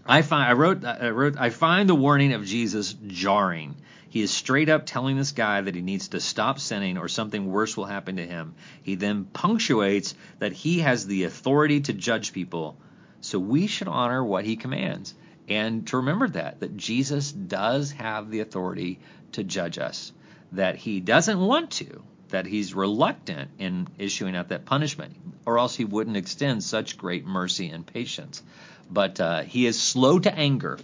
I 0.05 0.21
find 0.21 0.49
I 0.49 0.53
wrote 0.53 0.85
I 0.85 1.09
wrote 1.09 1.35
I 1.37 1.49
find 1.49 1.89
the 1.89 1.95
warning 1.95 2.33
of 2.33 2.45
Jesus 2.45 2.93
jarring. 3.07 3.75
He 4.09 4.21
is 4.21 4.31
straight 4.31 4.69
up 4.69 4.85
telling 4.85 5.17
this 5.17 5.31
guy 5.31 5.61
that 5.61 5.73
he 5.73 5.81
needs 5.81 6.09
to 6.09 6.19
stop 6.19 6.59
sinning 6.59 6.99
or 6.99 7.07
something 7.07 7.51
worse 7.51 7.75
will 7.75 7.85
happen 7.85 8.17
to 8.17 8.27
him. 8.27 8.53
He 8.83 8.93
then 8.93 9.25
punctuates 9.25 10.13
that 10.37 10.53
he 10.53 10.79
has 10.79 11.07
the 11.07 11.23
authority 11.23 11.81
to 11.81 11.93
judge 11.93 12.31
people, 12.31 12.77
so 13.21 13.39
we 13.39 13.65
should 13.65 13.87
honor 13.87 14.23
what 14.23 14.45
he 14.45 14.55
commands. 14.55 15.15
And 15.49 15.85
to 15.87 15.97
remember 15.97 16.27
that 16.29 16.59
that 16.61 16.77
Jesus 16.77 17.31
does 17.31 17.91
have 17.91 18.29
the 18.29 18.39
authority 18.39 18.99
to 19.33 19.43
judge 19.43 19.77
us, 19.77 20.11
that 20.53 20.75
he 20.75 20.99
doesn't 20.99 21.39
want 21.39 21.71
to, 21.71 22.03
that 22.29 22.45
he's 22.45 22.73
reluctant 22.73 23.51
in 23.59 23.87
issuing 23.97 24.35
out 24.35 24.49
that 24.49 24.65
punishment, 24.65 25.15
or 25.45 25.59
else 25.59 25.75
he 25.75 25.85
wouldn't 25.85 26.17
extend 26.17 26.63
such 26.63 26.97
great 26.97 27.25
mercy 27.25 27.69
and 27.69 27.85
patience. 27.85 28.41
But 28.89 29.19
uh, 29.19 29.41
he 29.41 29.65
is 29.65 29.79
slow 29.79 30.19
to 30.19 30.33
anger, 30.33 30.79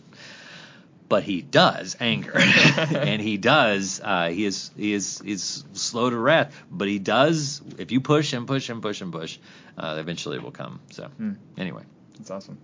but 1.07 1.23
he 1.23 1.41
does 1.41 1.95
anger, 1.99 2.33
and 2.37 3.21
he 3.21 3.37
does. 3.37 4.01
Uh, 4.03 4.29
he 4.29 4.45
is 4.45 4.71
he 4.75 4.93
is 4.93 5.21
is 5.21 5.63
slow 5.73 6.09
to 6.09 6.17
wrath, 6.17 6.55
but 6.71 6.87
he 6.87 6.99
does. 6.99 7.61
If 7.77 7.91
you 7.91 8.01
push 8.01 8.33
and 8.33 8.47
push 8.47 8.69
and 8.69 8.81
push 8.81 9.01
and 9.01 9.11
push, 9.11 9.37
uh, 9.77 9.97
eventually 9.99 10.37
it 10.37 10.43
will 10.43 10.51
come. 10.51 10.79
So 10.91 11.09
anyway, 11.57 11.83
That's 12.17 12.31
awesome. 12.31 12.57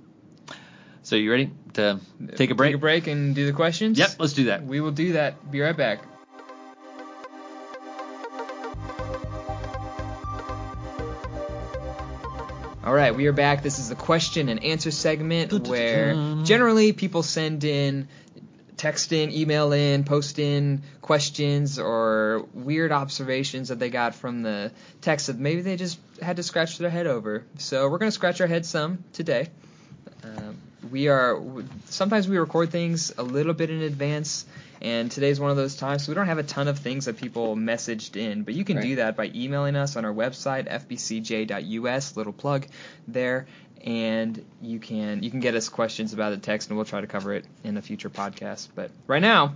So 1.05 1.15
you 1.15 1.29
ready 1.29 1.51
to 1.73 1.99
take 2.35 2.49
a 2.49 2.55
break? 2.55 2.69
Take 2.69 2.75
a 2.75 2.79
break 2.79 3.05
and 3.05 3.35
do 3.35 3.45
the 3.45 3.53
questions. 3.53 3.99
Yep, 3.99 4.15
let's 4.17 4.33
do 4.33 4.45
that. 4.45 4.65
We 4.65 4.81
will 4.81 4.91
do 4.91 5.13
that. 5.13 5.51
Be 5.51 5.61
right 5.61 5.77
back. 5.77 5.99
All 12.83 12.93
right, 12.93 13.15
we 13.15 13.27
are 13.27 13.33
back. 13.33 13.61
This 13.61 13.77
is 13.77 13.89
the 13.89 13.95
question 13.95 14.49
and 14.49 14.63
answer 14.63 14.89
segment 14.89 15.67
where 15.67 16.13
generally 16.43 16.91
people 16.91 17.21
send 17.21 17.63
in, 17.63 18.07
text 18.77 19.11
in, 19.11 19.31
email 19.31 19.73
in, 19.73 20.05
post 20.05 20.39
in 20.39 20.81
questions 21.01 21.77
or 21.77 22.47
weird 22.53 22.91
observations 22.91 23.69
that 23.69 23.77
they 23.77 23.91
got 23.91 24.15
from 24.15 24.41
the 24.41 24.71
text 25.01 25.27
that 25.27 25.37
maybe 25.37 25.61
they 25.61 25.75
just 25.75 25.99
had 26.19 26.37
to 26.37 26.43
scratch 26.43 26.79
their 26.79 26.89
head 26.89 27.05
over. 27.05 27.43
So 27.59 27.89
we're 27.89 27.99
going 27.99 28.09
to 28.09 28.15
scratch 28.15 28.41
our 28.41 28.47
head 28.47 28.65
some 28.65 29.03
today. 29.13 29.49
We 30.91 31.07
are 31.07 31.41
sometimes 31.85 32.27
we 32.27 32.37
record 32.37 32.69
things 32.69 33.11
a 33.17 33.23
little 33.23 33.53
bit 33.53 33.69
in 33.69 33.81
advance 33.81 34.45
and 34.81 35.09
today's 35.09 35.39
one 35.39 35.51
of 35.51 35.57
those 35.57 35.75
times 35.75 36.05
so 36.05 36.11
we 36.11 36.15
don't 36.15 36.27
have 36.27 36.37
a 36.37 36.43
ton 36.43 36.67
of 36.67 36.79
things 36.79 37.05
that 37.05 37.17
people 37.17 37.55
messaged 37.55 38.15
in 38.17 38.43
but 38.43 38.53
you 38.53 38.63
can 38.65 38.81
do 38.81 38.97
that 38.97 39.15
by 39.15 39.31
emailing 39.33 39.75
us 39.75 39.95
on 39.95 40.05
our 40.05 40.13
website 40.13 40.69
fbcj.us 40.69 42.17
little 42.17 42.33
plug 42.33 42.67
there 43.07 43.47
and 43.85 44.43
you 44.61 44.79
can 44.79 45.23
you 45.23 45.31
can 45.31 45.39
get 45.39 45.55
us 45.55 45.69
questions 45.69 46.13
about 46.13 46.31
the 46.31 46.37
text 46.37 46.69
and 46.69 46.77
we'll 46.77 46.85
try 46.85 47.01
to 47.01 47.07
cover 47.07 47.33
it 47.33 47.45
in 47.63 47.77
a 47.77 47.81
future 47.81 48.09
podcast 48.09 48.67
but 48.75 48.91
right 49.07 49.21
now 49.21 49.55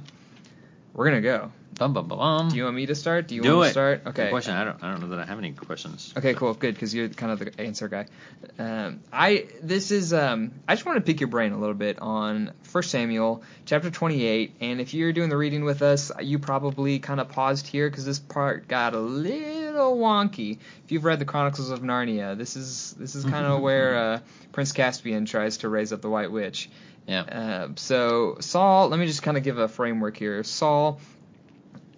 we're 0.93 1.06
gonna 1.06 1.21
go 1.21 1.52
Bum, 1.75 1.93
bum, 1.93 2.10
bum, 2.10 2.17
bum. 2.17 2.49
do 2.49 2.58
you 2.58 2.65
want 2.65 2.75
me 2.75 2.86
to 2.88 2.95
start 2.95 3.28
do 3.30 3.36
you 3.36 3.41
Do 3.41 3.56
want 3.56 3.67
it. 3.67 3.69
to 3.69 3.71
start 3.71 4.02
Okay. 4.08 4.23
Good 4.23 4.32
question. 4.32 4.54
I 4.54 4.65
don't. 4.65 4.84
I 4.84 4.91
don't 4.91 4.99
know 4.99 5.08
that 5.15 5.19
I 5.19 5.25
have 5.25 5.38
any 5.38 5.54
questions. 5.54 6.13
Okay, 6.17 6.34
cool, 6.34 6.54
good, 6.54 6.73
because 6.73 6.93
you're 6.93 7.08
kind 7.08 7.32
of 7.32 7.39
the 7.39 7.58
answer 7.62 7.88
guy. 7.88 8.06
Um, 8.58 8.99
I 9.13 9.47
this 9.63 9.89
is 9.91 10.12
um, 10.12 10.52
I 10.67 10.75
just 10.75 10.86
want 10.86 10.97
to 10.97 11.02
pick 11.02 11.21
your 11.21 11.30
brain 11.30 11.54
a 11.54 11.58
little 11.58 11.75
bit 11.75 11.99
on 11.99 12.52
First 12.63 12.91
Samuel 12.91 13.43
chapter 13.65 13.89
28, 13.89 14.56
and 14.60 14.82
if 14.82 14.93
you're 14.93 15.13
doing 15.13 15.30
the 15.30 15.38
reading 15.38 15.63
with 15.63 15.82
us, 15.82 16.12
you 16.21 16.38
probably 16.38 16.99
kind 16.99 17.21
of 17.21 17.30
paused 17.30 17.65
here 17.65 17.89
because 17.89 18.04
this 18.04 18.19
part 18.19 18.67
got 18.67 18.93
a 18.93 18.99
little 18.99 19.97
wonky. 19.97 20.58
If 20.84 20.91
you've 20.91 21.06
read 21.06 21.19
the 21.19 21.25
Chronicles 21.25 21.69
of 21.69 21.80
Narnia, 21.80 22.38
this 22.38 22.58
is 22.58 22.93
this 22.99 23.15
is 23.15 23.23
kind 23.23 23.45
of 23.45 23.62
where 23.67 23.97
uh, 23.97 24.19
Prince 24.52 24.73
Caspian 24.73 25.23
tries 25.25 25.58
to 25.58 25.69
raise 25.69 25.93
up 25.93 26.02
the 26.02 26.10
White 26.10 26.32
Witch. 26.32 26.69
Yeah. 27.08 27.22
Uh, 27.22 27.68
so 27.76 28.38
Saul, 28.40 28.90
let 28.90 29.00
me 29.00 29.06
just 29.08 29.24
kind 29.24 29.38
of 29.38 29.44
give 29.44 29.58
a 29.58 29.68
framework 29.68 30.18
here. 30.18 30.44
Saul 30.44 31.00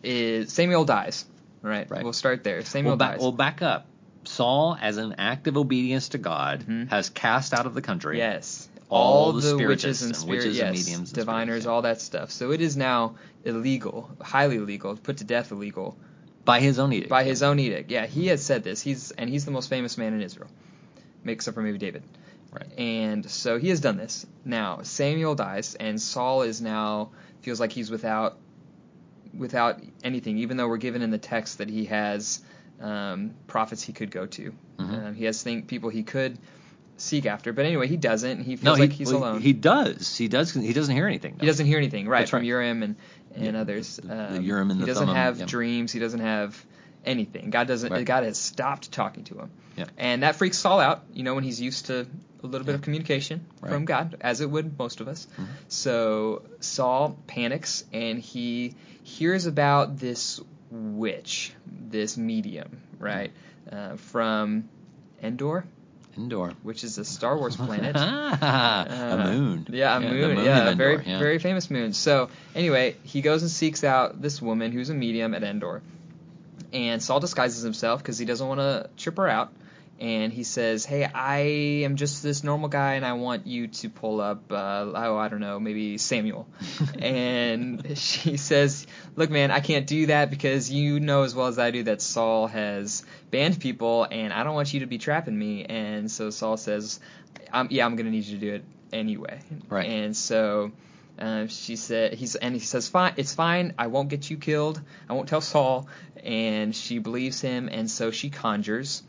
is 0.04 0.52
Samuel 0.52 0.86
dies. 0.86 1.26
Right. 1.62 1.90
Right. 1.90 2.04
We'll 2.04 2.14
start 2.14 2.44
there. 2.44 2.64
Samuel 2.64 2.92
Well, 2.92 2.98
back, 2.98 3.12
dies. 3.14 3.22
well, 3.22 3.32
back 3.32 3.62
up. 3.62 3.86
Saul, 4.24 4.78
as 4.80 4.98
an 4.98 5.16
act 5.18 5.48
of 5.48 5.58
obedience 5.58 6.10
to 6.10 6.18
God, 6.18 6.64
Mhm. 6.68 6.90
has 6.90 7.10
cast 7.10 7.54
out 7.54 7.66
of 7.66 7.74
the 7.74 7.82
country. 7.82 8.18
Yes. 8.18 8.68
all 8.94 9.32
the 9.32 9.38
witches 9.38 9.50
spiritists 9.54 10.04
and 10.04 10.16
spirit, 10.18 10.38
witches 10.44 10.60
and 10.60 10.72
mediums 10.76 11.10
and 11.12 11.14
diviners, 11.14 11.46
spirits, 11.46 11.66
yeah. 11.66 11.72
all 11.72 11.82
that 11.84 12.02
stuff. 12.02 12.30
So 12.30 12.52
it 12.52 12.60
is 12.60 12.76
now 12.76 13.16
illegal, 13.46 14.10
highly 14.20 14.58
illegal, 14.58 14.98
put 14.98 15.16
to 15.20 15.24
death 15.24 15.54
illegal 15.54 15.96
by 16.44 16.60
his 16.60 16.78
own 16.78 16.92
edict. 16.92 17.10
by 17.10 17.24
his 17.24 17.42
own 17.42 17.58
edict. 17.60 17.90
Yeah, 17.90 18.06
he 18.06 18.28
has 18.28 18.44
said 18.44 18.66
this. 18.66 18.82
He's 18.82 19.12
and 19.12 19.30
he's 19.30 19.46
the 19.46 19.52
most 19.52 19.70
famous 19.70 19.98
man 19.98 20.14
in 20.14 20.22
Israel, 20.22 20.50
except 21.26 21.56
for 21.56 21.62
maybe 21.62 21.78
David. 21.78 22.04
Right. 22.52 22.78
And 22.78 23.30
so 23.30 23.58
he 23.58 23.70
has 23.70 23.80
done 23.80 23.98
this. 23.98 24.26
Now 24.44 24.82
Samuel 24.84 25.36
dies, 25.36 25.76
and 25.76 26.02
Saul 26.02 26.42
is 26.42 26.62
now 26.62 27.12
feels 27.42 27.60
like 27.60 27.72
he's 27.72 27.90
without 27.90 28.38
without 29.38 29.80
anything. 30.04 30.38
Even 30.40 30.58
though 30.58 30.68
we're 30.68 30.78
given 30.78 31.02
in 31.02 31.12
the 31.12 31.18
text 31.18 31.60
that 31.60 31.70
he 31.70 31.86
has 31.86 32.42
um, 32.82 33.32
prophets 33.48 33.84
he 33.84 33.94
could 33.94 34.12
go 34.12 34.26
to, 34.26 34.54
Mhm. 34.80 35.08
um, 35.08 35.14
he 35.16 35.26
has 35.26 35.42
think 35.44 35.68
people 35.68 35.90
he 35.90 36.04
could 36.04 36.38
seek 36.98 37.26
after. 37.26 37.54
But 37.54 37.66
anyway, 37.66 37.88
he 37.88 37.98
doesn't. 37.98 38.40
He 38.44 38.56
feels 38.58 38.64
No, 38.64 38.74
he, 38.76 38.82
like 38.82 38.92
he's 38.92 39.12
well, 39.14 39.24
alone. 39.24 39.42
He 39.42 39.54
does. 39.54 40.16
He 40.18 40.28
does. 40.28 40.54
He 40.54 40.74
doesn't 40.74 40.94
hear 40.96 41.08
anything. 41.08 41.38
He 41.40 41.46
doesn't 41.46 41.66
hear 41.66 41.78
anything, 41.78 42.08
right? 42.08 42.20
That's 42.20 42.32
from. 42.32 42.44
Urim 42.44 42.84
and 42.84 42.96
and 43.34 43.54
Yeah, 43.54 43.62
others. 43.62 43.96
the- 43.96 44.08
the 44.08 44.38
Um, 44.38 44.44
Urim 44.44 44.72
and 44.72 44.80
he 44.80 44.86
the 44.86 44.88
doesn't 44.92 45.08
Thummim, 45.08 45.16
have 45.16 45.40
yeah. 45.40 45.46
dreams. 45.46 45.92
He 45.94 46.00
doesn't 46.00 46.20
have 46.20 46.66
anything. 47.06 47.50
God 47.50 47.68
doesn't. 47.68 47.92
Right. 47.92 48.06
God 48.06 48.24
has 48.24 48.38
stopped 48.38 48.92
talking 48.92 49.24
to 49.26 49.36
him. 49.40 49.50
Yeah. 49.78 49.86
And 49.98 50.24
that 50.24 50.36
freaks 50.36 50.58
Saul 50.58 50.80
out. 50.82 51.04
You 51.14 51.24
know, 51.24 51.34
when 51.36 51.44
he's 51.46 51.62
used 51.62 51.86
to 51.86 52.06
a 52.44 52.48
little 52.48 52.66
bit 52.66 52.76
of 52.76 52.82
communication 52.82 53.46
Right. 53.62 53.72
from 53.72 53.86
God, 53.86 54.18
as 54.22 54.42
it 54.42 54.50
would 54.50 54.78
most 54.78 55.00
of 55.02 55.08
us. 55.08 55.28
Mhm. 55.40 55.46
So 55.68 56.42
Saul 56.60 57.18
panics 57.28 57.84
and 57.94 58.20
he 58.20 58.76
hears 59.04 59.46
about 59.46 59.98
this 59.98 60.40
witch, 60.72 61.54
this 61.68 62.18
medium, 62.18 62.78
right, 63.00 63.32
uh, 63.72 63.96
from 63.98 64.70
Endor, 65.22 65.66
Endor. 66.18 66.54
which 66.64 66.84
is 66.84 66.98
a 66.98 67.06
Star 67.06 67.38
Wars 67.38 67.56
planet. 67.56 67.96
a 67.96 68.00
Uh, 68.00 69.32
moon. 69.32 69.68
Yeah, 69.70 69.98
a 69.98 70.00
the 70.02 70.08
moon. 70.10 70.38
of 70.40 70.46
yeah, 70.46 70.58
a 70.68 70.72
Endor, 70.72 70.76
very 70.76 71.06
yeah. 71.06 71.20
very 71.20 71.40
famous 71.40 71.70
moon. 71.70 71.94
So 71.94 72.30
anyway, 72.56 72.96
he 73.04 73.22
goes 73.22 73.42
and 73.44 73.52
seeks 73.52 73.84
out 73.84 74.22
this 74.22 74.42
woman 74.42 74.72
who's 74.72 74.90
a 74.90 74.94
medium 74.94 75.34
at 75.34 75.44
Endor, 75.44 75.82
and 76.74 77.02
Saul 77.04 77.20
disguises 77.20 77.64
himself 77.64 78.02
because 78.02 78.18
he 78.18 78.26
doesn't 78.26 78.48
want 78.48 78.60
to 78.62 78.90
trip 78.98 79.18
her 79.18 79.28
out. 79.28 79.52
And 80.02 80.34
he 80.34 80.44
says, 80.44 80.84
"Hey, 80.84 81.06
I 81.06 81.38
am 81.86 81.96
just 81.96 82.24
this 82.24 82.44
normal 82.44 82.70
guy, 82.70 82.96
and 82.96 83.06
I 83.06 83.14
want 83.14 83.46
you 83.46 83.68
to 83.68 83.90
pull 83.90 84.20
up, 84.20 84.52
uh, 84.52 84.92
oh, 84.96 85.16
I 85.16 85.28
don't 85.28 85.42
know, 85.42 85.60
maybe 85.60 86.00
Samuel." 86.00 86.48
and 87.00 87.96
she 88.00 88.38
says, 88.38 88.88
"Look, 89.16 89.30
man, 89.30 89.52
I 89.52 89.60
can't 89.60 89.86
do 89.86 90.08
that 90.08 90.32
because 90.32 90.72
you 90.72 91.00
know 91.00 91.22
as 91.22 91.36
well 91.36 91.46
as 91.46 91.60
I 91.60 91.70
do 91.70 91.84
that 91.84 92.02
Saul 92.02 92.48
has 92.48 93.06
banned 93.30 93.60
people, 93.60 94.08
and 94.10 94.34
I 94.34 94.44
don't 94.44 94.56
want 94.56 94.74
you 94.74 94.80
to 94.80 94.88
be 94.88 94.98
trapping 94.98 95.38
me." 95.38 95.66
And 95.66 96.10
so 96.10 96.32
Saul 96.32 96.58
says, 96.58 97.00
I'm, 97.54 97.68
"Yeah, 97.70 97.86
I'm 97.86 97.96
gonna 97.96 98.10
need 98.10 98.26
you 98.26 98.40
to 98.40 98.46
do 98.46 98.54
it 98.56 98.64
anyway." 98.92 99.40
Right. 99.70 99.88
And 99.88 100.18
so 100.18 100.72
uh, 101.20 101.46
she 101.46 101.76
said, 101.76 102.16
"He's 102.16 102.34
and 102.34 102.56
he 102.56 102.60
says, 102.62 102.90
fine, 102.90 103.14
it's 103.18 103.36
fine. 103.36 103.76
I 103.78 103.86
won't 103.86 104.10
get 104.10 104.32
you 104.32 104.38
killed. 104.38 104.82
I 105.08 105.14
won't 105.14 105.30
tell 105.30 105.42
Saul." 105.42 105.88
And 106.24 106.76
she 106.76 106.98
believes 106.98 107.40
him, 107.40 107.70
and 107.72 107.88
so 107.88 108.10
she 108.10 108.32
conjures 108.32 109.04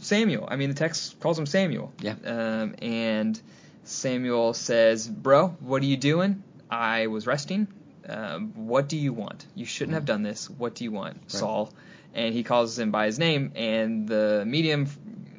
Samuel. 0.00 0.48
I 0.50 0.56
mean, 0.56 0.68
the 0.68 0.74
text 0.74 1.20
calls 1.20 1.38
him 1.38 1.46
Samuel. 1.46 1.92
Yeah. 2.00 2.14
Um, 2.24 2.74
and 2.82 3.40
Samuel 3.84 4.54
says, 4.54 5.08
"Bro, 5.08 5.48
what 5.60 5.82
are 5.82 5.86
you 5.86 5.96
doing? 5.96 6.42
I 6.70 7.06
was 7.06 7.26
resting. 7.26 7.68
Um, 8.08 8.52
what 8.54 8.88
do 8.88 8.96
you 8.96 9.12
want? 9.12 9.46
You 9.54 9.66
shouldn't 9.66 9.94
have 9.94 10.04
done 10.04 10.22
this. 10.22 10.48
What 10.50 10.74
do 10.74 10.84
you 10.84 10.92
want, 10.92 11.30
Saul?" 11.30 11.72
And 12.14 12.34
he 12.34 12.42
calls 12.42 12.78
him 12.78 12.90
by 12.90 13.06
his 13.06 13.18
name, 13.18 13.52
and 13.54 14.08
the 14.08 14.44
medium 14.46 14.88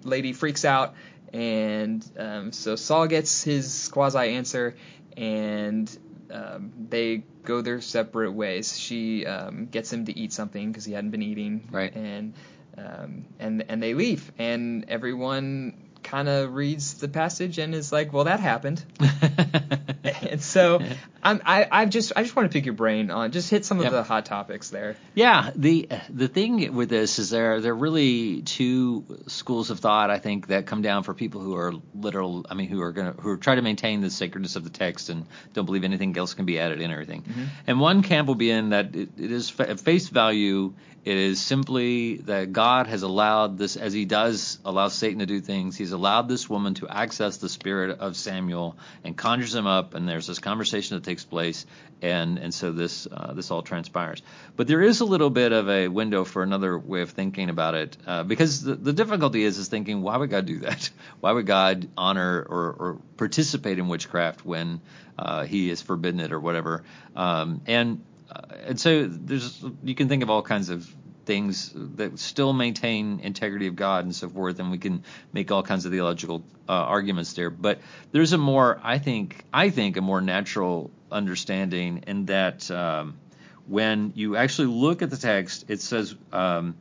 lady 0.04 0.34
freaks 0.34 0.64
out, 0.64 0.96
and 1.34 2.08
um, 2.18 2.52
so 2.52 2.76
Saul 2.76 3.08
gets 3.08 3.44
his 3.44 3.90
quasi 3.90 4.20
answer, 4.20 4.76
and 5.18 5.98
um, 6.32 6.72
they 6.90 7.24
go 7.44 7.62
their 7.62 7.82
separate 7.82 8.32
ways. 8.32 8.80
She 8.80 9.26
um, 9.26 9.66
gets 9.66 9.92
him 9.92 10.06
to 10.06 10.18
eat 10.18 10.32
something 10.34 10.72
because 10.72 10.86
he 10.86 10.94
hadn't 10.94 11.12
been 11.12 11.24
eating, 11.24 11.68
Right. 11.72 11.94
And 11.94 12.34
um, 12.78 13.26
and 13.40 13.64
and 13.70 13.82
they 13.82 13.94
leave, 13.94 14.32
and 14.38 14.86
everyone 14.88 15.91
kind 16.12 16.28
of 16.28 16.54
reads 16.54 16.96
the 16.96 17.08
passage 17.08 17.58
and 17.58 17.74
is 17.74 17.92
like, 17.92 18.12
"Well, 18.12 18.26
that 18.26 18.42
happened." 18.42 18.84
and 20.04 20.42
so 20.42 20.82
I'm, 21.24 21.42
I 21.46 21.68
I 21.72 21.86
just 21.86 22.12
I 22.16 22.24
just 22.24 22.36
want 22.36 22.52
to 22.52 22.56
pick 22.56 22.66
your 22.66 22.74
brain 22.74 23.10
on 23.12 23.32
just 23.32 23.50
hit 23.50 23.64
some 23.66 23.78
of 23.78 23.84
Yep. 23.86 23.94
the 23.94 24.04
hot 24.04 24.26
topics 24.26 24.70
there. 24.70 24.98
Yeah, 25.16 25.52
the 25.56 25.88
the 26.10 26.28
thing 26.28 26.76
with 26.76 26.90
this 26.90 27.18
is 27.18 27.30
there 27.30 27.62
there 27.62 27.72
are 27.72 27.76
really 27.76 28.42
two 28.42 29.06
schools 29.28 29.70
of 29.70 29.80
thought 29.80 30.10
I 30.10 30.20
think 30.20 30.48
that 30.48 30.66
come 30.66 30.82
down 30.82 31.04
for 31.04 31.14
people 31.14 31.40
who 31.42 31.56
are 31.56 31.74
literal. 31.96 32.46
I 32.50 32.56
mean, 32.56 32.68
who 32.68 32.82
are 32.82 32.92
gonna 32.92 33.14
who 33.14 33.38
try 33.38 33.56
to 33.56 33.62
maintain 33.62 34.02
the 34.02 34.10
sacredness 34.10 34.58
of 34.58 34.66
the 34.66 34.70
text 34.70 35.10
and 35.10 35.26
don't 35.54 35.66
believe 35.66 35.86
anything 35.86 36.18
else 36.18 36.34
can 36.34 36.46
be 36.46 36.60
added 36.60 36.82
in 36.82 36.92
or 36.92 36.98
anything. 36.98 37.22
Mm-hmm. 37.22 37.44
And 37.68 37.80
one 37.80 38.04
camp 38.04 38.28
will 38.28 38.36
be 38.36 38.52
in 38.52 38.70
that 38.70 38.96
it, 38.96 39.10
it 39.18 39.32
is 39.32 39.54
at 39.60 39.80
face 39.80 40.10
value. 40.10 40.74
It 41.04 41.18
is 41.18 41.42
simply 41.42 42.18
that 42.18 42.54
God 42.54 42.86
has 42.86 43.02
allowed 43.02 43.58
this, 43.58 43.76
as 43.76 43.92
He 43.92 44.06
does 44.06 44.60
allow 44.64 44.88
Satan 44.88 45.18
to 45.18 45.26
do 45.26 45.42
things. 45.42 45.76
He's 45.76 45.94
allowed 45.94 46.01
this 46.28 46.50
woman 46.50 46.74
to 46.76 46.88
access 46.88 47.38
the 47.38 47.50
spirit 47.50 48.00
of 48.00 48.16
Samuel 48.16 48.78
and 49.04 49.18
conjures 49.18 49.54
him 49.54 49.68
up, 49.68 49.94
and 49.94 50.08
there's 50.08 50.22
there's 50.22 50.28
this 50.28 50.40
conversation 50.40 50.98
that 50.98 51.04
takes 51.04 51.26
place, 51.26 51.66
and 52.00 52.38
and 52.38 52.54
so 52.54 52.72
this 52.72 53.08
uh, 53.12 53.34
this 53.34 53.50
all 53.50 53.64
transpires. 53.64 54.22
But 54.56 54.68
there 54.68 54.84
is 54.84 55.00
a 55.02 55.06
little 55.06 55.32
bit 55.32 55.52
of 55.52 55.68
a 55.68 55.88
window 55.88 56.26
for 56.26 56.44
another 56.44 56.78
way 56.78 57.02
of 57.02 57.10
thinking 57.10 57.50
about 57.50 57.74
it, 57.74 57.98
uh, 58.06 58.22
because 58.22 58.62
the, 58.62 58.76
the 58.76 58.94
difficulty 58.94 59.44
is 59.44 59.58
is 59.58 59.68
thinking 59.68 60.04
why 60.04 60.18
would 60.18 60.30
God 60.30 60.46
do 60.46 60.60
that? 60.60 60.92
Why 61.22 61.32
would 61.32 61.48
God 61.48 61.88
honor 61.98 62.46
or, 62.48 62.76
or 62.80 62.98
participate 63.18 63.80
in 63.80 63.88
witchcraft 63.88 64.46
when 64.46 64.82
uh, 65.18 65.46
He 65.46 65.70
has 65.70 65.82
forbidden 65.82 66.20
it 66.20 66.32
or 66.32 66.40
whatever? 66.40 66.84
Um, 67.16 67.62
and 67.66 68.04
uh, 68.30 68.42
and 68.68 68.80
so 68.80 69.08
there's 69.08 69.64
you 69.84 69.96
can 69.96 70.08
think 70.08 70.22
of 70.22 70.30
all 70.30 70.44
kinds 70.44 70.70
of 70.70 70.88
things 71.32 71.72
that 71.96 72.20
still 72.20 72.52
maintain 72.52 73.22
integrity 73.22 73.68
of 73.68 73.76
God 73.78 74.04
and 74.04 74.14
so 74.14 74.28
forth, 74.28 74.60
and 74.60 74.70
we 74.70 74.78
can 74.78 75.06
make 75.32 75.50
all 75.50 75.64
kinds 75.64 75.86
of 75.86 75.94
theological 75.94 76.44
uh, 76.68 76.74
arguments 76.74 77.32
there. 77.32 77.50
But 77.50 77.80
there's 78.12 78.34
a 78.34 78.38
more, 78.38 78.82
I 78.84 78.98
think, 78.98 79.46
I 79.54 79.70
think 79.70 79.96
a 79.96 80.02
more 80.02 80.20
natural 80.20 80.92
understanding 81.10 82.04
in 82.06 82.26
that 82.26 82.70
um, 82.70 83.18
when 83.66 84.12
you 84.14 84.36
actually 84.36 84.68
look 84.68 85.02
at 85.02 85.10
the 85.10 85.16
text, 85.16 85.64
it 85.70 85.80
says, 85.80 86.14
um, 86.34 86.76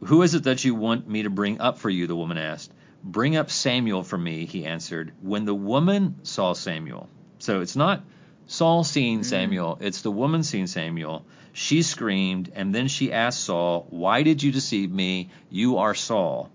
"Who 0.00 0.22
is 0.22 0.34
it 0.34 0.42
that 0.44 0.64
you 0.64 0.74
want 0.74 1.08
me 1.08 1.22
to 1.22 1.30
bring 1.30 1.60
up 1.60 1.78
for 1.78 1.88
you?" 1.88 2.08
The 2.08 2.16
woman 2.16 2.38
asked. 2.38 2.72
"Bring 3.04 3.36
up 3.36 3.52
Samuel 3.52 4.02
for 4.02 4.18
me," 4.18 4.46
he 4.46 4.64
answered. 4.64 5.12
When 5.22 5.44
the 5.44 5.54
woman 5.54 6.16
saw 6.24 6.54
Samuel, 6.54 7.08
so 7.38 7.60
it's 7.60 7.76
not 7.76 8.02
Saul 8.46 8.84
seeing 8.84 9.24
Samuel, 9.24 9.78
it's 9.80 10.02
the 10.02 10.10
woman 10.10 10.42
seeing 10.42 10.66
Samuel. 10.68 11.24
She 11.52 11.82
screamed, 11.82 12.52
and 12.54 12.74
then 12.74 12.86
she 12.86 13.12
asked 13.12 13.40
Saul, 13.42 13.86
Why 13.90 14.22
did 14.22 14.42
you 14.42 14.52
deceive 14.52 14.90
me? 14.90 15.30
You 15.50 15.78
are 15.78 15.94
Saul. 15.94 16.50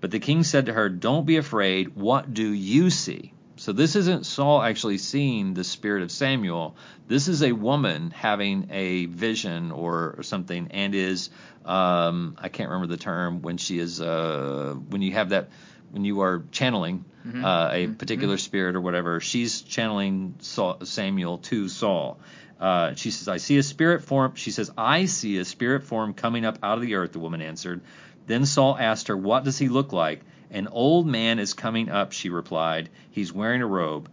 But 0.00 0.10
the 0.10 0.20
king 0.20 0.42
said 0.42 0.66
to 0.66 0.72
her, 0.72 0.88
Don't 0.88 1.26
be 1.26 1.36
afraid. 1.36 1.96
What 1.96 2.32
do 2.32 2.46
you 2.46 2.90
see? 2.90 3.32
So 3.56 3.72
this 3.72 3.94
isn't 3.94 4.26
Saul 4.26 4.62
actually 4.62 4.98
seeing 4.98 5.54
the 5.54 5.64
spirit 5.64 6.02
of 6.02 6.10
Samuel. 6.10 6.76
This 7.06 7.28
is 7.28 7.42
a 7.42 7.52
woman 7.52 8.10
having 8.10 8.68
a 8.70 9.06
vision 9.06 9.70
or, 9.70 10.22
something, 10.22 10.68
and 10.72 10.94
is 10.94 11.30
um, 11.64 12.36
I 12.38 12.48
can't 12.48 12.70
remember 12.70 12.88
the 12.88 13.00
term 13.00 13.42
when 13.42 13.56
she 13.56 13.78
is 13.78 14.00
uh, 14.00 14.74
when 14.88 15.02
you 15.02 15.12
have 15.12 15.30
that 15.30 15.50
when 15.94 16.04
you 16.04 16.20
are 16.22 16.44
channeling 16.50 17.04
mm-hmm. 17.26 17.44
uh, 17.44 17.68
a 17.68 17.86
mm-hmm. 17.86 17.94
particular 17.94 18.34
mm-hmm. 18.34 18.40
spirit 18.40 18.76
or 18.76 18.80
whatever. 18.80 19.20
She's 19.20 19.62
channeling 19.62 20.34
Saul, 20.40 20.84
Samuel 20.84 21.38
to 21.38 21.68
Saul. 21.68 22.18
Uh, 22.60 22.94
she 22.94 23.12
says, 23.12 23.28
I 23.28 23.36
see 23.36 23.58
a 23.58 23.62
spirit 23.62 24.02
form. 24.02 24.34
She 24.34 24.50
says, 24.50 24.70
I 24.76 25.06
see 25.06 25.38
a 25.38 25.44
spirit 25.44 25.84
form 25.84 26.14
coming 26.14 26.44
up 26.44 26.58
out 26.62 26.78
of 26.78 26.82
the 26.82 26.96
earth, 26.96 27.12
the 27.12 27.20
woman 27.20 27.42
answered. 27.42 27.80
Then 28.26 28.44
Saul 28.44 28.76
asked 28.78 29.08
her, 29.08 29.16
What 29.16 29.44
does 29.44 29.56
he 29.56 29.68
look 29.68 29.92
like? 29.92 30.22
An 30.50 30.68
old 30.68 31.06
man 31.06 31.38
is 31.38 31.54
coming 31.54 31.88
up, 31.90 32.12
she 32.12 32.28
replied. 32.30 32.90
He's 33.10 33.32
wearing 33.32 33.62
a 33.62 33.66
robe. 33.66 34.08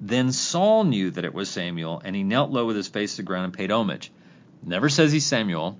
Then 0.00 0.32
Saul 0.32 0.84
knew 0.84 1.10
that 1.10 1.24
it 1.24 1.34
was 1.34 1.48
Samuel, 1.48 2.00
and 2.04 2.14
he 2.14 2.22
knelt 2.22 2.50
low 2.50 2.66
with 2.66 2.76
his 2.76 2.88
face 2.88 3.12
to 3.12 3.16
the 3.18 3.26
ground 3.26 3.46
and 3.46 3.54
paid 3.54 3.70
homage. 3.70 4.12
Never 4.62 4.88
says 4.88 5.12
he's 5.12 5.26
Samuel. 5.26 5.78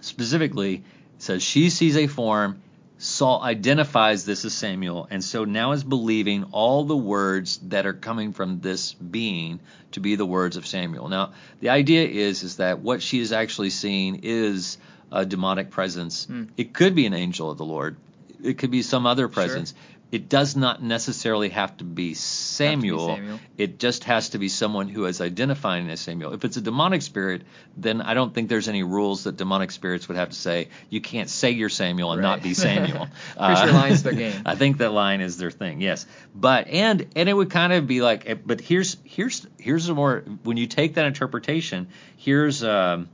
Specifically, 0.00 0.82
says 1.18 1.42
she 1.42 1.70
sees 1.70 1.96
a 1.96 2.06
form 2.06 2.62
Saul 3.04 3.42
identifies 3.42 4.24
this 4.24 4.46
as 4.46 4.54
Samuel, 4.54 5.06
and 5.10 5.22
so 5.22 5.44
now 5.44 5.72
is 5.72 5.84
believing 5.84 6.44
all 6.52 6.84
the 6.84 6.96
words 6.96 7.58
that 7.64 7.84
are 7.84 7.92
coming 7.92 8.32
from 8.32 8.60
this 8.60 8.94
being 8.94 9.60
to 9.92 10.00
be 10.00 10.16
the 10.16 10.24
words 10.24 10.56
of 10.56 10.66
Samuel. 10.66 11.10
Now, 11.10 11.34
the 11.60 11.68
idea 11.68 12.06
is 12.08 12.42
is 12.42 12.56
that 12.56 12.80
what 12.80 13.02
she 13.02 13.20
is 13.20 13.30
actually 13.30 13.68
seeing 13.68 14.20
is 14.22 14.78
a 15.12 15.26
demonic 15.26 15.70
presence. 15.70 16.26
Mm. 16.26 16.48
It 16.56 16.72
could 16.72 16.94
be 16.94 17.04
an 17.04 17.12
angel 17.12 17.50
of 17.50 17.58
the 17.58 17.64
Lord. 17.66 17.96
It 18.42 18.56
could 18.56 18.70
be 18.70 18.80
some 18.80 19.04
other 19.04 19.28
presence. 19.28 19.72
Sure 19.72 19.93
it 20.12 20.28
does 20.28 20.54
not 20.54 20.82
necessarily 20.82 21.48
have 21.48 21.76
to 21.78 21.84
be 21.84 22.14
Samuel. 22.14 23.08
To 23.08 23.14
be 23.14 23.20
Samuel. 23.20 23.40
It 23.58 23.78
just 23.78 24.04
has 24.04 24.28
to 24.30 24.38
be 24.38 24.48
someone 24.48 24.88
who 24.88 25.06
is 25.06 25.20
identifying 25.20 25.90
as 25.90 26.00
Samuel. 26.00 26.34
If 26.34 26.44
it's 26.44 26.56
a 26.56 26.60
demonic 26.60 27.02
spirit, 27.02 27.42
then 27.76 28.00
I 28.00 28.14
don't 28.14 28.32
think 28.32 28.48
there's 28.48 28.68
any 28.68 28.82
rules 28.82 29.24
that 29.24 29.36
demonic 29.36 29.70
spirits 29.70 30.06
would 30.08 30.16
have 30.16 30.30
to 30.30 30.36
say 30.36 30.68
you 30.88 31.00
can't 31.00 31.28
say 31.28 31.50
you're 31.50 31.68
Samuel 31.68 32.12
and 32.12 32.22
right. 32.22 32.28
not 32.28 32.42
be 32.42 32.54
Samuel. 32.54 33.08
uh, 33.36 33.64
sure 33.64 33.72
line's 33.72 34.02
their 34.02 34.12
game. 34.12 34.42
I 34.46 34.54
think 34.54 34.78
that 34.78 34.92
line 34.92 35.20
is 35.20 35.36
their 35.36 35.50
thing. 35.50 35.80
Yes, 35.80 36.06
but 36.34 36.68
and 36.68 37.06
and 37.16 37.28
it 37.28 37.34
would 37.34 37.50
kind 37.50 37.72
of 37.72 37.86
be 37.86 38.00
like, 38.00 38.28
eh, 38.28 38.34
but 38.34 38.60
here's 38.60 38.96
here's 39.04 39.46
here's 39.58 39.88
a 39.88 39.94
more 39.94 40.24
when 40.44 40.56
you 40.56 40.66
take 40.66 40.94
that 40.94 41.06
interpretation. 41.06 41.88
Here's 42.16 42.62
um, 42.62 43.08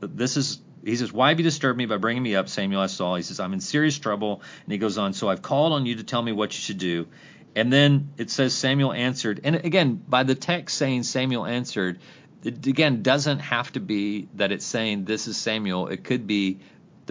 this 0.00 0.36
is 0.36 0.60
he 0.84 0.96
says, 0.96 1.12
Why 1.12 1.28
have 1.28 1.38
you 1.38 1.44
disturbed 1.44 1.78
me 1.78 1.86
by 1.86 1.96
bringing 1.96 2.22
me 2.22 2.34
up, 2.34 2.48
Samuel 2.48 2.82
asked 2.82 2.96
Saul? 2.96 3.16
He 3.16 3.22
says, 3.22 3.40
I'm 3.40 3.52
in 3.52 3.60
serious 3.60 3.98
trouble. 3.98 4.42
And 4.64 4.72
he 4.72 4.78
goes 4.78 4.98
on, 4.98 5.12
So 5.12 5.28
I've 5.28 5.42
called 5.42 5.72
on 5.72 5.86
you 5.86 5.96
to 5.96 6.04
tell 6.04 6.22
me 6.22 6.32
what 6.32 6.52
you 6.52 6.60
should 6.60 6.78
do. 6.78 7.06
And 7.54 7.72
then 7.72 8.12
it 8.16 8.30
says 8.30 8.54
Samuel 8.54 8.92
answered. 8.92 9.40
And 9.44 9.56
again, 9.56 10.02
by 10.08 10.22
the 10.22 10.34
text 10.34 10.76
saying 10.76 11.02
Samuel 11.02 11.44
answered, 11.44 11.98
it 12.44 12.66
again 12.66 13.02
doesn't 13.02 13.38
have 13.40 13.70
to 13.72 13.80
be 13.80 14.28
that 14.34 14.52
it's 14.52 14.66
saying 14.66 15.04
this 15.04 15.28
is 15.28 15.36
Samuel. 15.36 15.88
It 15.88 16.02
could 16.02 16.26
be 16.26 16.60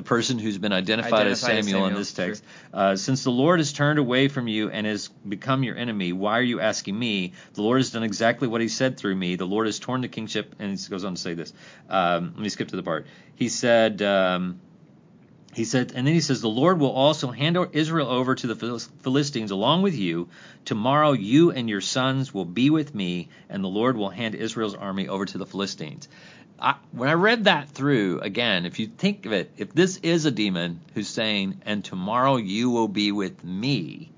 the 0.02 0.08
person 0.08 0.40
who's 0.40 0.58
been 0.58 0.74
identified, 0.74 1.14
identified 1.14 1.32
as, 1.32 1.40
Samuel 1.40 1.60
as, 1.60 1.66
Samuel 1.66 1.88
in 1.88 1.94
this 1.94 2.14
text. 2.14 2.44
Uh, 2.74 2.96
Since 2.96 3.24
the 3.24 3.30
Lord 3.30 3.60
has 3.60 3.72
turned 3.72 4.00
away 4.00 4.30
from 4.30 4.48
you 4.48 4.70
and 4.72 4.88
has 4.88 5.10
become 5.28 5.64
your 5.64 5.78
enemy, 5.78 6.12
why 6.12 6.40
are 6.40 6.44
you 6.44 6.60
asking 6.60 6.98
me? 6.98 7.34
The 7.54 7.62
Lord 7.62 7.80
has 7.80 7.92
done 7.92 8.04
exactly 8.04 8.48
what 8.48 8.62
he 8.62 8.68
said 8.68 8.98
through 8.98 9.16
me. 9.16 9.36
The 9.36 9.46
Lord 9.46 9.68
has 9.68 9.78
torn 9.78 10.02
the 10.02 10.08
kingship, 10.08 10.56
and 10.58 10.72
he 10.72 10.90
goes 10.90 11.06
on 11.06 11.14
to 11.14 11.22
say 11.22 11.36
this. 11.36 11.54
Um, 11.88 12.32
let 12.34 12.42
me 12.42 12.50
skip 12.50 12.70
to 12.70 12.76
the 12.76 12.84
part. 12.84 13.06
He 13.36 13.50
said, 13.50 14.02
um, 14.02 14.60
he 15.54 15.66
said, 15.66 15.92
and 15.94 16.08
then 16.08 16.14
he 16.14 16.22
says, 16.22 16.42
the 16.42 16.50
Lord 16.50 16.80
will 16.80 16.92
also 16.92 17.30
hand 17.30 17.58
Israel 17.74 18.08
over 18.08 18.36
to 18.36 18.48
the 18.48 18.80
Philistines 19.04 19.52
along 19.52 19.82
with 19.82 19.96
you. 19.96 20.30
Tomorrow 20.64 21.12
you 21.12 21.52
and 21.52 21.70
your 21.70 21.82
sons 21.82 22.34
will 22.34 22.46
be 22.46 22.70
with 22.70 22.96
me, 22.96 23.28
and 23.50 23.64
the 23.64 23.68
Lord 23.68 23.98
will 23.98 24.10
hand 24.10 24.34
Israel's 24.34 24.76
army 24.76 25.10
over 25.10 25.26
to 25.26 25.38
the 25.38 25.46
Philistines. 25.46 26.08
I, 26.62 26.76
when 26.92 27.10
I 27.10 27.14
read 27.14 27.46
that 27.46 27.70
through 27.70 28.20
again, 28.20 28.66
if 28.66 28.80
you 28.80 28.88
think 28.88 29.26
of 29.26 29.34
it, 29.34 29.52
if 29.58 29.74
this 29.74 29.98
is 29.98 30.26
a 30.26 30.32
demon 30.32 30.82
who's 30.94 31.08
saying, 31.08 31.62
"And 31.66 31.84
tomorrow 31.84 32.38
you 32.38 32.70
will 32.70 32.88
be 32.88 33.12
with 33.12 33.44
me," 33.44 34.12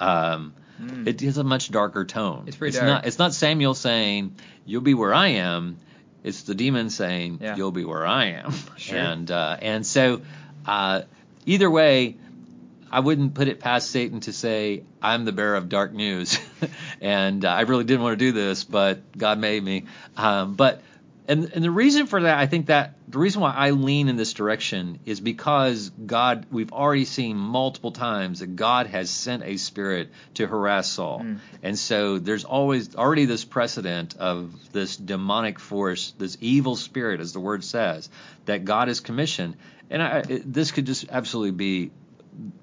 um, 0.00 0.54
mm. 0.80 1.06
it 1.06 1.20
has 1.20 1.38
a 1.38 1.44
much 1.44 1.70
darker 1.70 2.04
tone. 2.04 2.44
It's 2.46 2.56
pretty 2.56 2.70
it's 2.70 2.78
dark. 2.78 2.88
Not, 2.88 3.06
it's 3.06 3.18
not 3.18 3.32
Samuel 3.34 3.74
saying, 3.74 4.34
"You'll 4.66 4.82
be 4.82 4.94
where 4.94 5.14
I 5.14 5.28
am." 5.28 5.78
It's 6.24 6.42
the 6.42 6.54
demon 6.54 6.90
saying, 6.90 7.38
yeah. 7.40 7.56
"You'll 7.56 7.72
be 7.72 7.84
where 7.84 8.06
I 8.06 8.26
am." 8.32 8.52
Sure. 8.76 8.98
And 8.98 9.30
uh, 9.30 9.56
and 9.62 9.86
so 9.86 10.22
uh, 10.66 11.02
either 11.46 11.70
way, 11.70 12.16
I 12.90 13.00
wouldn't 13.00 13.34
put 13.34 13.48
it 13.48 13.60
past 13.60 13.90
Satan 13.90 14.20
to 14.20 14.32
say, 14.32 14.84
I'm 15.02 15.24
the 15.24 15.32
bearer 15.32 15.56
of 15.56 15.68
dark 15.68 15.92
news. 15.92 16.38
and 17.00 17.44
uh, 17.44 17.48
I 17.48 17.62
really 17.62 17.84
didn't 17.84 18.02
want 18.02 18.18
to 18.18 18.24
do 18.24 18.32
this, 18.32 18.62
but 18.64 19.16
God 19.16 19.38
made 19.38 19.62
me. 19.62 19.86
Um, 20.16 20.54
but 20.54 20.80
and 21.26 21.50
and 21.54 21.64
the 21.64 21.70
reason 21.70 22.06
for 22.06 22.22
that, 22.22 22.38
I 22.38 22.46
think 22.46 22.66
that 22.66 22.94
the 23.08 23.18
reason 23.18 23.40
why 23.40 23.52
I 23.52 23.70
lean 23.70 24.08
in 24.08 24.16
this 24.16 24.32
direction 24.32 24.98
is 25.06 25.20
because 25.20 25.90
God, 25.90 26.46
we've 26.50 26.72
already 26.72 27.04
seen 27.04 27.36
multiple 27.36 27.92
times 27.92 28.40
that 28.40 28.56
God 28.56 28.86
has 28.88 29.10
sent 29.10 29.42
a 29.42 29.56
spirit 29.56 30.10
to 30.34 30.46
harass 30.46 30.88
Saul, 30.88 31.20
mm. 31.20 31.38
and 31.62 31.78
so 31.78 32.18
there's 32.18 32.44
always 32.44 32.94
already 32.94 33.24
this 33.24 33.44
precedent 33.44 34.16
of 34.16 34.54
this 34.72 34.96
demonic 34.96 35.58
force, 35.58 36.12
this 36.18 36.36
evil 36.40 36.76
spirit, 36.76 37.20
as 37.20 37.32
the 37.32 37.40
word 37.40 37.64
says, 37.64 38.10
that 38.44 38.64
God 38.64 38.88
has 38.88 39.00
commissioned, 39.00 39.56
and 39.90 40.02
I, 40.02 40.22
this 40.44 40.72
could 40.72 40.86
just 40.86 41.06
absolutely 41.10 41.52
be 41.52 41.90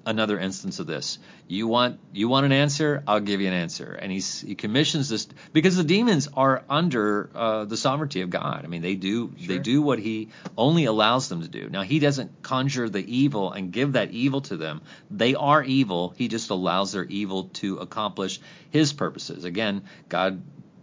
another 0.04 0.38
instance 0.38 0.78
of 0.78 0.86
this. 0.86 1.18
You 1.48 1.66
want 1.66 2.00
you 2.12 2.28
want 2.28 2.46
an 2.46 2.52
answer, 2.52 3.02
I'll 3.06 3.20
give 3.20 3.40
you 3.40 3.48
an 3.48 3.54
answer. 3.54 3.92
And 3.92 4.10
he's, 4.10 4.40
he 4.40 4.54
commissions 4.54 5.08
this 5.08 5.26
because 5.52 5.76
the 5.76 5.84
demons 5.84 6.28
are 6.34 6.62
under 6.68 7.30
uh, 7.34 7.64
the 7.64 7.76
sovereignty 7.76 8.22
of 8.22 8.30
God. 8.30 8.62
I 8.64 8.68
mean, 8.68 8.82
they 8.82 8.94
do 8.94 9.32
sure. 9.38 9.48
they 9.48 9.58
do 9.58 9.82
what 9.82 9.98
he 9.98 10.28
only 10.56 10.86
allows 10.86 11.28
them 11.28 11.42
to 11.42 11.48
do. 11.48 11.68
Now, 11.68 11.82
he 11.82 11.98
doesn't 11.98 12.42
conjure 12.42 12.88
the 12.88 13.04
evil 13.04 13.52
and 13.52 13.72
give 13.72 13.92
that 13.92 14.10
evil 14.10 14.40
to 14.42 14.56
them. 14.56 14.82
They 15.10 15.34
are 15.34 15.62
evil. 15.62 16.14
He 16.16 16.28
just 16.28 16.50
allows 16.50 16.92
their 16.92 17.04
evil 17.04 17.44
to 17.54 17.78
accomplish 17.78 18.40
his 18.70 18.92
purposes. 18.92 19.44
Again, 19.44 19.84
God 20.08 20.42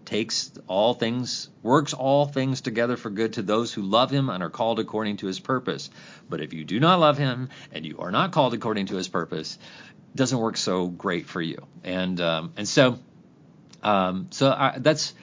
takes 0.10 0.52
all 0.66 0.96
things, 0.96 1.50
works 1.62 1.94
all 1.94 2.26
things 2.26 2.62
together 2.62 2.98
for 2.98 3.12
good 3.12 3.34
to 3.34 3.44
those 3.44 3.72
who 3.72 3.84
love 3.84 4.10
him 4.10 4.30
and 4.30 4.42
are 4.42 4.50
called 4.50 4.80
according 4.80 5.18
to 5.18 5.28
his 5.28 5.40
purpose. 5.40 5.92
But 6.28 6.42
if 6.42 6.52
you 6.52 6.66
do 6.66 6.80
not 6.80 7.00
love 7.00 7.20
him 7.20 7.50
and 7.72 7.86
you 7.86 8.00
are 8.00 8.10
not 8.10 8.32
called 8.32 8.56
according 8.56 8.88
to 8.88 8.96
his 8.96 9.08
purpose, 9.08 9.60
it 10.14 10.18
doesn't 10.18 10.40
work 10.40 10.58
so 10.58 10.88
great 10.88 11.28
for 11.28 11.40
you. 11.40 11.64
And 11.84 12.20
um, 12.22 12.54
and 12.58 12.68
so 12.68 12.98
um, 13.84 14.28
so 14.32 14.50
I, 14.50 14.80
that's 14.80 15.14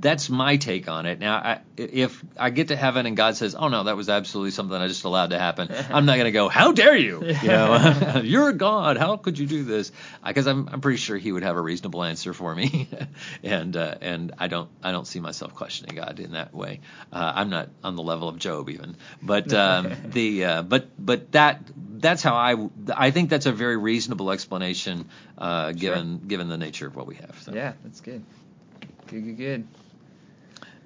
that's 0.00 0.28
my 0.30 0.56
take 0.56 0.88
on 0.88 1.06
it. 1.06 1.18
Now, 1.20 1.36
I, 1.36 1.60
if 1.76 2.22
I 2.38 2.50
get 2.50 2.68
to 2.68 2.76
heaven 2.76 3.06
and 3.06 3.16
God 3.16 3.36
says, 3.36 3.54
"Oh 3.54 3.68
no, 3.68 3.84
that 3.84 3.96
was 3.96 4.08
absolutely 4.08 4.50
something 4.50 4.76
I 4.76 4.88
just 4.88 5.04
allowed 5.04 5.30
to 5.30 5.38
happen," 5.38 5.68
I'm 5.90 6.06
not 6.06 6.14
going 6.14 6.26
to 6.26 6.32
go, 6.32 6.48
"How 6.48 6.72
dare 6.72 6.96
you? 6.96 7.24
You 7.24 7.48
know, 7.48 8.20
you're 8.24 8.48
a 8.48 8.54
God. 8.54 8.96
How 8.96 9.16
could 9.16 9.38
you 9.38 9.46
do 9.46 9.64
this?" 9.64 9.92
Because 10.24 10.46
I'm 10.46 10.68
I'm 10.72 10.80
pretty 10.80 10.98
sure 10.98 11.16
He 11.16 11.32
would 11.32 11.42
have 11.42 11.56
a 11.56 11.60
reasonable 11.60 12.02
answer 12.02 12.32
for 12.32 12.54
me, 12.54 12.88
and 13.42 13.76
uh, 13.76 13.96
and 14.00 14.32
I 14.38 14.48
don't 14.48 14.70
I 14.82 14.92
don't 14.92 15.06
see 15.06 15.20
myself 15.20 15.54
questioning 15.54 15.94
God 15.94 16.20
in 16.20 16.32
that 16.32 16.54
way. 16.54 16.80
Uh, 17.12 17.32
I'm 17.34 17.50
not 17.50 17.68
on 17.84 17.96
the 17.96 18.02
level 18.02 18.28
of 18.28 18.38
Job 18.38 18.70
even, 18.70 18.96
but 19.22 19.52
um, 19.52 19.92
the 20.04 20.44
uh, 20.44 20.62
but 20.62 20.88
but 20.98 21.32
that 21.32 21.62
that's 21.76 22.22
how 22.22 22.34
I 22.34 22.68
I 22.94 23.10
think 23.10 23.30
that's 23.30 23.46
a 23.46 23.52
very 23.52 23.76
reasonable 23.76 24.30
explanation 24.30 25.08
uh, 25.38 25.72
given 25.72 26.18
sure. 26.18 26.28
given 26.28 26.48
the 26.48 26.58
nature 26.58 26.86
of 26.86 26.96
what 26.96 27.06
we 27.06 27.16
have. 27.16 27.38
So. 27.42 27.52
Yeah, 27.52 27.72
that's 27.84 28.00
good. 28.00 28.24
Good, 29.06 29.24
good, 29.24 29.36
good. 29.36 29.68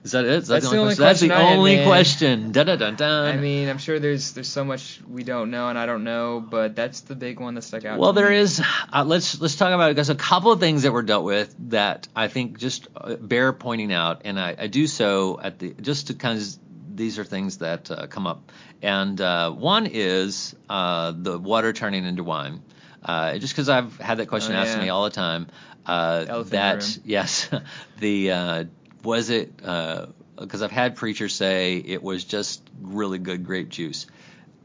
Is 0.07 0.13
that 0.13 0.25
it? 0.25 0.31
Is 0.31 0.47
that 0.47 0.61
That's 0.61 0.71
the 0.71 0.79
only 0.79 0.95
question? 0.95 1.05
That's 1.05 1.21
the 1.21 1.33
I 1.33 1.55
only 1.57 1.83
question. 1.85 2.53
Dun 2.53 2.67
dun 2.67 2.95
dun. 2.95 3.27
I 3.27 3.37
mean, 3.39 3.69
I'm 3.69 3.79
sure 3.79 3.99
there's 3.99 4.31
there's 4.35 4.47
so 4.47 4.65
much 4.65 5.01
we 5.11 5.25
don't 5.25 5.51
know 5.51 5.69
and 5.69 5.77
I 5.77 5.85
don't 5.85 6.05
know, 6.05 6.39
but 6.39 6.77
that's 6.77 7.01
the 7.01 7.17
big 7.17 7.41
one 7.41 7.57
that 7.57 7.63
stuck 7.63 7.85
out. 7.85 7.99
Well, 7.99 8.13
there 8.13 8.31
me. 8.31 8.37
is. 8.37 8.63
Uh, 8.93 9.03
let's 9.05 9.41
let's 9.41 9.57
talk 9.57 9.73
about 9.73 9.91
it. 9.91 9.95
There's 9.95 10.09
a 10.09 10.15
couple 10.15 10.53
of 10.53 10.61
things 10.61 10.85
that 10.85 10.93
were 10.93 11.03
dealt 11.03 11.25
with 11.25 11.53
that 11.71 12.07
I 12.15 12.29
think 12.29 12.59
just 12.59 12.87
uh, 12.97 13.17
bear 13.17 13.53
pointing 13.53 13.93
out, 13.93 14.23
and 14.27 14.39
I, 14.39 14.55
I 14.57 14.67
do 14.69 14.87
so 14.87 15.41
at 15.43 15.59
the 15.59 15.75
just 15.75 16.07
to 16.07 16.15
kind 16.15 16.39
of 16.39 16.47
these 16.95 17.19
are 17.19 17.25
things 17.25 17.59
that 17.59 17.91
uh, 17.91 18.07
come 18.07 18.29
up, 18.29 18.53
and 18.83 19.21
uh, 19.21 19.51
one 19.51 19.87
is 19.87 20.55
uh, 20.71 21.13
the 21.17 21.37
water 21.37 21.73
turning 21.73 22.05
into 22.05 22.23
wine. 22.23 22.63
Uh, 23.05 23.39
just 23.39 23.55
because 23.55 23.69
I've 23.69 23.97
had 23.99 24.19
that 24.19 24.27
question 24.29 24.55
Oh, 24.55 24.59
asked 24.59 24.73
to 24.75 24.79
yeah. 24.79 24.85
me 24.85 24.89
all 24.91 25.03
the 25.03 25.11
time. 25.11 25.49
Uh, 25.85 26.25
Elephant 26.29 26.39
in 26.39 26.45
the 26.45 26.51
that 26.51 26.83
room. 26.83 27.03
yes, 27.05 27.51
the 27.99 28.31
uh, 28.31 28.65
was 29.07 29.31
it 29.31 29.53
uh, 29.65 30.07
because 30.39 30.63
I've 30.63 30.73
had 30.73 30.97
preachers 30.97 31.35
say 31.35 31.77
it 31.77 32.03
was 32.03 32.25
just 32.25 32.63
really 32.83 33.19
good 33.19 33.47
grape 33.47 33.71
juice. 33.71 34.07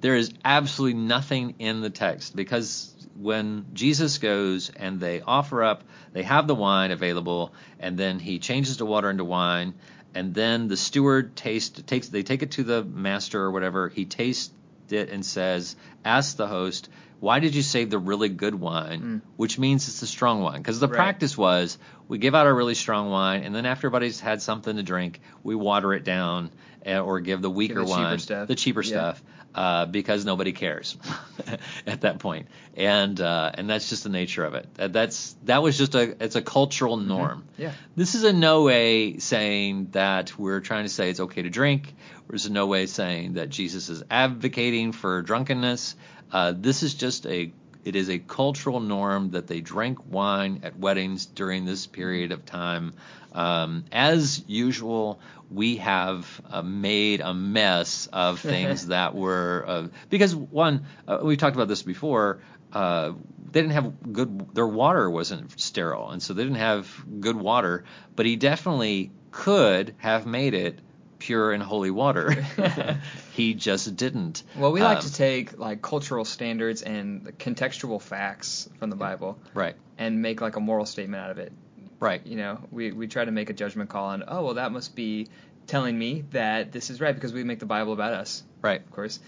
There 0.02 0.16
is 0.16 0.34
absolutely 0.44 1.00
nothing 1.00 1.56
in 1.60 1.82
the 1.82 1.92
text 1.92 2.36
because 2.36 2.94
when 3.16 3.68
Jesus 3.74 4.18
goes 4.18 4.72
and 4.76 5.00
they 5.00 5.22
offer 5.22 5.64
up, 5.64 5.84
they 6.12 6.24
have 6.24 6.48
the 6.48 6.56
wine 6.56 6.90
available, 6.90 7.54
and 7.80 7.98
then 7.98 8.18
he 8.18 8.40
changes 8.40 8.78
the 8.78 8.86
water 8.86 9.10
into 9.12 9.24
wine, 9.24 9.76
and 10.16 10.34
then 10.34 10.68
the 10.68 10.76
steward 10.76 11.36
taste 11.36 11.86
takes 11.86 12.10
they 12.10 12.24
take 12.24 12.42
it 12.42 12.52
to 12.52 12.64
the 12.64 12.84
master 12.84 13.40
or 13.42 13.52
whatever. 13.52 13.90
He 13.90 14.06
tastes 14.06 14.52
it 14.90 15.10
and 15.10 15.24
says, 15.24 15.76
"Ask 16.04 16.36
the 16.36 16.48
host, 16.48 16.90
why 17.22 17.40
did 17.40 17.56
you 17.56 17.62
save 17.62 17.90
the 17.90 17.98
really 18.00 18.28
good 18.28 18.56
wine?" 18.56 19.02
Mm. 19.02 19.22
Which 19.38 19.58
means 19.58 19.88
it's 19.88 20.02
the 20.02 20.08
strong 20.08 20.42
wine 20.42 20.58
because 20.58 20.82
the 20.82 20.88
Right. 20.90 20.96
practice 20.98 21.38
was 21.38 21.78
we 22.10 22.18
give 22.18 22.36
out 22.36 22.48
a 22.48 22.54
really 22.54 22.76
strong 22.76 23.10
wine, 23.10 23.44
and 23.44 23.56
then 23.56 23.66
after 23.66 23.88
everybody's 23.88 24.20
had 24.20 24.42
something 24.42 24.76
to 24.76 24.84
drink, 24.84 25.22
we 25.44 25.56
water 25.56 25.94
it 25.94 26.04
down 26.04 26.50
or 26.86 27.20
give 27.20 27.42
the 27.42 27.50
weaker 27.50 27.76
the 27.76 27.82
cheaper 27.86 27.90
wine, 27.90 28.20
stuff. 28.20 28.48
the 28.48 28.56
cheaper 28.56 28.82
Yeah. 28.82 28.88
stuff, 28.88 29.24
uh, 29.54 29.86
because 29.86 30.26
nobody 30.26 30.52
cares 30.52 30.98
at 31.88 32.02
that 32.02 32.20
point, 32.20 32.48
and 32.76 33.20
uh, 33.20 33.52
and 33.54 33.70
that's 33.70 33.90
just 33.90 34.04
the 34.04 34.10
nature 34.10 34.44
of 34.46 34.54
it. 34.56 34.68
That- 34.76 34.94
That's 34.94 35.36
that 35.46 35.62
was 35.62 35.78
just 35.78 35.96
a 35.96 36.16
it's 36.24 36.36
a 36.36 36.42
cultural 36.42 36.98
norm. 36.98 37.46
Yeah. 37.58 37.72
This 37.96 38.16
is 38.16 38.24
in 38.24 38.40
no 38.40 38.64
way 38.64 39.18
saying 39.20 39.90
that 39.92 40.38
we're 40.40 40.60
trying 40.62 40.86
to 40.86 40.90
say 40.90 41.10
it's 41.10 41.20
okay 41.20 41.42
to 41.44 41.50
drink. 41.50 41.94
There's 42.30 42.46
in 42.46 42.54
no 42.54 42.68
way 42.68 42.86
saying 42.86 43.34
that 43.34 43.50
Jesus 43.50 43.90
is 43.90 44.04
advocating 44.10 44.92
for 44.94 45.22
drunkenness. 45.22 45.96
Uh, 46.32 46.54
this 46.56 46.82
is 46.82 46.94
just 46.94 47.26
a 47.26 47.52
it 47.84 47.96
is 47.96 48.10
a 48.10 48.20
cultural 48.20 48.80
norm 48.80 49.32
that 49.32 49.48
they 49.48 49.62
drank 49.62 50.00
wine 50.12 50.62
at 50.64 50.78
weddings 50.78 51.26
during 51.26 51.66
this 51.66 51.88
period 51.88 52.32
of 52.32 52.46
time. 52.46 52.94
Um, 53.34 53.86
as 53.92 54.44
usual, 54.48 55.20
we 55.50 55.78
have 55.78 56.42
uh, 56.50 56.62
made 56.62 57.22
a 57.22 57.34
mess 57.34 58.08
of 58.12 58.40
things 58.54 58.88
that 58.88 59.16
were 59.16 59.66
uh, 59.68 59.88
because 60.10 60.36
one 60.36 60.86
uh, 61.08 61.20
we 61.24 61.38
talked 61.38 61.56
about 61.56 61.68
this 61.68 61.84
before. 61.84 62.40
Uh, 62.72 63.14
they 63.52 63.62
didn't 63.62 63.74
have 63.74 64.14
good. 64.14 64.56
Their 64.56 64.68
water 64.68 65.10
wasn't 65.10 65.60
sterile, 65.60 66.10
and 66.12 66.24
so 66.24 66.34
they 66.34 66.44
didn't 66.44 66.58
have 66.58 67.04
good 67.20 67.36
water. 67.36 67.84
But 68.16 68.26
he 68.26 68.38
definitely 68.38 69.12
could 69.32 69.96
have 69.98 70.26
made 70.26 70.54
it 70.54 70.80
pure 71.22 71.52
and 71.54 71.62
holy 71.62 71.92
water. 71.92 72.32
he 73.34 73.54
just 73.54 73.96
didn't. 73.96 74.42
Well, 74.58 74.72
we 74.72 74.82
like 74.82 74.98
Um, 74.98 75.04
to 75.04 75.14
take 75.14 75.58
like 75.60 75.82
cultural 75.82 76.26
standards 76.26 76.82
and 76.82 77.38
contextual 77.38 78.02
facts 78.02 78.68
from 78.80 78.90
the 78.90 78.96
Bible 78.96 79.38
right, 79.54 79.76
and 80.00 80.22
make 80.22 80.42
like 80.42 80.56
a 80.56 80.60
moral 80.60 80.86
statement 80.86 81.24
out 81.24 81.30
of 81.32 81.38
it. 81.38 81.54
right. 82.00 82.26
You 82.26 82.38
know, 82.38 82.60
we 82.72 82.92
we 82.92 83.08
try 83.08 83.24
to 83.24 83.32
make 83.32 83.50
a 83.50 83.54
judgment 83.54 83.90
call 83.90 84.06
on, 84.08 84.24
oh, 84.28 84.44
well, 84.46 84.54
that 84.56 84.72
must 84.72 84.96
be 84.96 85.28
telling 85.68 85.98
me 85.98 86.24
that 86.32 86.72
this 86.72 86.90
is 86.90 87.00
right 87.00 87.14
because 87.14 87.34
we 87.34 87.44
make 87.44 87.60
the 87.60 87.68
Bible 87.68 87.94
about 87.94 88.14
us, 88.14 88.44
Right. 88.64 88.82
of 88.82 88.92
course. 88.92 89.20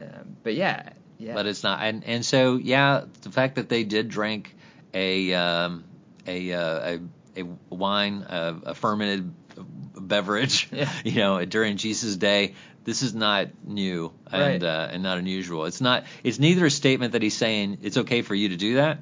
Um, 0.00 0.36
but 0.42 0.54
yeah, 0.54 0.88
yeah. 1.18 1.34
but 1.34 1.46
it's 1.46 1.62
not. 1.62 1.82
And 1.82 2.04
and 2.04 2.24
so 2.24 2.56
yeah, 2.56 3.04
the 3.20 3.30
fact 3.30 3.56
that 3.56 3.68
they 3.68 3.84
did 3.84 4.08
drink 4.08 4.56
a 4.94 5.34
um, 5.34 5.84
a, 6.26 6.52
uh, 6.52 6.98
a 7.36 7.42
a 7.42 7.74
wine, 7.74 8.24
a, 8.28 8.56
a 8.66 8.74
fermented 8.74 9.30
beverage, 10.08 10.68
Yeah. 10.72 10.90
you 11.04 11.16
know, 11.16 11.44
during 11.44 11.76
Jesus' 11.76 12.16
day. 12.16 12.54
This 12.84 13.00
is 13.02 13.14
not 13.14 13.48
new 13.66 14.12
and 14.30 14.62
Right. 14.62 14.62
uh, 14.62 14.88
and 14.92 15.02
not 15.02 15.16
unusual. 15.16 15.64
It's 15.64 15.80
not. 15.80 16.04
It's 16.22 16.38
neither 16.38 16.66
a 16.66 16.70
statement 16.70 17.12
that 17.12 17.22
he's 17.22 17.36
saying 17.36 17.78
it's 17.82 17.96
okay 17.96 18.20
for 18.20 18.34
you 18.34 18.50
to 18.50 18.56
do 18.56 18.74
that, 18.74 18.98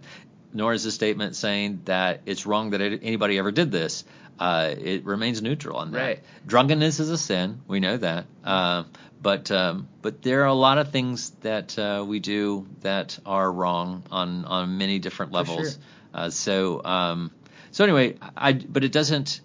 nor 0.55 0.73
is 0.73 0.85
a 0.87 0.93
statement 0.93 1.35
saying 1.35 1.81
that 1.87 2.21
it's 2.25 2.47
wrong 2.47 2.71
that 2.71 2.81
it- 2.81 3.01
anybody 3.03 3.39
ever 3.39 3.51
did 3.51 3.73
this. 3.73 4.05
Uh, 4.39 4.73
it 4.79 5.05
remains 5.05 5.43
neutral 5.43 5.79
on 5.79 5.91
that. 5.93 5.99
Right. 6.01 6.21
Drunkenness 6.47 7.01
is 7.01 7.11
a 7.11 7.19
sin. 7.19 7.61
We 7.67 7.81
know 7.81 7.97
that. 7.97 8.27
Uh, 8.45 8.85
but 9.21 9.51
um, 9.51 9.89
but 10.01 10.23
there 10.23 10.43
are 10.43 10.47
a 10.47 10.55
lot 10.55 10.79
of 10.79 10.93
things 10.93 11.31
that 11.43 11.77
uh, 11.79 12.05
we 12.07 12.21
do 12.21 12.67
that 12.83 13.19
are 13.27 13.51
wrong 13.51 14.05
on 14.13 14.45
on 14.45 14.79
many 14.79 15.01
different 15.01 15.33
levels. 15.33 15.73
sure. 15.73 15.81
Uh, 16.15 16.31
so 16.31 16.85
um, 16.85 17.31
so 17.73 17.83
anyway, 17.85 18.17
I 18.37 18.53
but 18.53 18.85
it 18.85 18.93
doesn't. 18.93 19.41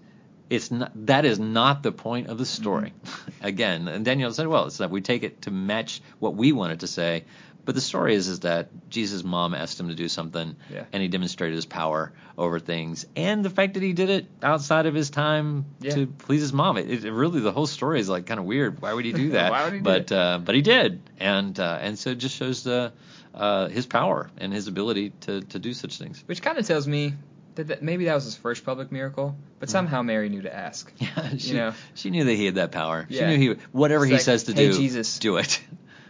It's 0.50 0.72
not 0.72 0.91
that 1.08 1.26
is 1.26 1.39
not 1.39 1.84
the 1.84 1.91
point 1.91 2.28
of 2.28 2.38
the 2.38 2.45
story. 2.45 2.93
Mm-hmm. 3.06 3.32
Again, 3.45 3.88
and 3.88 4.06
Daniel 4.06 4.32
said, 4.32 4.48
well, 4.48 4.66
it's 4.66 4.78
that 4.78 4.89
we 4.91 5.02
take 5.02 5.24
it 5.24 5.41
to 5.43 5.52
match 5.52 6.02
what 6.20 6.36
we 6.36 6.52
wanted 6.52 6.82
to 6.82 6.88
say. 6.88 7.26
But 7.66 7.76
the 7.76 7.82
story 7.82 8.16
is 8.16 8.30
is 8.30 8.39
that 8.41 8.70
Jesus' 8.89 9.26
mom 9.26 9.54
asked 9.54 9.78
him 9.78 9.89
to 9.89 9.93
do 9.95 10.08
something, 10.08 10.56
Yeah. 10.74 10.86
and 10.93 11.02
he 11.04 11.10
demonstrated 11.10 11.54
his 11.54 11.66
power 11.66 12.14
over 12.38 12.60
things, 12.62 13.06
and 13.18 13.43
the 13.43 13.50
fact 13.50 13.74
that 13.74 13.84
he 13.84 13.91
did 13.91 14.10
it 14.10 14.26
outside 14.41 14.86
of 14.86 14.93
his 14.93 15.10
time 15.10 15.66
Yeah. 15.82 15.95
to 15.95 16.08
please 16.08 16.39
his 16.39 16.54
mom. 16.54 16.78
It, 16.78 17.04
it 17.04 17.12
really 17.12 17.41
the 17.41 17.52
whole 17.52 17.68
story 17.68 18.00
is 18.00 18.08
like 18.08 18.26
kind 18.26 18.39
of 18.39 18.45
weird. 18.45 18.82
Why 18.82 18.93
would 18.93 19.04
he 19.04 19.12
do 19.12 19.30
that? 19.32 19.74
He 19.74 19.80
but 19.82 20.04
it? 20.04 20.12
uh, 20.14 20.39
but 20.41 20.56
he 20.56 20.62
did, 20.62 21.02
and 21.20 21.60
uh, 21.60 21.80
and 21.82 22.00
so 22.00 22.12
it 22.12 22.20
just 22.20 22.36
shows 22.38 22.64
the 22.64 22.93
uh, 23.36 23.68
his 23.68 23.86
power 23.86 24.30
and 24.38 24.54
his 24.54 24.70
ability 24.70 25.10
to 25.22 25.41
to 25.41 25.60
do 25.60 25.74
such 25.74 25.98
things. 25.98 26.24
Which 26.26 26.41
kind 26.41 26.58
of 26.58 26.66
tells 26.66 26.88
me 26.88 27.16
that, 27.58 27.68
that 27.68 27.84
maybe 27.84 28.05
that 28.05 28.16
was 28.16 28.24
his 28.24 28.36
first 28.36 28.66
public 28.66 28.91
miracle, 28.91 29.36
but 29.60 29.70
somehow 29.70 30.01
Mary 30.01 30.30
knew 30.30 30.41
to 30.43 30.53
ask. 30.55 30.91
Yeah, 30.99 31.38
she, 31.38 31.53
know. 31.53 31.74
she 31.93 32.10
knew 32.10 32.24
that 32.24 32.34
he 32.34 32.45
had 32.45 32.55
that 32.55 32.72
power. 32.72 33.05
She 33.10 33.18
Yeah. 33.18 33.30
knew 33.36 33.38
he 33.55 33.62
whatever 33.72 34.05
It's 34.05 34.10
he 34.10 34.14
like, 34.16 34.22
says 34.22 34.43
to 34.45 34.53
"Hey, 34.53 34.70
do, 34.72 34.74
Jesus." 34.78 35.20
do 35.20 35.38
it. 35.38 35.60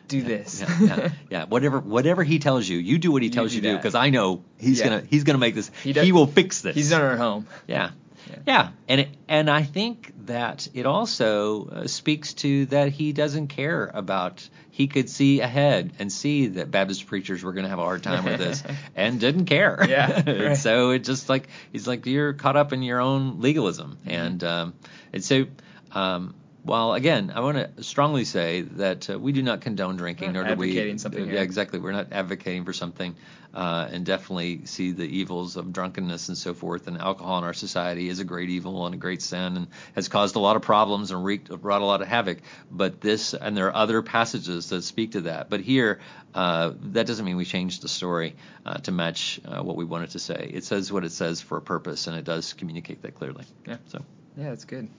Do 0.07 0.21
this. 0.33 0.61
yeah, 0.61 0.79
yeah, 0.79 1.09
yeah. 1.29 1.45
Whatever 1.45 1.79
whatever 1.79 2.23
he 2.23 2.39
tells 2.39 2.67
you, 2.69 2.77
you 2.77 2.97
do 2.97 3.11
what 3.11 3.21
he 3.23 3.29
tells 3.29 3.49
do 3.51 3.55
you 3.57 3.61
to 3.63 3.69
do 3.71 3.75
because 3.75 3.95
I 3.95 4.09
know 4.09 4.43
he's 4.57 4.79
Yeah. 4.79 4.85
gonna 4.89 5.03
he's 5.09 5.23
gonna 5.25 5.37
make 5.39 5.55
this. 5.55 5.69
He 5.83 5.91
He, 5.93 6.11
will 6.13 6.27
fix 6.27 6.61
this. 6.61 6.75
He's 6.75 6.89
done 6.91 7.01
it 7.01 7.13
at 7.13 7.17
home. 7.17 7.45
Yeah. 7.67 7.91
Yeah. 8.29 8.39
Yeah, 8.45 8.69
and 8.87 9.01
it, 9.01 9.09
and 9.27 9.49
I 9.49 9.63
think 9.63 10.13
that 10.25 10.67
it 10.73 10.85
also 10.85 11.67
uh, 11.67 11.87
speaks 11.87 12.33
to 12.35 12.65
that 12.67 12.89
he 12.91 13.13
doesn't 13.13 13.47
care 13.47 13.89
about. 13.93 14.47
He 14.71 14.87
could 14.87 15.09
see 15.09 15.41
ahead 15.41 15.93
and 15.97 16.11
see 16.11 16.47
that 16.47 16.69
Baptist 16.69 17.07
preachers 17.07 17.43
were 17.43 17.51
going 17.53 17.63
to 17.63 17.69
have 17.69 17.79
a 17.79 17.83
hard 17.83 18.03
time 18.03 18.25
with 18.25 18.37
this, 18.37 18.63
and 18.95 19.19
didn't 19.19 19.45
care. 19.45 19.85
Yeah, 19.89 20.21
right. 20.47 20.57
so 20.57 20.91
it 20.91 20.99
just 20.99 21.29
like 21.29 21.47
he's 21.71 21.87
like 21.87 22.05
you're 22.05 22.33
caught 22.33 22.55
up 22.55 22.73
in 22.73 22.83
your 22.83 22.99
own 23.01 23.41
legalism, 23.41 23.97
Mm-hmm. 24.01 24.09
and 24.09 24.43
um, 24.43 24.73
and 25.13 25.23
so. 25.23 25.45
Um, 25.91 26.35
well, 26.67 26.93
again, 26.93 27.31
I 27.33 27.39
want 27.39 27.57
to 27.57 27.83
strongly 27.83 28.25
say 28.25 28.61
that 28.61 29.09
uh, 29.09 29.17
we 29.17 29.31
do 29.31 29.41
not 29.41 29.61
condone 29.61 29.95
drinking, 29.95 30.33
nor 30.33 30.43
do 30.43 30.55
we. 30.55 30.67
advocating 30.69 30.97
something 30.97 31.25
yeah, 31.25 31.31
here. 31.31 31.41
exactly. 31.41 31.79
We're 31.79 31.93
not 31.93 32.11
advocating 32.11 32.65
for 32.65 32.73
something, 32.73 33.15
uh, 33.53 33.87
and 33.89 34.05
definitely 34.05 34.65
see 34.65 34.91
the 34.91 35.05
evils 35.05 35.55
of 35.55 35.71
drunkenness 35.71 36.27
and 36.27 36.37
so 36.37 36.53
forth. 36.53 36.87
And 36.87 36.97
alcohol 36.97 37.37
in 37.37 37.45
our 37.45 37.53
society 37.53 38.09
is 38.09 38.19
a 38.19 38.25
great 38.25 38.49
evil 38.49 38.85
and 38.85 38.93
a 38.93 38.97
great 38.97 39.21
sin, 39.21 39.55
and 39.55 39.67
has 39.95 40.09
caused 40.09 40.35
a 40.35 40.39
lot 40.39 40.57
of 40.57 40.61
problems 40.61 41.11
and 41.11 41.23
wreaked, 41.23 41.49
wrought 41.49 41.81
a 41.81 41.85
lot 41.85 42.01
of 42.01 42.09
havoc. 42.09 42.39
But 42.69 42.99
this, 42.99 43.33
and 43.33 43.55
there 43.55 43.67
are 43.67 43.75
other 43.75 44.01
passages 44.01 44.67
that 44.69 44.81
speak 44.81 45.13
to 45.13 45.21
that. 45.21 45.49
But 45.49 45.61
here, 45.61 45.99
uh, 46.35 46.73
that 46.91 47.07
doesn't 47.07 47.25
mean 47.25 47.37
we 47.37 47.45
change 47.45 47.79
the 47.79 47.87
story 47.87 48.35
uh, 48.65 48.79
to 48.79 48.91
match 48.91 49.39
uh, 49.45 49.63
what 49.63 49.77
we 49.77 49.85
wanted 49.85 50.09
to 50.11 50.19
say. 50.19 50.51
It 50.53 50.65
says 50.65 50.91
what 50.91 51.05
it 51.05 51.13
says 51.13 51.39
for 51.39 51.57
a 51.57 51.61
purpose, 51.61 52.07
and 52.07 52.17
it 52.17 52.25
does 52.25 52.51
communicate 52.51 53.03
that 53.03 53.15
clearly. 53.15 53.45
Yeah. 53.65 53.77
So, 53.87 54.03
Yeah, 54.35 54.49
that's 54.49 54.65
good. 54.65 54.89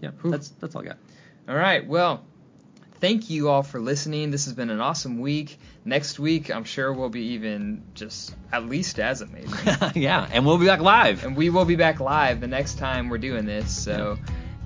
Yeah, 0.00 0.10
Whew. 0.22 0.30
that's 0.30 0.48
that's 0.50 0.74
all 0.74 0.82
I 0.82 0.86
got. 0.86 0.98
All 1.48 1.54
right. 1.54 1.86
Well, 1.86 2.24
thank 3.00 3.30
you 3.30 3.48
all 3.48 3.62
for 3.62 3.80
listening. 3.80 4.30
This 4.30 4.46
has 4.46 4.54
been 4.54 4.70
an 4.70 4.80
awesome 4.80 5.20
week. 5.20 5.58
Next 5.84 6.18
week, 6.18 6.50
I'm 6.50 6.64
sure 6.64 6.92
we'll 6.92 7.08
be 7.08 7.34
even 7.34 7.84
just 7.94 8.34
at 8.52 8.66
least 8.66 8.98
as 8.98 9.20
amazing. 9.20 9.76
yeah, 9.94 10.28
and 10.32 10.44
we'll 10.44 10.58
be 10.58 10.66
back 10.66 10.80
live. 10.80 11.24
and 11.24 11.36
we 11.36 11.50
will 11.50 11.64
be 11.64 11.76
back 11.76 12.00
live 12.00 12.40
the 12.40 12.48
next 12.48 12.78
time 12.78 13.08
we're 13.08 13.18
doing 13.18 13.44
this. 13.46 13.74
So, 13.74 14.18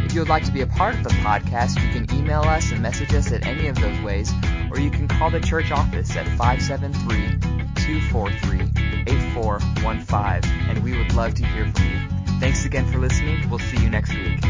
If 0.04 0.14
you 0.14 0.20
would 0.20 0.28
like 0.28 0.44
to 0.44 0.52
be 0.52 0.62
a 0.62 0.66
part 0.66 0.94
of 0.94 1.04
the 1.04 1.10
podcast, 1.10 1.82
you 1.82 1.88
can 1.92 2.18
email 2.18 2.40
us 2.40 2.72
and 2.72 2.80
message 2.80 3.12
us 3.14 3.30
at 3.30 3.46
any 3.46 3.68
of 3.68 3.76
those 3.76 4.00
ways, 4.00 4.32
or 4.70 4.80
you 4.80 4.90
can 4.90 5.06
call 5.06 5.30
the 5.30 5.40
church 5.40 5.70
office 5.70 6.16
at 6.16 6.26
573 6.38 7.38
243 7.74 8.60
8415, 9.06 10.50
and 10.68 10.82
we 10.82 10.96
would 10.96 11.12
love 11.12 11.34
to 11.34 11.44
hear 11.44 11.70
from 11.72 11.84
you. 11.84 11.98
Thanks 12.40 12.64
again 12.64 12.90
for 12.90 12.98
listening. 12.98 13.48
We'll 13.50 13.58
see 13.58 13.78
you 13.82 13.90
next 13.90 14.14
week. 14.14 14.40